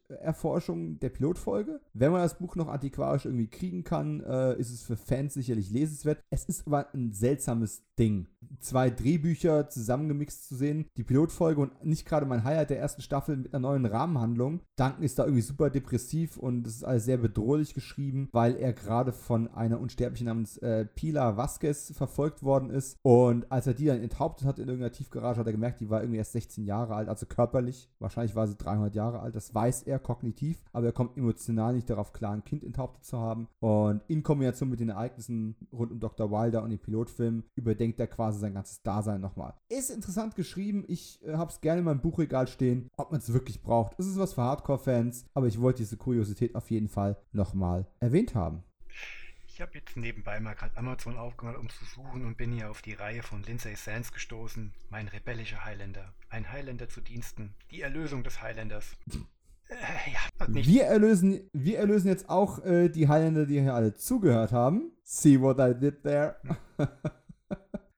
[0.09, 1.79] Parallelwelterforschung der Pilotfolge.
[1.93, 5.69] Wenn man das Buch noch antiquarisch irgendwie kriegen kann, äh, ist es für Fans sicherlich
[5.69, 6.21] lesenswert.
[6.29, 8.27] Es ist aber ein seltsames Ding.
[8.59, 13.37] Zwei Drehbücher zusammengemixt zu sehen, die Pilotfolge und nicht gerade mein Highlight der ersten Staffel
[13.37, 14.61] mit einer neuen Rahmenhandlung.
[14.77, 18.73] Duncan ist da irgendwie super depressiv und es ist alles sehr bedrohlich geschrieben, weil er
[18.73, 22.97] gerade von einer Unsterblichen namens äh, Pilar Vasquez verfolgt worden ist.
[23.01, 26.01] Und als er die dann enthauptet hat in irgendeiner Tiefgarage, hat er gemerkt, die war
[26.01, 27.89] irgendwie erst 16 Jahre alt, also körperlich.
[27.99, 31.89] Wahrscheinlich war sie 300 Jahre alt, das weiß er kognitiv, aber er kommt emotional nicht
[31.89, 33.47] darauf klar, ein Kind enthauptet zu haben.
[33.59, 36.31] Und in Kombination mit den Ereignissen rund um Dr.
[36.31, 39.53] Wilder und den Pilotfilm überdenkt er quasi sein ganzes Dasein nochmal.
[39.69, 43.33] Ist interessant geschrieben, ich äh, habe es gerne in meinem Buchregal stehen, ob man es
[43.33, 43.93] wirklich braucht.
[43.97, 48.35] Es ist was für Hardcore-Fans, aber ich wollte diese Kuriosität auf jeden Fall nochmal erwähnt
[48.35, 48.63] haben.
[49.59, 52.81] Ich habe jetzt nebenbei mal gerade Amazon aufgemacht, um zu suchen und bin hier auf
[52.81, 54.73] die Reihe von Lindsay Sands gestoßen.
[54.89, 56.13] Mein rebellischer Highlander.
[56.29, 57.53] Ein Highlander zu Diensten.
[57.69, 58.95] Die Erlösung des Highlanders.
[59.69, 59.75] Äh,
[60.11, 64.91] ja, wir, erlösen, wir erlösen jetzt auch äh, die Highlander, die hier alle zugehört haben.
[65.03, 66.35] See what I did there?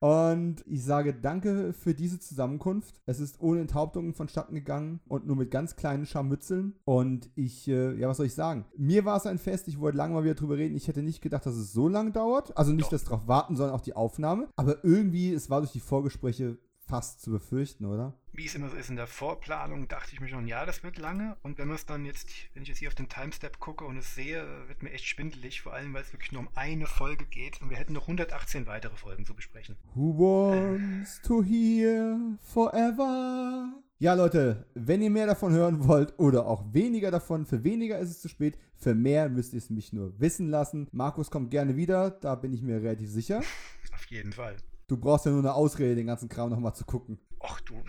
[0.02, 3.00] Und ich sage danke für diese Zusammenkunft.
[3.06, 6.74] Es ist ohne Enthauptungen vonstatten gegangen und nur mit ganz kleinen Scharmützeln.
[6.84, 8.64] Und ich, äh, ja, was soll ich sagen?
[8.76, 10.74] Mir war es ein Fest, ich wollte lange mal wieder drüber reden.
[10.74, 12.56] Ich hätte nicht gedacht, dass es so lang dauert.
[12.56, 12.90] Also nicht Doch.
[12.90, 14.48] das drauf warten, sondern auch die Aufnahme.
[14.56, 16.58] Aber irgendwie, es war durch die Vorgespräche
[16.92, 18.12] fast zu befürchten, oder?
[18.34, 20.98] Wie es immer so ist in der Vorplanung, dachte ich mir schon, ja, das wird
[20.98, 21.38] lange.
[21.42, 23.96] Und wenn man es dann jetzt, wenn ich jetzt hier auf den Timestep gucke und
[23.96, 27.24] es sehe, wird mir echt schwindelig, vor allem weil es wirklich nur um eine Folge
[27.24, 29.78] geht und wir hätten noch 118 weitere Folgen zu besprechen.
[29.94, 33.72] Who wants to hear forever?
[33.98, 38.10] Ja, Leute, wenn ihr mehr davon hören wollt oder auch weniger davon, für weniger ist
[38.10, 40.88] es zu spät, für mehr müsst ihr es mich nur wissen lassen.
[40.92, 43.38] Markus kommt gerne wieder, da bin ich mir relativ sicher.
[43.94, 44.56] Auf jeden Fall.
[44.92, 47.18] Du brauchst ja nur eine Ausrede, den ganzen Kram nochmal zu gucken.
[47.40, 47.82] Och du.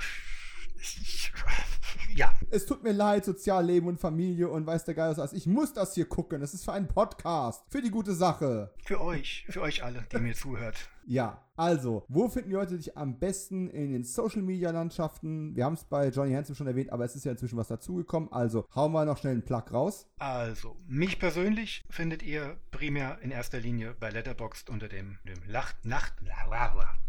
[2.16, 5.34] Ja, Es tut mir leid, Sozialleben und Familie und weiß der Geil was.
[5.34, 6.42] Ich muss das hier gucken.
[6.42, 7.66] Es ist für einen Podcast.
[7.68, 8.74] Für die gute Sache.
[8.86, 10.78] für euch, für euch alle, die mir zuhört.
[11.06, 15.56] Ja, also, wo finden die Leute dich am besten in den Social Media Landschaften?
[15.56, 18.32] Wir haben es bei Johnny Handsome schon erwähnt, aber es ist ja inzwischen was dazugekommen.
[18.32, 20.08] Also, hauen wir noch schnell einen Plug raus.
[20.18, 25.86] Also, mich persönlich findet ihr primär in erster Linie bei Letterboxd unter dem, dem Lacht,
[25.86, 26.14] Nacht,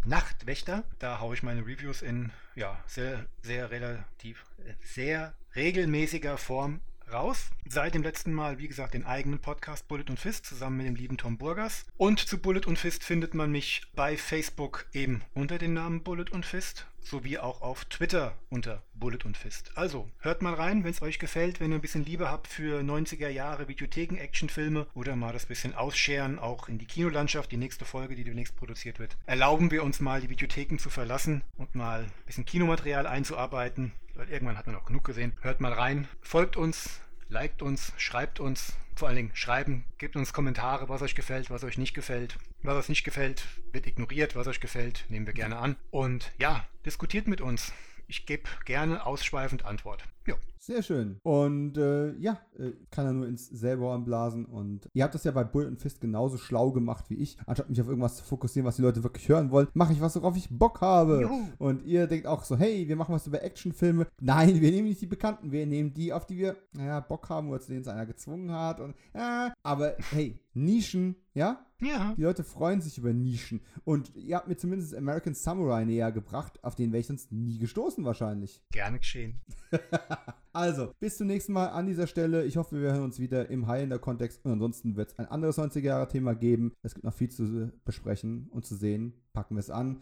[0.04, 0.84] Nachtwächter.
[0.98, 6.80] Da haue ich meine Reviews in ja, sehr, sehr relativ, äh, sehr regelmäßiger Form
[7.12, 7.50] raus.
[7.66, 10.96] Seit dem letzten Mal, wie gesagt, den eigenen Podcast Bullet und Fist zusammen mit dem
[10.96, 11.86] lieben Tom Burgers.
[11.96, 16.30] Und zu Bullet und Fist findet man mich bei Facebook eben unter dem Namen Bullet
[16.32, 19.70] und Fist sowie auch auf Twitter unter Bullet und Fist.
[19.74, 22.80] Also, hört mal rein, wenn es euch gefällt, wenn ihr ein bisschen Liebe habt für
[22.80, 28.14] 90er Jahre Videotheken-Actionfilme oder mal das bisschen ausscheren, auch in die Kinolandschaft, die nächste Folge,
[28.14, 29.16] die demnächst produziert wird.
[29.26, 34.28] Erlauben wir uns mal, die Videotheken zu verlassen und mal ein bisschen Kinomaterial einzuarbeiten, weil
[34.28, 35.36] irgendwann hat man auch genug gesehen.
[35.40, 40.32] Hört mal rein, folgt uns, liked uns, schreibt uns, vor allen Dingen schreiben, gebt uns
[40.32, 42.38] Kommentare, was euch gefällt, was euch nicht gefällt.
[42.62, 45.76] Was euch nicht gefällt, wird ignoriert, was euch gefällt, nehmen wir gerne an.
[45.90, 47.72] Und ja, diskutiert mit uns.
[48.06, 50.04] Ich gebe gerne ausschweifend Antwort.
[50.26, 50.34] Ja.
[50.64, 51.20] Sehr schön.
[51.22, 54.46] Und äh, ja, äh, kann er nur ins selber anblasen.
[54.46, 57.36] Und ihr habt das ja bei Bullet und Fist genauso schlau gemacht wie ich.
[57.44, 60.16] Anstatt mich auf irgendwas zu fokussieren, was die Leute wirklich hören wollen, mache ich was,
[60.16, 61.20] worauf ich Bock habe.
[61.20, 61.48] Juhu.
[61.58, 64.06] Und ihr denkt auch so, hey, wir machen was über Actionfilme.
[64.22, 67.50] Nein, wir nehmen nicht die Bekannten, wir nehmen die, auf die wir, naja, Bock haben
[67.50, 68.80] oder zu denen es einer gezwungen hat.
[68.80, 71.66] Und, äh, aber hey, Nischen, ja?
[71.80, 72.14] Ja.
[72.16, 73.60] Die Leute freuen sich über Nischen.
[73.84, 77.58] Und ihr habt mir zumindest American Samurai näher gebracht, auf den wäre ich sonst nie
[77.58, 78.62] gestoßen wahrscheinlich.
[78.70, 79.40] Gerne geschehen.
[80.56, 82.44] Also, bis zum nächsten Mal an dieser Stelle.
[82.44, 84.44] Ich hoffe, wir hören uns wieder im Highlander-Kontext.
[84.44, 86.72] Und ansonsten wird es ein anderes 90er-Jahre-Thema geben.
[86.82, 89.14] Es gibt noch viel zu besprechen und zu sehen.
[89.32, 90.00] Packen wir es an.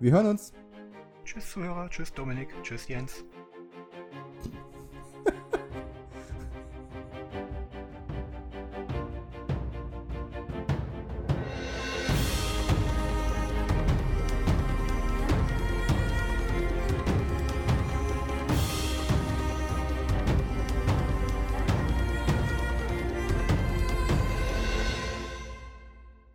[0.00, 0.54] Wir hören uns.
[1.24, 3.24] Tschüss Zuhörer, tschüss Dominik, tschüss Jens.